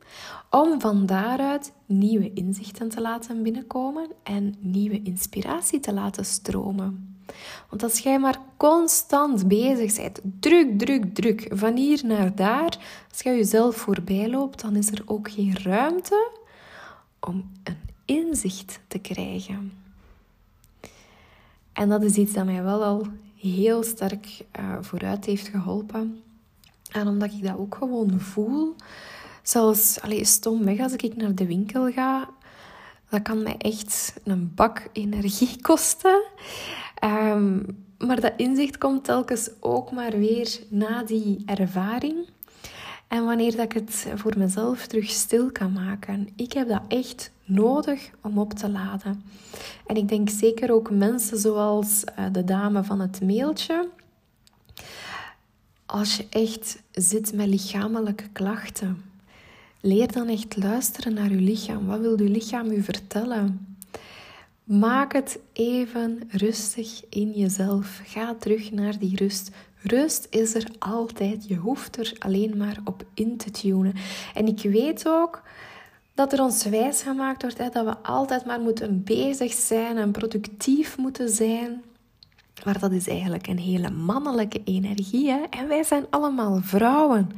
om 0.51 0.81
van 0.81 1.07
daaruit 1.07 1.73
nieuwe 1.87 2.33
inzichten 2.33 2.89
te 2.89 3.01
laten 3.01 3.43
binnenkomen 3.43 4.11
en 4.23 4.55
nieuwe 4.59 5.03
inspiratie 5.03 5.81
te 5.81 5.93
laten 5.93 6.25
stromen. 6.25 7.17
Want 7.69 7.83
als 7.83 7.99
jij 7.99 8.19
maar 8.19 8.39
constant 8.57 9.49
bezig 9.49 9.97
bent, 9.97 10.21
druk, 10.41 10.79
druk, 10.79 11.15
druk, 11.15 11.49
van 11.51 11.77
hier 11.77 12.01
naar 12.05 12.35
daar, 12.35 12.79
als 13.11 13.21
je 13.23 13.31
jezelf 13.31 13.77
voorbij 13.77 14.29
loopt, 14.29 14.61
dan 14.61 14.77
is 14.77 14.91
er 14.91 15.03
ook 15.05 15.31
geen 15.31 15.57
ruimte 15.63 16.31
om 17.21 17.51
een 17.65 17.77
inzicht 18.05 18.81
te 18.89 18.99
krijgen. 18.99 19.73
En 21.73 21.89
dat 21.89 22.03
is 22.03 22.17
iets 22.17 22.33
dat 22.33 22.45
mij 22.45 22.63
wel 22.63 22.85
al 22.85 23.07
heel 23.43 23.83
sterk 23.83 24.27
uh, 24.61 24.77
vooruit 24.81 25.25
heeft 25.25 25.49
geholpen. 25.49 26.23
En 26.91 27.07
omdat 27.07 27.33
ik 27.33 27.43
dat 27.43 27.57
ook 27.57 27.75
gewoon 27.75 28.21
voel. 28.21 28.75
Zelfs, 29.43 30.01
allee, 30.01 30.25
stom 30.25 30.65
weg 30.65 30.79
als 30.79 30.93
ik 30.93 31.17
naar 31.17 31.35
de 31.35 31.47
winkel 31.47 31.93
ga. 31.93 32.29
Dat 33.09 33.23
kan 33.23 33.43
mij 33.43 33.57
echt 33.59 34.15
een 34.25 34.53
bak 34.55 34.89
energie 34.93 35.61
kosten. 35.69 36.23
Ehm, 36.95 37.59
maar 37.99 38.21
dat 38.21 38.33
inzicht 38.37 38.79
komt 38.79 39.05
telkens 39.05 39.51
ook 39.61 39.91
maar 39.93 40.19
weer 40.19 40.61
na 40.69 41.03
die 41.03 41.43
ervaring. 41.47 42.17
En 43.13 43.25
wanneer 43.25 43.57
dat 43.57 43.65
ik 43.65 43.73
het 43.73 44.07
voor 44.15 44.39
mezelf 44.39 44.87
terug 44.87 45.11
stil 45.11 45.51
kan 45.51 45.73
maken. 45.73 46.29
Ik 46.37 46.53
heb 46.53 46.69
dat 46.69 46.83
echt 46.89 47.31
nodig 47.45 48.11
om 48.23 48.39
op 48.39 48.53
te 48.53 48.71
laden. 48.71 49.23
En 49.87 49.97
ik 49.97 50.09
denk 50.09 50.31
zeker 50.31 50.73
ook 50.73 50.91
mensen 50.91 51.39
zoals 51.39 52.05
eh, 52.05 52.25
de 52.33 52.45
dame 52.45 52.85
van 52.85 53.01
het 53.01 53.21
mailtje. 53.23 53.89
Als 55.87 56.17
je 56.17 56.27
echt 56.31 56.83
zit 56.93 57.33
met 57.33 57.47
lichamelijke 57.47 58.29
klachten, 58.33 59.03
leer 59.81 60.13
dan 60.13 60.29
echt 60.29 60.57
luisteren 60.57 61.15
naar 61.15 61.31
je 61.31 61.41
lichaam. 61.41 61.87
Wat 61.87 62.01
wil 62.01 62.23
je 62.23 62.29
lichaam 62.29 62.71
u 62.71 62.83
vertellen? 62.83 63.77
Maak 64.65 65.13
het 65.13 65.39
even 65.53 66.23
rustig 66.29 67.03
in 67.09 67.31
jezelf. 67.31 68.01
Ga 68.05 68.35
terug 68.35 68.71
naar 68.71 68.99
die 68.99 69.17
rust. 69.17 69.51
Rust 69.83 70.27
is 70.31 70.55
er 70.55 70.67
altijd. 70.79 71.49
Je 71.49 71.57
hoeft 71.57 71.99
er 71.99 72.13
alleen 72.19 72.57
maar 72.57 72.77
op 72.85 73.05
in 73.15 73.37
te 73.37 73.51
tunen. 73.51 73.95
En 74.35 74.47
ik 74.47 74.63
weet 74.63 75.09
ook 75.09 75.43
dat 76.15 76.33
er 76.33 76.43
ons 76.43 76.65
wijs 76.65 77.03
gemaakt 77.03 77.43
wordt 77.43 77.59
hè, 77.59 77.69
dat 77.69 77.85
we 77.85 77.97
altijd 77.99 78.45
maar 78.45 78.61
moeten 78.61 79.05
bezig 79.05 79.53
zijn 79.53 79.97
en 79.97 80.11
productief 80.11 80.97
moeten 80.97 81.29
zijn. 81.29 81.83
Maar 82.65 82.79
dat 82.79 82.93
is 82.93 83.09
eigenlijk 83.09 83.47
een 83.47 83.59
hele 83.59 83.91
mannelijke 83.91 84.61
energie. 84.65 85.31
En 85.51 85.69
wij 85.69 85.83
zijn 85.83 86.07
allemaal 86.11 86.61
vrouwen. 86.63 87.31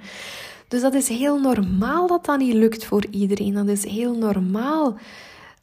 Dus 0.69 0.81
dat 0.81 0.95
is 0.95 1.09
heel 1.09 1.41
normaal 1.41 2.07
dat 2.07 2.25
dat 2.25 2.39
niet 2.39 2.55
lukt 2.55 2.85
voor 2.85 3.05
iedereen. 3.11 3.55
Dat 3.55 3.69
is 3.69 3.85
heel 3.85 4.17
normaal 4.17 4.97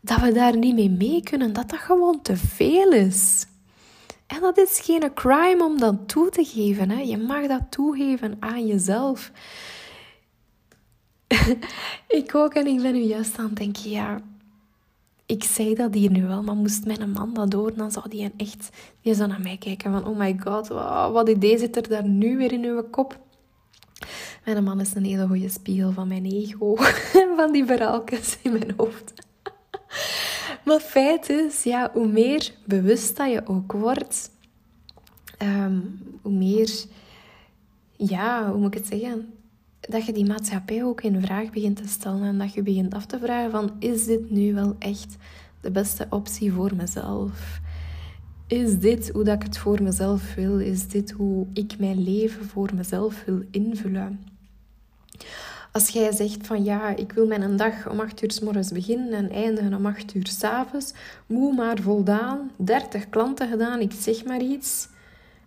dat 0.01 0.19
we 0.19 0.31
daar 0.31 0.57
niet 0.57 0.75
mee 0.75 0.89
mee 0.89 1.23
kunnen. 1.23 1.53
Dat 1.53 1.69
dat 1.69 1.79
gewoon 1.79 2.21
te 2.21 2.37
veel 2.37 2.91
is. 2.91 3.45
En 4.31 4.41
dat 4.41 4.57
is 4.57 4.79
geen 4.79 5.13
crime 5.13 5.63
om 5.63 5.79
dat 5.79 5.95
toe 6.07 6.29
te 6.29 6.43
geven. 6.43 6.89
Hè? 6.89 7.01
Je 7.01 7.17
mag 7.17 7.47
dat 7.47 7.61
toegeven 7.69 8.37
aan 8.39 8.67
jezelf. 8.67 9.31
ik 12.07 12.35
ook 12.35 12.53
en 12.53 12.67
ik 12.67 12.81
ben 12.81 12.93
nu 12.93 12.99
juist 12.99 13.37
aan 13.37 13.45
het 13.45 13.55
denken, 13.55 13.89
ja, 13.89 14.21
ik 15.25 15.43
zei 15.43 15.75
dat 15.75 15.93
hier 15.93 16.11
nu 16.11 16.27
wel, 16.27 16.43
maar 16.43 16.55
moest 16.55 16.85
mijn 16.85 17.11
man 17.11 17.33
dat 17.33 17.51
door, 17.51 17.73
dan 17.73 17.91
zou 17.91 18.09
die 18.09 18.31
echt, 18.37 18.69
die 19.01 19.13
zou 19.13 19.29
naar 19.29 19.41
mij 19.41 19.57
kijken 19.57 19.91
van, 19.91 20.05
oh 20.05 20.17
my 20.17 20.37
god, 20.43 20.67
wat 21.13 21.29
idee 21.29 21.57
zit 21.57 21.75
er 21.75 21.87
daar 21.87 22.07
nu 22.07 22.37
weer 22.37 22.51
in 22.51 22.63
uw 22.65 22.83
kop? 22.83 23.19
Mijn 24.45 24.63
man 24.63 24.79
is 24.79 24.95
een 24.95 25.05
hele 25.05 25.27
goede 25.27 25.49
spiegel 25.49 25.91
van 25.91 26.07
mijn 26.07 26.25
ego, 26.25 26.75
van 27.37 27.51
die 27.51 27.65
verhaaltjes 27.65 28.37
in 28.41 28.51
mijn 28.51 28.73
hoofd. 28.77 29.13
Maar 30.65 30.79
feit 30.79 31.29
is, 31.29 31.63
ja, 31.63 31.89
hoe 31.93 32.07
meer 32.07 32.51
bewust 32.65 33.17
dat 33.17 33.31
je 33.31 33.47
ook 33.47 33.71
wordt, 33.71 34.31
ehm, 35.37 35.79
hoe 36.21 36.31
meer, 36.31 36.85
ja, 37.95 38.51
hoe 38.51 38.59
moet 38.59 38.75
ik 38.75 38.79
het 38.79 38.87
zeggen? 38.87 39.33
Dat 39.79 40.05
je 40.05 40.13
die 40.13 40.25
maatschappij 40.25 40.83
ook 40.83 41.01
in 41.01 41.21
vraag 41.21 41.49
begint 41.49 41.75
te 41.75 41.87
stellen 41.87 42.23
en 42.23 42.37
dat 42.37 42.53
je 42.53 42.61
begint 42.61 42.93
af 42.93 43.05
te 43.05 43.19
vragen 43.19 43.51
van, 43.51 43.71
is 43.79 44.05
dit 44.05 44.29
nu 44.29 44.53
wel 44.53 44.75
echt 44.79 45.15
de 45.61 45.71
beste 45.71 46.07
optie 46.09 46.51
voor 46.51 46.75
mezelf? 46.75 47.59
Is 48.47 48.79
dit 48.79 49.09
hoe 49.09 49.23
dat 49.23 49.35
ik 49.35 49.43
het 49.43 49.57
voor 49.57 49.83
mezelf 49.83 50.33
wil? 50.35 50.59
Is 50.59 50.87
dit 50.87 51.11
hoe 51.11 51.47
ik 51.53 51.79
mijn 51.79 52.03
leven 52.03 52.45
voor 52.45 52.69
mezelf 52.75 53.23
wil 53.25 53.41
invullen? 53.51 54.19
Als 55.71 55.89
jij 55.89 56.11
zegt 56.11 56.47
van 56.47 56.63
ja, 56.63 56.95
ik 56.95 57.11
wil 57.11 57.27
mijn 57.27 57.57
dag 57.57 57.89
om 57.89 57.99
8 57.99 58.23
uur 58.23 58.31
s 58.31 58.39
morgens 58.39 58.71
beginnen 58.71 59.13
en 59.13 59.31
eindigen 59.31 59.73
om 59.73 59.85
8 59.85 60.15
uur 60.15 60.27
s 60.27 60.43
avonds, 60.43 60.93
moe 61.25 61.53
maar 61.53 61.77
voldaan, 61.81 62.51
30 62.55 63.09
klanten 63.09 63.49
gedaan, 63.49 63.79
ik 63.79 63.91
zeg 63.99 64.25
maar 64.25 64.41
iets. 64.41 64.87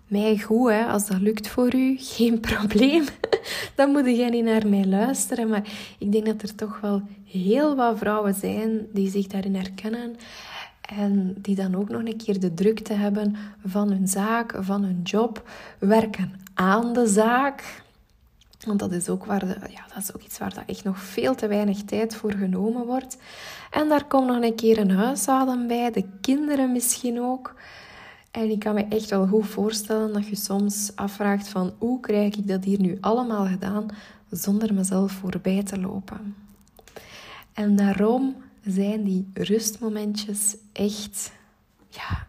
Mij 0.06 0.38
goed, 0.38 0.70
hè, 0.70 0.84
als 0.84 1.06
dat 1.06 1.20
lukt 1.20 1.48
voor 1.48 1.74
u, 1.74 1.96
geen 2.14 2.40
probleem. 2.40 3.04
Dan 3.76 3.90
moet 3.90 4.06
jij 4.06 4.28
niet 4.28 4.44
naar 4.44 4.68
mij 4.68 4.86
luisteren. 4.86 5.48
Maar 5.48 5.68
ik 5.98 6.12
denk 6.12 6.26
dat 6.26 6.42
er 6.42 6.54
toch 6.54 6.80
wel 6.80 7.02
heel 7.24 7.76
wat 7.76 7.98
vrouwen 7.98 8.34
zijn 8.34 8.86
die 8.92 9.10
zich 9.10 9.26
daarin 9.26 9.54
herkennen. 9.54 10.16
En 10.98 11.34
die 11.38 11.54
dan 11.54 11.74
ook 11.74 11.88
nog 11.88 12.04
een 12.04 12.16
keer 12.16 12.40
de 12.40 12.54
drukte 12.54 12.92
hebben 12.92 13.36
van 13.64 13.90
hun 13.90 14.08
zaak, 14.08 14.54
van 14.60 14.82
hun 14.82 15.00
job, 15.02 15.50
werken 15.78 16.32
aan 16.54 16.92
de 16.92 17.06
zaak. 17.06 17.83
Want 18.66 18.78
dat 18.78 18.92
is 18.92 19.08
ook, 19.08 19.24
waar 19.24 19.46
ja, 19.48 19.84
dat 19.94 20.02
is 20.02 20.14
ook 20.14 20.22
iets 20.22 20.38
waar 20.38 20.54
dat 20.54 20.64
echt 20.66 20.84
nog 20.84 20.98
veel 20.98 21.34
te 21.34 21.46
weinig 21.46 21.82
tijd 21.82 22.16
voor 22.16 22.32
genomen 22.32 22.86
wordt. 22.86 23.16
En 23.70 23.88
daar 23.88 24.04
komt 24.04 24.26
nog 24.26 24.42
een 24.42 24.54
keer 24.54 24.78
een 24.78 24.90
huishouden 24.90 25.66
bij, 25.66 25.90
de 25.90 26.04
kinderen 26.20 26.72
misschien 26.72 27.20
ook. 27.20 27.54
En 28.30 28.50
ik 28.50 28.58
kan 28.58 28.74
me 28.74 28.86
echt 28.88 29.10
wel 29.10 29.26
goed 29.26 29.46
voorstellen 29.46 30.12
dat 30.12 30.26
je 30.26 30.36
soms 30.36 30.92
afvraagt 30.94 31.48
van 31.48 31.74
hoe 31.78 32.00
krijg 32.00 32.36
ik 32.36 32.48
dat 32.48 32.64
hier 32.64 32.80
nu 32.80 32.98
allemaal 33.00 33.46
gedaan 33.46 33.86
zonder 34.30 34.74
mezelf 34.74 35.12
voorbij 35.12 35.62
te 35.62 35.80
lopen. 35.80 36.36
En 37.52 37.76
daarom 37.76 38.36
zijn 38.64 39.04
die 39.04 39.30
rustmomentjes 39.34 40.56
echt, 40.72 41.32
ja, 41.88 42.26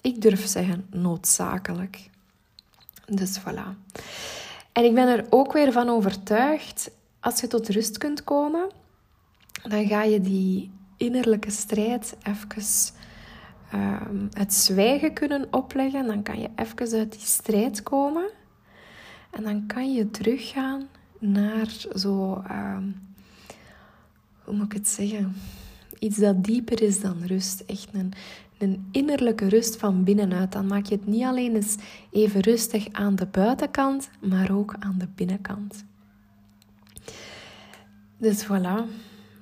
ik 0.00 0.20
durf 0.20 0.46
zeggen 0.46 0.86
noodzakelijk. 0.90 2.10
Dus 3.06 3.40
voilà. 3.40 3.92
En 4.72 4.84
ik 4.84 4.94
ben 4.94 5.08
er 5.08 5.26
ook 5.30 5.52
weer 5.52 5.72
van 5.72 5.88
overtuigd, 5.88 6.90
als 7.20 7.40
je 7.40 7.46
tot 7.46 7.68
rust 7.68 7.98
kunt 7.98 8.24
komen, 8.24 8.70
dan 9.62 9.86
ga 9.86 10.02
je 10.02 10.20
die 10.20 10.70
innerlijke 10.96 11.50
strijd 11.50 12.16
even 12.22 12.94
um, 13.74 14.28
het 14.32 14.54
zwijgen 14.54 15.12
kunnen 15.12 15.46
opleggen. 15.50 16.06
Dan 16.06 16.22
kan 16.22 16.40
je 16.40 16.48
even 16.56 16.98
uit 16.98 17.12
die 17.12 17.20
strijd 17.20 17.82
komen. 17.82 18.30
En 19.30 19.42
dan 19.42 19.66
kan 19.66 19.92
je 19.92 20.10
teruggaan 20.10 20.88
naar 21.18 21.76
zo, 21.94 22.42
ehm, 22.48 22.84
hoe 24.44 24.54
moet 24.54 24.64
ik 24.64 24.72
het 24.72 24.88
zeggen? 24.88 25.34
Iets 25.98 26.16
dat 26.16 26.44
dieper 26.44 26.82
is 26.82 27.00
dan 27.00 27.22
rust. 27.26 27.60
Echt 27.60 27.88
een, 27.92 28.12
een 28.62 28.88
innerlijke 28.90 29.48
rust 29.48 29.76
van 29.76 30.04
binnenuit. 30.04 30.52
Dan 30.52 30.66
maak 30.66 30.86
je 30.86 30.94
het 30.94 31.06
niet 31.06 31.24
alleen 31.24 31.54
eens 31.54 31.76
even 32.10 32.40
rustig 32.40 32.86
aan 32.92 33.14
de 33.16 33.26
buitenkant, 33.26 34.10
maar 34.20 34.50
ook 34.52 34.74
aan 34.78 34.96
de 34.98 35.08
binnenkant. 35.14 35.84
Dus 38.16 38.44
voilà, 38.44 38.84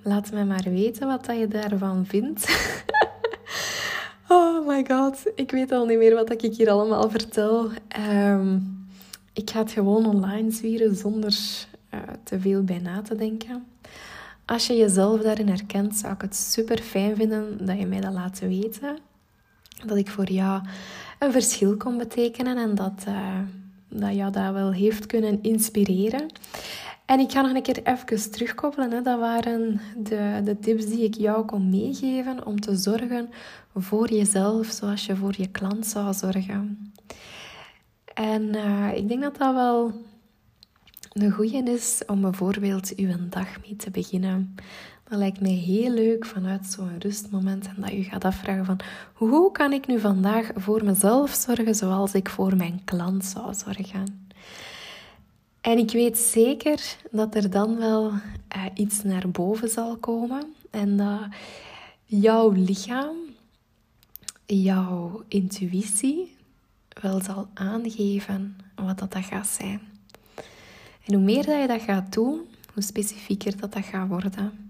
laat 0.03 0.33
me 0.33 0.45
maar 0.45 0.65
weten 0.65 1.07
wat 1.07 1.27
je 1.27 1.49
daarvan 1.49 2.07
vindt. 2.07 2.47
oh 4.29 4.67
my 4.67 4.85
god, 4.89 5.23
ik 5.35 5.51
weet 5.51 5.73
al 5.73 5.87
niet 5.87 5.99
meer 5.99 6.15
wat 6.15 6.31
ik 6.31 6.55
hier 6.55 6.71
allemaal 6.71 7.11
vertel. 7.11 7.71
Ehm, 7.89 8.59
ik 9.33 9.51
ga 9.51 9.59
het 9.59 9.71
gewoon 9.71 10.07
online 10.07 10.51
zwieren 10.51 10.97
zonder 10.97 11.39
uh, 11.95 12.01
te 12.25 12.41
veel 12.41 12.65
bij 12.65 12.79
na 12.79 13.03
te 13.03 13.15
denken. 13.15 13.67
als 14.47 14.67
je 14.67 14.77
jezelf 14.77 15.21
daarin 15.21 15.49
herkent, 15.49 15.97
zou 15.97 16.13
ik 16.13 16.21
het 16.21 16.37
super 16.37 16.79
fijn 16.79 17.17
vinden 17.17 17.67
dat 17.67 17.79
je 17.79 17.87
mij 17.87 18.01
dat 18.01 18.13
laat 18.13 18.39
weten. 18.39 18.99
Dat 19.87 19.97
ik 19.97 20.11
voor 20.11 20.31
jou 20.31 20.63
een 21.19 21.33
verschil 21.33 21.77
kon 21.77 21.99
betekenen 21.99 22.57
en 22.57 22.75
dat, 22.75 23.05
uh, 23.09 23.39
dat 23.89 24.15
jou 24.15 24.33
dat 24.33 24.53
wel 24.53 24.73
heeft 24.73 25.07
kunnen 25.07 25.43
inspireren. 25.43 26.27
En 27.07 27.21
ik 27.21 27.33
ga 27.33 27.41
nog 27.41 27.55
een 27.55 27.63
keer 27.63 27.83
even 27.83 28.31
terugkoppelen. 28.31 28.91
Hè. 28.91 29.03
Dat 29.03 29.19
waren 29.19 29.81
de, 29.97 30.41
de 30.45 30.59
tips 30.59 30.87
die 30.87 31.05
ik 31.05 31.15
jou 31.15 31.45
kon 31.45 31.71
meegeven 31.71 32.47
om 32.47 32.61
te 32.61 32.77
zorgen 32.77 33.29
voor 33.75 34.11
jezelf 34.13 34.67
zoals 34.67 35.07
je 35.07 35.17
voor 35.17 35.35
je 35.37 35.51
klant 35.51 35.87
zou 35.87 36.15
zorgen. 36.15 36.93
En 38.15 38.43
uh, 38.43 38.97
ik 38.97 39.09
denk 39.09 39.23
dat 39.23 39.37
dat 39.37 39.55
wel 39.55 39.93
een 41.13 41.31
goede 41.31 41.63
is 41.73 42.03
om 42.07 42.21
bijvoorbeeld 42.21 42.93
uw 42.97 43.29
dag 43.29 43.61
mee 43.61 43.77
te 43.77 43.91
beginnen. 43.91 44.55
Dat 45.11 45.19
lijkt 45.19 45.41
mij 45.41 45.51
heel 45.51 45.91
leuk 45.91 46.27
vanuit 46.27 46.67
zo'n 46.67 46.99
rustmoment 46.99 47.67
en 47.67 47.75
dat 47.77 47.91
je 47.91 48.03
gaat 48.03 48.25
afvragen 48.25 48.65
van 48.65 48.81
hoe 49.15 49.53
kan 49.53 49.73
ik 49.73 49.87
nu 49.87 50.01
vandaag 50.01 50.51
voor 50.57 50.85
mezelf 50.85 51.31
zorgen 51.31 51.75
zoals 51.75 52.15
ik 52.15 52.29
voor 52.29 52.57
mijn 52.57 52.81
klant 52.85 53.25
zou 53.25 53.55
zorgen. 53.55 54.29
En 55.61 55.79
ik 55.79 55.91
weet 55.91 56.19
zeker 56.19 56.97
dat 57.11 57.35
er 57.35 57.51
dan 57.51 57.77
wel 57.77 58.11
uh, 58.11 58.65
iets 58.75 59.03
naar 59.03 59.29
boven 59.31 59.69
zal 59.69 59.97
komen 59.97 60.55
en 60.71 60.97
dat 60.97 61.21
jouw 62.05 62.51
lichaam, 62.51 63.17
jouw 64.47 65.23
intuïtie 65.29 66.37
wel 67.01 67.21
zal 67.21 67.49
aangeven 67.55 68.57
wat 68.75 68.99
dat, 68.99 69.13
dat 69.13 69.25
gaat 69.25 69.49
zijn. 69.49 69.81
En 71.05 71.15
hoe 71.15 71.25
meer 71.25 71.47
dat 71.47 71.61
je 71.61 71.67
dat 71.67 71.83
gaat 71.83 72.13
doen, 72.13 72.41
hoe 72.75 72.83
specifieker 72.83 73.61
dat 73.61 73.73
dat 73.73 73.85
gaat 73.85 74.09
worden. 74.09 74.70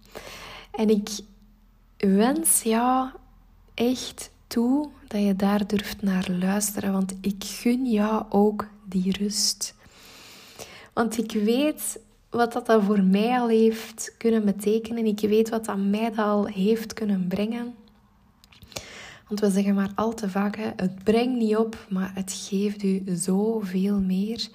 En 0.71 0.89
ik 0.89 1.09
wens 1.97 2.63
jou 2.63 3.09
echt 3.75 4.31
toe 4.47 4.89
dat 5.09 5.23
je 5.23 5.37
daar 5.37 5.67
durft 5.67 6.03
naar 6.03 6.31
luisteren, 6.31 6.93
want 6.93 7.15
ik 7.21 7.45
gun 7.45 7.91
jou 7.91 8.25
ook 8.29 8.69
die 8.85 9.17
rust. 9.19 9.75
Want 10.93 11.19
ik 11.19 11.33
weet 11.33 12.01
wat 12.31 12.53
dat, 12.53 12.83
voor 12.83 13.03
mij 13.03 13.41
al 13.41 13.49
heeft 13.49 14.15
kunnen 14.19 14.45
betekenen. 14.45 15.07
Ik 15.07 15.21
weet 15.21 15.49
wat 15.49 15.65
dat 15.65 15.79
mij 15.79 16.13
al 16.17 16.47
heeft 16.47 16.93
kunnen 16.93 17.27
brengen. 17.29 17.75
Want 19.29 19.41
we 19.41 19.51
zeggen 19.51 19.75
maar 19.75 19.93
al 19.95 20.15
te 20.15 20.31
vaak, 20.31 20.57
het 20.77 21.05
brengt 21.05 21.39
niet 21.39 21.57
op, 21.57 21.87
maar 21.89 22.11
het 22.15 22.47
geeft 22.49 22.83
u 22.83 23.03
zoveel 23.07 24.01
meer. 24.01 24.49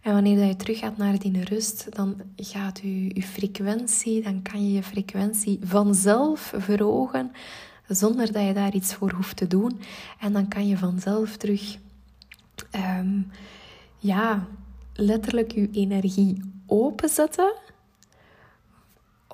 En 0.00 0.12
wanneer 0.12 0.44
je 0.44 0.56
terug 0.56 0.78
gaat 0.78 0.96
naar 0.96 1.18
die 1.18 1.44
rust, 1.44 1.86
dan 1.96 2.22
gaat 2.36 2.82
u, 2.82 3.10
uw 3.14 3.22
frequentie, 3.22 4.22
dan 4.22 4.42
kan 4.42 4.66
je 4.66 4.72
je 4.72 4.82
frequentie 4.82 5.58
vanzelf 5.62 6.52
verhogen, 6.56 7.32
zonder 7.88 8.32
dat 8.32 8.46
je 8.46 8.52
daar 8.52 8.74
iets 8.74 8.94
voor 8.94 9.12
hoeft 9.12 9.36
te 9.36 9.46
doen. 9.46 9.80
En 10.20 10.32
dan 10.32 10.48
kan 10.48 10.66
je 10.68 10.76
vanzelf 10.76 11.36
terug, 11.36 11.76
um, 12.98 13.30
ja, 13.98 14.46
letterlijk 14.94 15.52
uw 15.52 15.68
energie 15.72 16.42
openzetten 16.66 17.52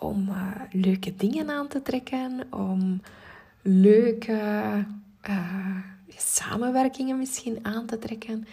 om 0.01 0.29
uh, 0.29 0.51
leuke 0.71 1.15
dingen 1.17 1.51
aan 1.51 1.69
te 1.69 1.83
trekken, 1.83 2.47
om 2.51 3.01
leuke 3.63 4.41
uh, 5.29 5.77
samenwerkingen 6.09 7.19
misschien 7.19 7.59
aan 7.63 7.87
te 7.87 7.99
trekken. 7.99 8.47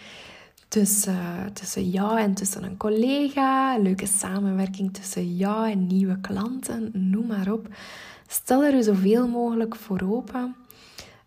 Tussen, 0.74 1.52
tussen 1.52 1.90
jou 1.90 2.18
en 2.18 2.34
tussen 2.34 2.64
een 2.64 2.76
collega, 2.76 3.78
leuke 3.78 4.06
samenwerking 4.06 4.94
tussen 4.94 5.36
jou 5.36 5.70
en 5.70 5.86
nieuwe 5.86 6.20
klanten, 6.20 6.90
noem 6.92 7.26
maar 7.26 7.52
op. 7.52 7.68
Stel 8.26 8.64
er 8.64 8.82
zoveel 8.82 9.28
mogelijk 9.28 9.76
voor 9.76 10.00
open. 10.00 10.56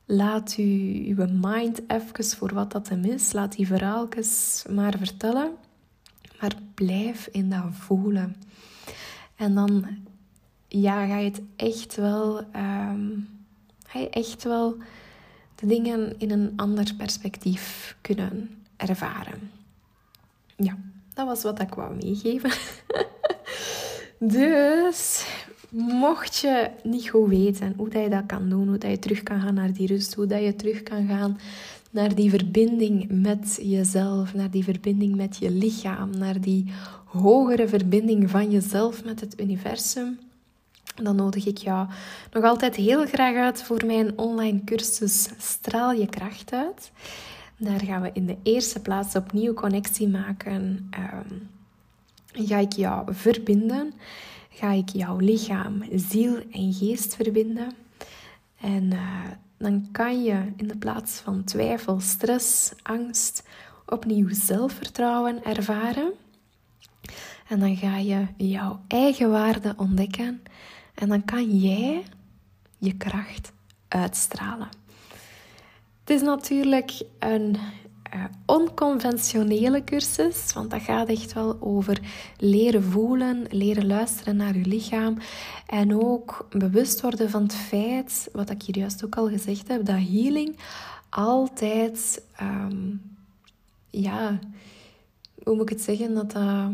Laat 0.05 0.57
u, 0.57 0.63
uw 1.07 1.25
mind 1.31 1.81
even 1.87 2.25
voor 2.25 2.53
wat 2.53 2.71
dat 2.71 2.89
hem 2.89 3.03
is. 3.03 3.31
Laat 3.31 3.55
die 3.55 3.67
verhaaltjes 3.67 4.65
maar 4.69 4.97
vertellen. 4.97 5.51
Maar 6.41 6.55
blijf 6.73 7.27
in 7.31 7.49
dat 7.49 7.63
voelen. 7.71 8.35
En 9.35 9.55
dan 9.55 9.85
ja, 10.67 11.05
ga 11.05 11.17
je 11.17 11.29
het 11.29 11.41
echt 11.55 11.95
wel 11.95 12.37
um, 12.37 13.29
ga 13.85 13.99
je 13.99 14.09
echt 14.09 14.43
wel 14.43 14.77
de 15.55 15.67
dingen 15.67 16.19
in 16.19 16.31
een 16.31 16.53
ander 16.55 16.93
perspectief 16.97 17.97
kunnen 18.01 18.56
ervaren. 18.77 19.51
Ja, 20.55 20.77
dat 21.13 21.25
was 21.25 21.43
wat 21.43 21.61
ik 21.61 21.73
wou 21.73 21.95
meegeven. 21.95 22.51
dus, 24.37 25.25
mocht 25.69 26.37
je 26.37 26.69
niet 26.83 27.09
goed 27.09 27.29
weten 27.29 27.73
hoe 27.77 27.89
dat 27.89 28.03
je 28.03 28.09
dat 28.09 28.25
kan 28.25 28.49
doen, 28.49 28.67
hoe 28.67 28.77
dat 28.77 28.89
je 28.89 28.99
terug 28.99 29.23
kan 29.23 29.41
gaan 29.41 29.53
naar 29.53 29.73
die 29.73 29.87
rust, 29.87 30.13
hoe 30.13 30.25
dat 30.25 30.43
je 30.43 30.55
terug 30.55 30.83
kan 30.83 31.07
gaan 31.07 31.37
naar 31.91 32.15
die 32.15 32.29
verbinding 32.29 33.05
met 33.09 33.59
jezelf, 33.61 34.33
naar 34.33 34.51
die 34.51 34.63
verbinding 34.63 35.15
met 35.15 35.37
je 35.37 35.51
lichaam, 35.51 36.17
naar 36.17 36.41
die 36.41 36.71
hogere 37.05 37.67
verbinding 37.67 38.29
van 38.29 38.51
jezelf 38.51 39.03
met 39.03 39.19
het 39.19 39.41
universum, 39.41 40.19
dan 40.95 41.15
nodig 41.15 41.45
ik 41.45 41.57
jou 41.57 41.87
nog 42.31 42.43
altijd 42.43 42.75
heel 42.75 43.05
graag 43.05 43.35
uit 43.35 43.63
voor 43.63 43.85
mijn 43.85 44.17
online 44.17 44.63
cursus 44.63 45.29
Straal 45.37 45.91
je 45.91 46.07
kracht 46.07 46.53
uit. 46.53 46.91
Daar 47.57 47.81
gaan 47.81 48.01
we 48.01 48.09
in 48.13 48.25
de 48.25 48.37
eerste 48.43 48.81
plaats 48.81 49.15
opnieuw 49.15 49.53
connectie 49.53 50.07
maken. 50.07 50.89
Um, 50.99 51.49
ga 52.31 52.57
ik 52.57 52.73
jou 52.73 53.13
verbinden. 53.13 53.93
Ga 54.49 54.71
ik 54.71 54.89
jouw 54.89 55.17
lichaam, 55.17 55.83
ziel 55.95 56.41
en 56.51 56.73
geest 56.73 57.15
verbinden. 57.15 57.71
En 58.59 58.83
uh, 58.83 59.23
dan 59.57 59.87
kan 59.91 60.23
je 60.23 60.51
in 60.55 60.67
de 60.67 60.77
plaats 60.77 61.19
van 61.19 61.43
twijfel, 61.43 61.99
stress, 61.99 62.73
angst 62.83 63.47
opnieuw 63.85 64.27
zelfvertrouwen 64.31 65.43
ervaren. 65.43 66.13
En 67.47 67.59
dan 67.59 67.75
ga 67.75 67.97
je 67.97 68.25
jouw 68.37 68.79
eigen 68.87 69.31
waarde 69.31 69.73
ontdekken 69.77 70.41
en 70.93 71.09
dan 71.09 71.25
kan 71.25 71.57
jij 71.59 72.03
je 72.77 72.97
kracht 72.97 73.51
uitstralen. 73.87 74.69
Het 76.07 76.15
is 76.15 76.21
natuurlijk 76.21 77.01
een 77.19 77.57
uh, 78.15 78.23
onconventionele 78.45 79.83
cursus, 79.83 80.53
want 80.53 80.71
dat 80.71 80.81
gaat 80.81 81.07
echt 81.07 81.33
wel 81.33 81.57
over 81.59 81.99
leren 82.37 82.83
voelen, 82.83 83.45
leren 83.49 83.87
luisteren 83.87 84.35
naar 84.35 84.57
je 84.57 84.65
lichaam 84.65 85.17
en 85.65 86.03
ook 86.03 86.47
bewust 86.49 87.01
worden 87.01 87.29
van 87.29 87.43
het 87.43 87.55
feit, 87.55 88.29
wat 88.33 88.49
ik 88.49 88.61
hier 88.61 88.77
juist 88.77 89.05
ook 89.05 89.15
al 89.15 89.29
gezegd 89.29 89.67
heb, 89.67 89.85
dat 89.85 89.95
healing 89.95 90.55
altijd, 91.09 92.23
um, 92.41 93.01
ja, 93.89 94.39
hoe 95.43 95.55
moet 95.55 95.69
ik 95.69 95.77
het 95.77 95.81
zeggen, 95.81 96.13
dat 96.13 96.31
dat 96.31 96.71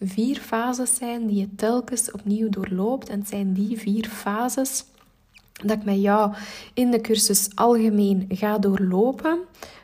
vier 0.00 0.36
fases 0.36 0.94
zijn 0.94 1.26
die 1.26 1.36
je 1.36 1.54
telkens 1.54 2.10
opnieuw 2.10 2.48
doorloopt. 2.48 3.08
En 3.08 3.18
het 3.18 3.28
zijn 3.28 3.52
die 3.52 3.78
vier 3.78 4.08
fases 4.08 4.84
dat 5.62 5.76
ik 5.76 5.84
met 5.84 6.00
jou 6.00 6.34
in 6.74 6.90
de 6.90 7.00
cursus 7.00 7.48
algemeen 7.54 8.24
ga 8.28 8.58
doorlopen, 8.58 9.38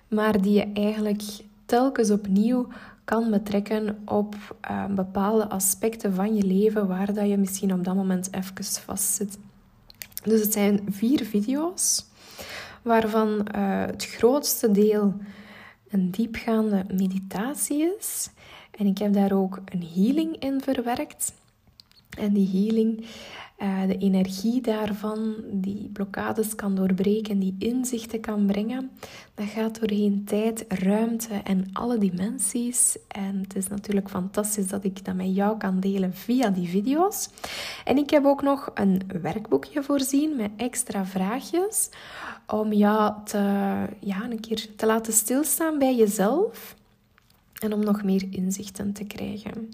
maar 0.09 0.43
die 0.43 0.53
je 0.53 0.73
eigenlijk 0.75 1.23
telkens 1.67 2.11
opnieuw 2.11 2.67
kan 3.05 3.31
betrekken 3.31 3.99
op 4.05 4.35
uh, 4.71 4.85
bepaalde 4.87 5.49
aspecten 5.49 6.15
van 6.15 6.35
je 6.35 6.43
leven 6.43 6.89
waar 6.89 7.15
dat 7.15 7.29
je 7.29 7.37
misschien 7.37 7.73
op 7.73 7.85
dat 7.85 7.95
moment 7.95 8.29
even 8.35 8.65
vastzit. 8.65 9.39
Dus 10.25 10.41
het 10.41 10.53
zijn 10.53 10.81
vier 10.91 11.25
video's, 11.25 12.05
waarvan 12.83 13.29
uh, 13.29 13.85
het 13.87 14.05
grootste 14.05 14.71
deel 14.71 15.15
een 15.91 16.11
diepgaande 16.11 16.85
meditatie 16.95 17.95
is. 17.99 18.31
En 18.71 18.87
ik 18.87 18.99
heb 18.99 19.13
daar 19.13 19.33
ook 19.33 19.61
een 19.65 19.85
healing 19.95 20.37
in 20.37 20.61
verwerkt. 20.61 21.33
En 22.19 22.33
die 22.33 22.49
healing, 22.49 23.07
uh, 23.63 23.87
de 23.87 23.97
energie 23.97 24.61
daarvan, 24.61 25.35
die 25.51 25.91
blokkades 25.93 26.55
kan 26.55 26.75
doorbreken, 26.75 27.39
die 27.39 27.57
inzichten 27.59 28.21
kan 28.21 28.47
brengen, 28.47 28.91
dat 29.35 29.47
gaat 29.47 29.81
doorheen 29.81 30.25
tijd, 30.25 30.65
ruimte 30.69 31.35
en 31.45 31.69
alle 31.73 31.99
dimensies. 31.99 32.99
En 33.09 33.39
het 33.43 33.57
is 33.57 33.69
natuurlijk 33.69 34.09
fantastisch 34.09 34.69
dat 34.69 34.85
ik 34.85 35.05
dat 35.05 35.15
met 35.15 35.35
jou 35.35 35.59
kan 35.59 35.81
delen 35.81 36.15
via 36.15 36.51
die 36.51 36.69
video's. 36.69 37.29
En 37.85 37.97
ik 37.97 38.11
heb 38.11 38.25
ook 38.25 38.43
nog 38.43 38.71
een 38.75 39.03
werkboekje 39.23 39.83
voorzien 39.83 40.37
met 40.37 40.51
extra 40.57 41.07
vraagjes 41.07 41.89
om 42.47 42.73
jou 42.73 43.13
te, 43.25 43.39
ja, 44.01 44.25
een 44.31 44.41
keer 44.41 44.67
te 44.77 44.87
laten 44.87 45.13
stilstaan 45.13 45.79
bij 45.79 45.97
jezelf 45.97 46.79
en 47.59 47.73
om 47.73 47.85
nog 47.85 48.03
meer 48.03 48.27
inzichten 48.31 48.93
te 48.93 49.05
krijgen. 49.05 49.71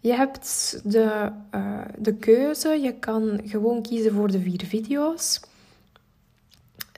Je 0.00 0.12
hebt 0.12 0.80
de, 0.84 1.30
uh, 1.54 1.80
de 1.98 2.14
keuze, 2.14 2.68
je 2.68 2.92
kan 2.92 3.40
gewoon 3.44 3.82
kiezen 3.82 4.12
voor 4.12 4.30
de 4.30 4.40
vier 4.40 4.64
video's. 4.66 5.40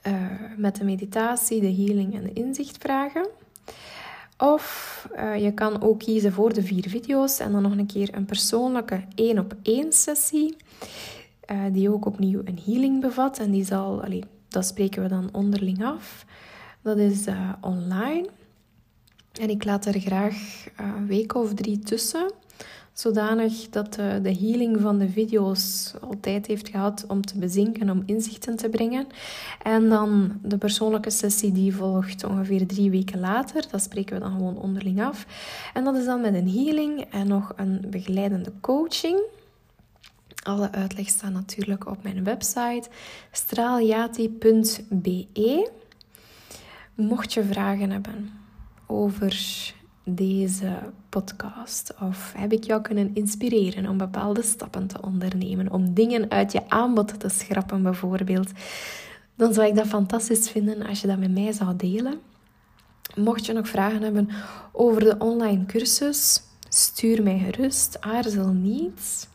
Uh, 0.07 0.15
met 0.57 0.77
de 0.77 0.85
meditatie, 0.85 1.61
de 1.61 1.75
healing 1.75 2.15
en 2.15 2.23
de 2.23 2.33
inzichtvragen. 2.33 3.27
Of 4.39 5.09
uh, 5.17 5.43
je 5.43 5.53
kan 5.53 5.83
ook 5.83 5.99
kiezen 5.99 6.33
voor 6.33 6.53
de 6.53 6.63
vier 6.63 6.89
video's 6.89 7.39
en 7.39 7.53
dan 7.53 7.63
nog 7.63 7.77
een 7.77 7.87
keer 7.87 8.15
een 8.15 8.25
persoonlijke 8.25 9.05
één 9.15 9.39
op 9.39 9.55
één 9.63 9.93
sessie. 9.93 10.57
Die 11.73 11.93
ook 11.93 12.07
opnieuw 12.07 12.41
een 12.45 12.59
healing 12.65 13.01
bevat. 13.01 13.39
En 13.39 13.51
die 13.51 13.65
zal, 13.65 14.05
dat 14.49 14.67
spreken 14.67 15.03
we 15.03 15.09
dan 15.09 15.29
onderling 15.33 15.85
af. 15.85 16.25
Dat 16.83 16.99
is 16.99 17.25
online. 17.61 18.29
En 19.41 19.51
ik 19.51 19.65
laat 19.65 19.87
er 19.87 20.01
graag 20.01 20.67
een 20.77 21.07
week 21.07 21.35
of 21.35 21.55
drie 21.55 21.79
tussen. 21.79 22.33
Zodanig 22.93 23.69
dat 23.69 23.95
de, 23.95 24.19
de 24.23 24.35
healing 24.35 24.81
van 24.81 24.99
de 24.99 25.09
video's 25.09 25.95
al 26.01 26.15
tijd 26.21 26.47
heeft 26.47 26.69
gehad 26.69 27.05
om 27.09 27.27
te 27.27 27.39
bezinken, 27.39 27.91
om 27.91 28.03
inzichten 28.07 28.57
te 28.57 28.69
brengen. 28.69 29.07
En 29.63 29.89
dan 29.89 30.39
de 30.43 30.59
persoonlijke 30.59 31.11
sessie 31.11 31.53
die 31.53 31.75
volgt 31.75 32.25
ongeveer 32.25 32.67
drie 32.67 32.91
weken 32.91 33.21
later. 33.21 33.65
Dat 33.71 33.83
spreken 33.83 34.15
we 34.15 34.21
dan 34.21 34.33
gewoon 34.33 34.59
onderling 34.59 35.03
af. 35.03 35.27
En 35.75 35.85
dat 35.85 35.97
is 35.97 36.05
dan 36.05 36.21
met 36.21 36.35
een 36.35 36.51
healing 36.51 37.01
en 37.01 37.29
nog 37.29 37.53
een 37.57 37.87
begeleidende 37.91 38.53
coaching. 38.61 39.21
Alle 40.43 40.73
uitleg 40.73 41.09
staat 41.09 41.33
natuurlijk 41.33 41.87
op 41.87 42.03
mijn 42.03 42.25
website 42.25 42.89
straaljati.be. 43.31 45.71
Mocht 46.95 47.33
je 47.33 47.45
vragen 47.45 47.91
hebben 47.91 48.31
over 48.87 49.31
deze 50.05 50.79
podcast? 51.09 51.95
Of 52.01 52.33
heb 52.37 52.53
ik 52.53 52.65
jou 52.65 52.83
kunnen 52.83 53.11
inspireren 53.15 53.89
om 53.89 53.97
bepaalde 53.97 54.43
stappen 54.43 54.87
te 54.87 55.03
ondernemen, 55.03 55.73
om 55.73 55.95
dingen 55.95 56.31
uit 56.31 56.53
je 56.53 56.69
aanbod 56.69 57.21
te 57.21 57.29
schrappen 57.29 57.83
bijvoorbeeld? 57.83 58.51
Dan 59.35 59.55
zou 59.55 59.67
ik 59.67 59.75
dat 59.75 59.87
fantastisch 59.87 60.51
vinden 60.51 60.87
als 60.87 61.01
je 61.01 61.07
dat 61.07 61.19
met 61.19 61.33
mij 61.33 61.53
zou 61.53 61.77
delen. 61.77 62.21
Mocht 63.15 63.47
je 63.47 63.53
nog 63.53 63.69
vragen 63.69 64.03
hebben 64.03 64.29
over 64.73 65.01
de 65.01 65.17
online 65.19 65.67
cursus, 65.67 66.43
stuur 66.69 67.23
mij 67.23 67.39
gerust, 67.39 68.01
aarzel 68.01 68.49
niet. 68.49 69.29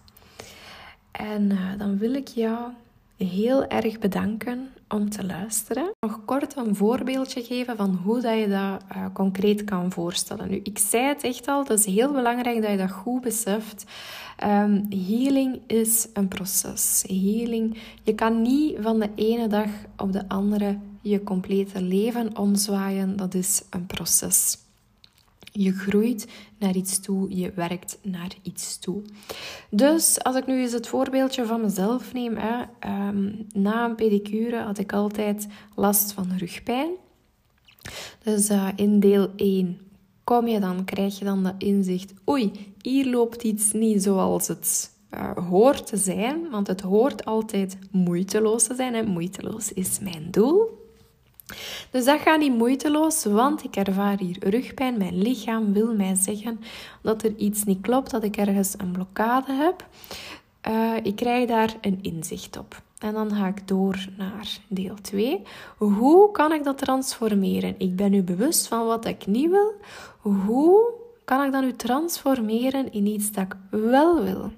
En 1.11 1.51
uh, 1.51 1.59
dan 1.77 1.97
wil 1.97 2.13
ik 2.13 2.27
jou 2.27 2.71
heel 3.17 3.67
erg 3.67 3.99
bedanken 3.99 4.69
om 4.89 5.09
te 5.09 5.25
luisteren. 5.25 5.91
Nog 5.99 6.25
kort 6.25 6.55
een 6.55 6.75
voorbeeldje 6.75 7.43
geven 7.43 7.77
van 7.77 7.99
hoe 8.03 8.21
dat 8.21 8.39
je 8.39 8.47
dat 8.47 8.83
uh, 8.95 9.05
concreet 9.13 9.63
kan 9.63 9.91
voorstellen. 9.91 10.49
Nu, 10.49 10.59
ik 10.63 10.77
zei 10.77 11.03
het 11.03 11.23
echt 11.23 11.47
al, 11.47 11.59
het 11.59 11.69
is 11.69 11.85
heel 11.85 12.11
belangrijk 12.11 12.61
dat 12.61 12.71
je 12.71 12.77
dat 12.77 12.91
goed 12.91 13.21
beseft. 13.21 13.85
Um, 14.43 14.87
healing 14.89 15.61
is 15.67 16.07
een 16.13 16.27
proces. 16.27 17.03
Healing, 17.07 17.77
je 18.03 18.15
kan 18.15 18.41
niet 18.41 18.77
van 18.81 18.99
de 18.99 19.09
ene 19.15 19.47
dag 19.47 19.69
op 19.97 20.13
de 20.13 20.29
andere 20.29 20.77
je 21.01 21.23
complete 21.23 21.81
leven 21.81 22.37
omzwaaien. 22.37 23.15
Dat 23.15 23.33
is 23.33 23.63
een 23.69 23.85
proces. 23.85 24.57
Je 25.57 25.71
groeit 25.71 26.27
naar 26.57 26.75
iets 26.75 26.99
toe, 26.99 27.37
je 27.37 27.51
werkt 27.55 27.99
naar 28.01 28.35
iets 28.41 28.79
toe. 28.79 29.01
Dus 29.69 30.23
als 30.23 30.35
ik 30.35 30.45
nu 30.45 30.61
eens 30.61 30.71
het 30.71 30.87
voorbeeldje 30.87 31.45
van 31.45 31.61
mezelf 31.61 32.13
neem, 32.13 32.35
hè, 32.35 32.63
ehm, 32.79 33.31
na 33.53 33.85
een 33.85 33.95
pedicure 33.95 34.61
had 34.61 34.77
ik 34.77 34.93
altijd 34.93 35.47
last 35.75 36.11
van 36.11 36.31
rugpijn. 36.37 36.89
Dus 38.23 38.49
uh, 38.49 38.67
in 38.75 38.99
deel 38.99 39.29
1 39.35 39.79
kom 40.23 40.47
je 40.47 40.59
dan, 40.59 40.83
krijg 40.85 41.19
je 41.19 41.25
dan 41.25 41.43
dat 41.43 41.55
inzicht, 41.57 42.13
oei, 42.29 42.51
hier 42.81 43.05
loopt 43.05 43.43
iets 43.43 43.71
niet 43.71 44.03
zoals 44.03 44.47
het 44.47 44.91
uh, 45.11 45.37
hoort 45.49 45.87
te 45.87 45.97
zijn, 45.97 46.49
want 46.49 46.67
het 46.67 46.81
hoort 46.81 47.25
altijd 47.25 47.77
moeiteloos 47.91 48.63
te 48.63 48.75
zijn. 48.75 48.95
En 48.95 49.07
moeiteloos 49.07 49.73
is 49.73 49.99
mijn 49.99 50.27
doel. 50.31 50.86
Dus 51.91 52.05
dat 52.05 52.19
gaat 52.19 52.39
niet 52.39 52.57
moeiteloos, 52.57 53.25
want 53.25 53.63
ik 53.63 53.75
ervaar 53.75 54.19
hier 54.19 54.37
rugpijn. 54.39 54.97
Mijn 54.97 55.21
lichaam 55.21 55.73
wil 55.73 55.95
mij 55.95 56.15
zeggen 56.15 56.59
dat 57.01 57.23
er 57.23 57.35
iets 57.35 57.63
niet 57.63 57.81
klopt, 57.81 58.11
dat 58.11 58.23
ik 58.23 58.37
ergens 58.37 58.73
een 58.77 58.91
blokkade 58.91 59.51
heb. 59.53 59.85
Uh, 60.67 60.93
ik 61.03 61.15
krijg 61.15 61.47
daar 61.47 61.75
een 61.81 61.99
inzicht 62.01 62.57
op. 62.57 62.81
En 62.97 63.13
dan 63.13 63.31
ga 63.31 63.47
ik 63.47 63.67
door 63.67 64.07
naar 64.17 64.57
deel 64.67 64.95
2. 65.01 65.41
Hoe 65.77 66.31
kan 66.31 66.51
ik 66.51 66.63
dat 66.63 66.77
transformeren? 66.77 67.75
Ik 67.77 67.95
ben 67.95 68.11
nu 68.11 68.21
bewust 68.21 68.67
van 68.67 68.85
wat 68.85 69.05
ik 69.05 69.27
niet 69.27 69.49
wil. 69.49 69.73
Hoe 70.19 70.93
kan 71.25 71.45
ik 71.45 71.51
dat 71.51 71.61
nu 71.61 71.75
transformeren 71.75 72.91
in 72.91 73.05
iets 73.05 73.31
dat 73.31 73.43
ik 73.43 73.55
wel 73.69 74.23
wil? 74.23 74.51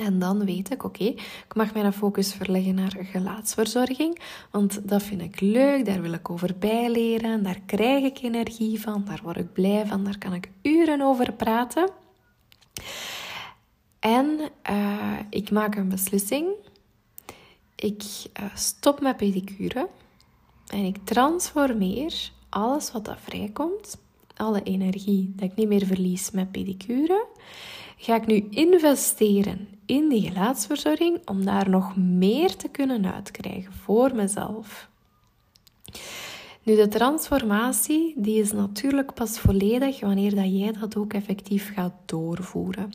En 0.00 0.18
dan 0.18 0.44
weet 0.44 0.70
ik, 0.70 0.84
oké, 0.84 1.04
ik 1.04 1.54
mag 1.54 1.74
mijn 1.74 1.92
focus 1.92 2.32
verleggen 2.32 2.74
naar 2.74 2.96
gelaatsverzorging, 3.00 4.20
want 4.50 4.88
dat 4.88 5.02
vind 5.02 5.20
ik 5.20 5.40
leuk, 5.40 5.84
daar 5.84 6.02
wil 6.02 6.12
ik 6.12 6.30
over 6.30 6.54
bijleren, 6.58 7.42
daar 7.42 7.60
krijg 7.66 8.04
ik 8.04 8.18
energie 8.22 8.80
van, 8.80 9.04
daar 9.04 9.20
word 9.22 9.36
ik 9.36 9.52
blij 9.52 9.86
van, 9.86 10.04
daar 10.04 10.18
kan 10.18 10.32
ik 10.34 10.50
uren 10.62 11.00
over 11.00 11.32
praten. 11.32 11.90
En 13.98 14.38
uh, 14.70 15.18
ik 15.30 15.50
maak 15.50 15.76
een 15.76 15.88
beslissing. 15.88 16.46
Ik 17.76 18.02
uh, 18.40 18.54
stop 18.54 19.00
met 19.00 19.16
pedicure 19.16 19.88
en 20.66 20.84
ik 20.84 20.96
transformeer 21.04 22.30
alles 22.48 22.92
wat 22.92 23.08
er 23.08 23.18
vrijkomt, 23.22 23.98
alle 24.36 24.62
energie 24.62 25.32
dat 25.36 25.50
ik 25.50 25.56
niet 25.56 25.68
meer 25.68 25.86
verlies 25.86 26.30
met 26.30 26.50
pedicure, 26.50 27.26
ga 28.02 28.16
ik 28.16 28.26
nu 28.26 28.46
investeren 28.50 29.68
in 29.86 30.08
die 30.08 30.28
gelaatsverzorging 30.28 31.28
om 31.28 31.44
daar 31.44 31.70
nog 31.70 31.96
meer 31.96 32.56
te 32.56 32.68
kunnen 32.68 33.14
uitkrijgen 33.14 33.72
voor 33.72 34.14
mezelf. 34.14 34.88
Nu, 36.62 36.76
de 36.76 36.88
transformatie 36.88 38.14
die 38.16 38.40
is 38.40 38.52
natuurlijk 38.52 39.14
pas 39.14 39.38
volledig 39.38 40.00
wanneer 40.00 40.34
dat 40.34 40.58
jij 40.58 40.72
dat 40.80 40.96
ook 40.96 41.12
effectief 41.12 41.72
gaat 41.74 41.94
doorvoeren. 42.04 42.90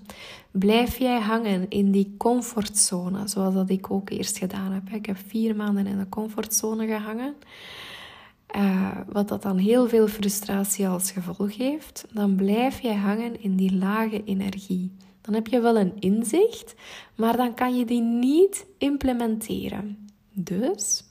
Blijf 0.51 0.97
jij 0.97 1.19
hangen 1.19 1.69
in 1.69 1.91
die 1.91 2.15
comfortzone, 2.17 3.27
zoals 3.27 3.53
dat 3.53 3.69
ik 3.69 3.91
ook 3.91 4.09
eerst 4.09 4.37
gedaan 4.37 4.71
heb. 4.71 4.89
Ik 4.89 5.05
heb 5.05 5.17
vier 5.27 5.55
maanden 5.55 5.87
in 5.87 5.97
de 5.97 6.09
comfortzone 6.09 6.87
gehangen. 6.87 7.35
Uh, 8.55 8.97
wat 9.07 9.27
dat 9.27 9.41
dan 9.41 9.57
heel 9.57 9.87
veel 9.87 10.07
frustratie 10.07 10.87
als 10.87 11.11
gevolg 11.11 11.57
heeft, 11.57 12.05
dan 12.11 12.35
blijf 12.35 12.79
jij 12.79 12.95
hangen 12.95 13.41
in 13.41 13.55
die 13.55 13.75
lage 13.75 14.23
energie. 14.23 14.91
Dan 15.21 15.33
heb 15.33 15.47
je 15.47 15.59
wel 15.59 15.77
een 15.77 15.99
inzicht, 15.99 16.75
maar 17.15 17.37
dan 17.37 17.53
kan 17.53 17.77
je 17.77 17.85
die 17.85 18.01
niet 18.01 18.65
implementeren. 18.77 20.07
Dus 20.33 21.03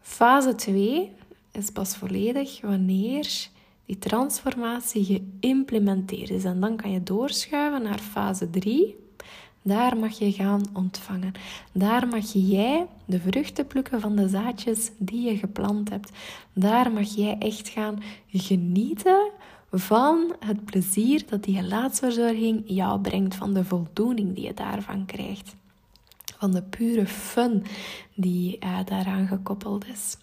fase 0.00 0.54
2 0.54 1.12
is 1.52 1.70
pas 1.70 1.96
volledig 1.96 2.60
wanneer 2.60 3.48
die 3.86 3.98
transformatie 3.98 5.04
geïmplementeerd 5.40 6.30
is. 6.30 6.44
En 6.44 6.60
dan 6.60 6.76
kan 6.76 6.90
je 6.90 7.02
doorschuiven 7.02 7.82
naar 7.82 7.98
fase 7.98 8.50
3. 8.50 9.03
Daar 9.66 9.96
mag 9.96 10.18
je 10.18 10.32
gaan 10.32 10.62
ontvangen. 10.72 11.32
Daar 11.72 12.08
mag 12.08 12.32
jij 12.32 12.86
de 13.04 13.20
vruchten 13.20 13.66
plukken 13.66 14.00
van 14.00 14.16
de 14.16 14.28
zaadjes 14.28 14.90
die 14.98 15.30
je 15.30 15.36
geplant 15.36 15.90
hebt. 15.90 16.10
Daar 16.52 16.92
mag 16.92 17.14
jij 17.14 17.36
echt 17.38 17.68
gaan 17.68 18.02
genieten 18.28 19.30
van 19.70 20.36
het 20.38 20.64
plezier 20.64 21.24
dat 21.28 21.44
die 21.44 21.56
gelaatsverzorging 21.56 22.62
jou 22.66 23.00
brengt, 23.00 23.34
van 23.34 23.54
de 23.54 23.64
voldoening 23.64 24.34
die 24.34 24.44
je 24.44 24.54
daarvan 24.54 25.06
krijgt, 25.06 25.54
van 26.38 26.50
de 26.50 26.62
pure 26.62 27.06
fun 27.06 27.64
die 28.14 28.58
uh, 28.64 28.78
daaraan 28.84 29.26
gekoppeld 29.26 29.86
is. 29.86 30.16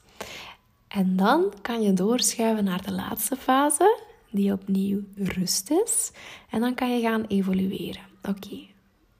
En 0.87 1.15
dan 1.15 1.53
kan 1.61 1.81
je 1.81 1.93
doorschuiven 1.93 2.63
naar 2.63 2.81
de 2.83 2.91
laatste 2.93 3.35
fase, 3.35 3.99
die 4.29 4.51
opnieuw 4.51 5.01
rust 5.15 5.71
is. 5.71 6.11
En 6.49 6.59
dan 6.59 6.73
kan 6.73 6.95
je 6.95 7.01
gaan 7.01 7.25
evolueren. 7.25 8.01
Oké, 8.29 8.70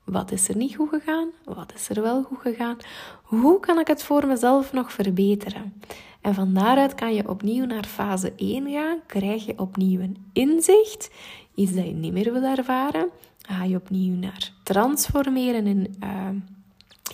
wat 0.03 0.31
is 0.31 0.49
er 0.49 0.57
niet 0.57 0.75
goed 0.75 0.89
gegaan? 0.89 1.29
Wat 1.43 1.73
is 1.75 1.89
er 1.89 2.01
wel 2.01 2.23
goed 2.23 2.39
gegaan? 2.41 2.77
Hoe 3.23 3.59
kan 3.59 3.79
ik 3.79 3.87
het 3.87 4.03
voor 4.03 4.27
mezelf 4.27 4.73
nog 4.73 4.91
verbeteren? 4.91 5.73
En 6.21 6.33
van 6.33 6.53
daaruit 6.53 6.95
kan 6.95 7.13
je 7.13 7.29
opnieuw 7.29 7.65
naar 7.65 7.85
fase 7.85 8.33
1 8.35 8.71
gaan, 8.71 8.97
krijg 9.05 9.45
je 9.45 9.59
opnieuw 9.59 9.99
een 9.99 10.17
inzicht, 10.33 11.11
iets 11.55 11.73
dat 11.73 11.85
je 11.85 11.91
niet 11.91 12.13
meer 12.13 12.33
wil 12.33 12.43
ervaren. 12.43 13.09
ga 13.41 13.63
je 13.63 13.75
opnieuw 13.75 14.15
naar 14.15 14.51
transformeren 14.63 15.67
in 15.67 15.95
uh, 16.03 16.27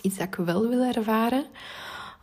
iets 0.02 0.16
dat 0.16 0.26
ik 0.26 0.34
wel 0.34 0.68
wil 0.68 0.82
ervaren. 0.82 1.44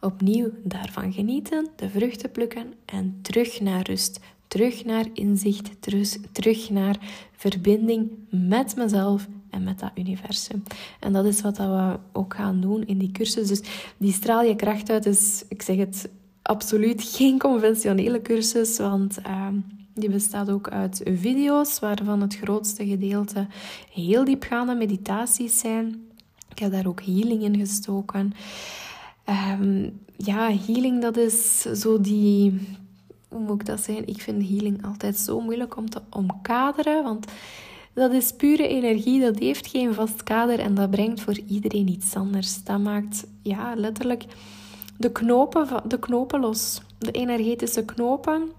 Opnieuw 0.02 0.52
daarvan 0.64 1.14
genieten, 1.14 1.68
de 1.76 1.90
vruchten 1.90 2.32
plukken 2.32 2.74
en 2.86 3.20
terug 3.22 3.62
naar 3.62 3.82
rust. 3.88 4.20
Terug 4.48 4.86
naar 4.86 5.06
inzicht, 5.14 5.82
terug, 5.82 6.18
terug 6.32 6.70
naar 6.70 6.96
verbinding 7.32 8.12
met 8.30 8.76
mezelf 8.76 9.28
en 9.56 9.64
met 9.64 9.80
dat 9.80 9.92
universum. 9.96 10.64
En 11.00 11.14
dat 11.14 11.26
is 11.26 11.42
wat 11.42 11.58
we 11.58 12.00
ook 12.12 12.34
gaan 12.36 12.62
doen 12.62 12.86
in 12.86 12.98
die 12.98 13.12
cursus. 13.12 13.48
Dus 13.48 13.62
die 13.98 14.14
straal 14.14 14.42
je 14.44 14.56
kracht 14.56 14.90
uit 14.90 15.06
is, 15.06 15.44
ik 15.50 15.62
zeg 15.62 15.78
het, 15.78 16.10
absoluut 16.42 17.04
geen 17.04 17.40
conventionele 17.40 18.22
cursus, 18.22 18.78
want 18.78 19.18
uh, 19.28 19.48
die 19.94 20.10
bestaat 20.10 20.50
ook 20.50 20.70
uit 20.70 21.02
video's, 21.06 21.80
waarvan 21.80 22.22
het 22.22 22.36
grootste 22.36 22.86
gedeelte 22.86 23.48
heel 23.92 24.26
diepgaande 24.26 24.76
meditaties 24.76 25.60
zijn. 25.60 26.04
Ik 26.50 26.60
heb 26.60 26.72
daar 26.72 26.88
ook 26.88 27.02
healing 27.02 27.44
in 27.44 27.58
gestoken. 27.58 28.34
Um, 29.60 30.00
ja, 30.18 30.52
healing 30.66 31.02
dat 31.02 31.18
is 31.18 31.62
zo 31.62 32.02
die 32.02 32.60
hoe 33.36 33.40
moet 33.40 33.62
ik 33.62 33.66
dat 33.66 33.84
zeggen? 33.84 34.08
Ik 34.08 34.22
vind 34.22 34.50
healing 34.50 34.86
altijd 34.86 35.18
zo 35.18 35.42
moeilijk 35.42 35.78
om 35.78 35.90
te 35.90 36.02
omkaderen, 36.10 37.04
want 37.04 37.26
dat 37.96 38.12
is 38.12 38.32
pure 38.32 38.68
energie, 38.68 39.22
dat 39.22 39.40
heeft 39.40 39.68
geen 39.68 39.94
vast 39.94 40.24
kader 40.24 40.60
en 40.60 40.76
dat 40.76 40.90
brengt 40.90 41.22
voor 41.22 41.38
iedereen 41.48 41.88
iets 41.88 42.16
anders. 42.16 42.64
Dat 42.64 42.80
maakt 42.80 43.28
ja, 43.42 43.74
letterlijk 43.76 44.26
de 44.98 45.12
knopen, 45.12 45.68
de 45.88 46.00
knopen 46.00 46.40
los. 46.40 46.82
De 46.98 47.12
energetische 47.12 47.86
knopen 47.86 48.52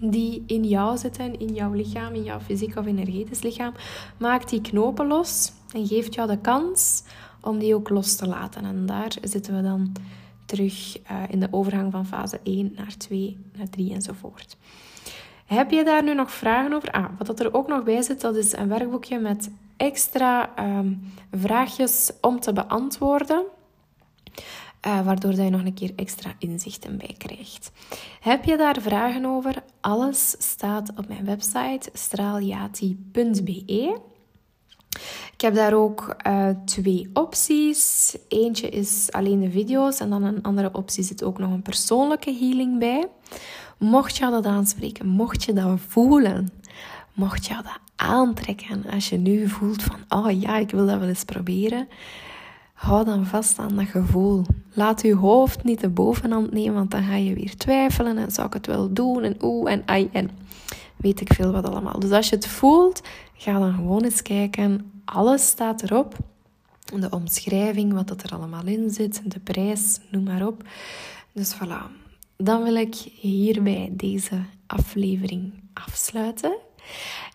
die 0.00 0.44
in 0.46 0.64
jou 0.64 0.98
zitten, 0.98 1.38
in 1.38 1.54
jouw 1.54 1.72
lichaam, 1.72 2.14
in 2.14 2.22
jouw 2.22 2.40
fysiek 2.40 2.76
of 2.76 2.86
energetisch 2.86 3.42
lichaam, 3.42 3.72
maakt 4.18 4.48
die 4.50 4.60
knopen 4.60 5.06
los 5.06 5.52
en 5.72 5.86
geeft 5.86 6.14
jou 6.14 6.28
de 6.28 6.38
kans 6.38 7.02
om 7.40 7.58
die 7.58 7.74
ook 7.74 7.88
los 7.88 8.16
te 8.16 8.26
laten. 8.26 8.64
En 8.64 8.86
daar 8.86 9.16
zitten 9.22 9.56
we 9.56 9.62
dan 9.62 9.92
terug 10.44 10.98
uh, 11.10 11.22
in 11.28 11.40
de 11.40 11.48
overgang 11.50 11.92
van 11.92 12.06
fase 12.06 12.40
1 12.42 12.72
naar 12.76 12.96
2, 12.96 13.36
naar 13.56 13.68
3 13.70 13.92
enzovoort. 13.92 14.56
Heb 15.46 15.70
je 15.70 15.84
daar 15.84 16.02
nu 16.02 16.14
nog 16.14 16.30
vragen 16.30 16.72
over? 16.72 16.90
Ah, 16.90 17.04
wat 17.18 17.40
er 17.40 17.54
ook 17.54 17.68
nog 17.68 17.82
bij 17.82 18.02
zit, 18.02 18.20
dat 18.20 18.36
is 18.36 18.56
een 18.56 18.68
werkboekje 18.68 19.18
met 19.18 19.50
extra 19.76 20.52
um, 20.58 21.12
vraagjes 21.32 22.12
om 22.20 22.40
te 22.40 22.52
beantwoorden. 22.52 23.44
Uh, 24.86 25.04
waardoor 25.04 25.32
je 25.32 25.50
nog 25.50 25.64
een 25.64 25.74
keer 25.74 25.92
extra 25.96 26.34
inzichten 26.38 26.98
bij 26.98 27.14
krijgt. 27.18 27.70
Heb 28.20 28.44
je 28.44 28.56
daar 28.56 28.80
vragen 28.80 29.24
over? 29.24 29.62
Alles 29.80 30.34
staat 30.38 30.90
op 30.96 31.08
mijn 31.08 31.24
website 31.24 31.90
straaljati.be. 31.92 33.98
Ik 35.32 35.40
heb 35.40 35.54
daar 35.54 35.74
ook 35.74 36.16
uh, 36.26 36.48
twee 36.64 37.10
opties. 37.12 38.16
Eentje 38.28 38.68
is 38.68 39.12
alleen 39.12 39.40
de 39.40 39.50
video's 39.50 40.00
en 40.00 40.10
dan 40.10 40.22
een 40.22 40.42
andere 40.42 40.70
optie 40.72 41.04
zit 41.04 41.22
ook 41.22 41.38
nog 41.38 41.50
een 41.50 41.62
persoonlijke 41.62 42.32
healing 42.32 42.78
bij. 42.78 43.08
Mocht 43.78 44.16
je 44.16 44.30
dat 44.30 44.46
aanspreken, 44.46 45.06
mocht 45.06 45.44
je 45.44 45.52
dat 45.52 45.78
voelen, 45.88 46.50
mocht 47.12 47.46
je 47.46 47.54
dat 47.54 47.78
aantrekken, 47.96 48.84
als 48.90 49.08
je 49.08 49.16
nu 49.16 49.48
voelt 49.48 49.82
van, 49.82 49.98
oh 50.08 50.40
ja, 50.40 50.56
ik 50.56 50.70
wil 50.70 50.86
dat 50.86 50.98
wel 50.98 51.08
eens 51.08 51.24
proberen, 51.24 51.88
hou 52.72 53.04
dan 53.04 53.26
vast 53.26 53.58
aan 53.58 53.76
dat 53.76 53.86
gevoel. 53.86 54.44
Laat 54.72 55.02
je 55.02 55.14
hoofd 55.14 55.64
niet 55.64 55.80
de 55.80 55.88
bovenhand 55.88 56.52
nemen, 56.52 56.74
want 56.74 56.90
dan 56.90 57.02
ga 57.02 57.14
je 57.14 57.34
weer 57.34 57.56
twijfelen 57.56 58.18
en 58.18 58.30
zou 58.30 58.46
ik 58.46 58.52
het 58.52 58.66
wel 58.66 58.92
doen 58.92 59.22
en 59.22 59.36
oeh 59.40 59.72
en 59.72 59.82
ai 59.86 60.08
en 60.12 60.30
weet 60.96 61.20
ik 61.20 61.32
veel 61.32 61.52
wat 61.52 61.68
allemaal. 61.68 61.98
Dus 61.98 62.10
als 62.10 62.28
je 62.28 62.36
het 62.36 62.46
voelt, 62.46 63.02
ga 63.34 63.58
dan 63.58 63.74
gewoon 63.74 64.02
eens 64.02 64.22
kijken. 64.22 64.92
Alles 65.04 65.46
staat 65.46 65.82
erop. 65.82 66.16
De 66.84 67.10
omschrijving, 67.10 67.92
wat 67.92 68.08
dat 68.08 68.22
er 68.22 68.30
allemaal 68.30 68.66
in 68.66 68.90
zit, 68.90 69.20
de 69.24 69.40
prijs, 69.40 69.98
noem 70.10 70.22
maar 70.22 70.46
op. 70.46 70.62
Dus 71.32 71.54
voilà. 71.54 72.05
Dan 72.36 72.62
wil 72.62 72.74
ik 72.74 72.94
hierbij 73.20 73.92
deze 73.92 74.40
aflevering 74.66 75.52
afsluiten. 75.74 76.56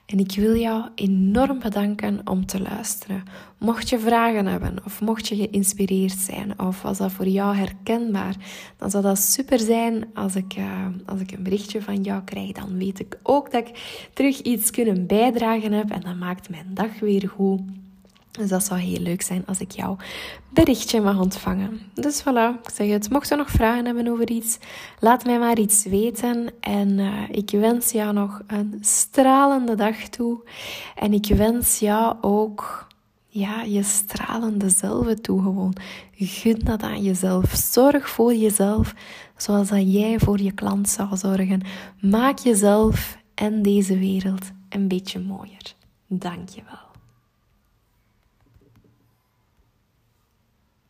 En 0.06 0.20
ik 0.20 0.32
wil 0.36 0.56
jou 0.56 0.86
enorm 0.96 1.60
bedanken 1.60 2.22
om 2.28 2.46
te 2.46 2.62
luisteren. 2.62 3.24
Mocht 3.58 3.90
je 3.90 4.00
vragen 4.00 4.46
hebben 4.46 4.76
of 4.86 5.02
mocht 5.02 5.28
je 5.28 5.36
geïnspireerd 5.36 6.18
zijn 6.18 6.60
of 6.60 6.82
was 6.82 6.98
dat 6.98 7.12
voor 7.12 7.28
jou 7.28 7.56
herkenbaar, 7.56 8.36
dan 8.78 8.90
zou 8.90 9.04
dat 9.04 9.20
super 9.20 9.60
zijn 9.60 10.06
als 10.14 10.36
ik, 10.36 10.58
uh, 10.58 10.86
als 11.06 11.20
ik 11.20 11.32
een 11.32 11.44
berichtje 11.44 11.82
van 11.82 12.02
jou 12.02 12.24
krijg. 12.24 12.52
Dan 12.52 12.78
weet 12.78 13.00
ik 13.00 13.18
ook 13.24 13.52
dat 13.52 13.68
ik 13.68 14.08
terug 14.14 14.40
iets 14.40 14.72
kunnen 14.72 15.08
bijdragen 15.08 15.72
heb 15.72 15.90
en 15.90 16.02
dat 16.02 16.16
maakt 16.16 16.50
mijn 16.50 16.68
dag 16.74 17.00
weer 17.00 17.30
goed. 17.30 17.62
Dus 18.32 18.50
dat 18.50 18.66
zou 18.66 18.80
heel 18.80 19.00
leuk 19.00 19.22
zijn 19.22 19.44
als 19.46 19.60
ik 19.60 19.72
jouw 19.72 19.98
berichtje 20.50 21.02
mag 21.02 21.20
ontvangen. 21.20 21.80
Dus 21.94 22.22
voilà, 22.22 22.64
ik 22.64 22.70
zeg 22.74 22.90
het. 22.90 23.10
Mocht 23.10 23.30
je 23.30 23.36
nog 23.36 23.50
vragen 23.50 23.86
hebben 23.86 24.08
over 24.08 24.30
iets, 24.30 24.58
laat 25.00 25.26
mij 25.26 25.40
maar 25.40 25.60
iets 25.60 25.84
weten. 25.84 26.52
En 26.60 26.90
uh, 26.90 27.30
ik 27.32 27.50
wens 27.50 27.92
jou 27.92 28.14
nog 28.14 28.42
een 28.48 28.78
stralende 28.82 29.76
dag 29.76 29.96
toe. 29.96 30.44
En 30.96 31.14
ik 31.14 31.26
wens 31.26 31.80
jou 31.80 32.16
ook 32.22 32.90
ja, 33.28 33.62
je 33.62 33.84
stralende 33.84 34.70
zelf 34.70 35.14
toe 35.14 35.42
gewoon. 35.42 35.76
Gun 36.16 36.60
dat 36.64 36.82
aan 36.82 37.02
jezelf. 37.02 37.52
Zorg 37.56 38.10
voor 38.10 38.34
jezelf 38.34 38.94
zoals 39.38 39.70
dat 39.70 39.94
jij 39.94 40.20
voor 40.20 40.42
je 40.42 40.52
klant 40.52 40.90
zou 40.90 41.18
zorgen. 41.18 41.62
Maak 42.00 42.38
jezelf 42.38 43.18
en 43.36 43.62
deze 43.62 43.98
wereld 43.98 44.52
een 44.70 44.88
beetje 44.88 45.20
mooier. 45.20 45.76
Dank 46.08 46.50
je 46.50 46.62
wel. 46.66 46.81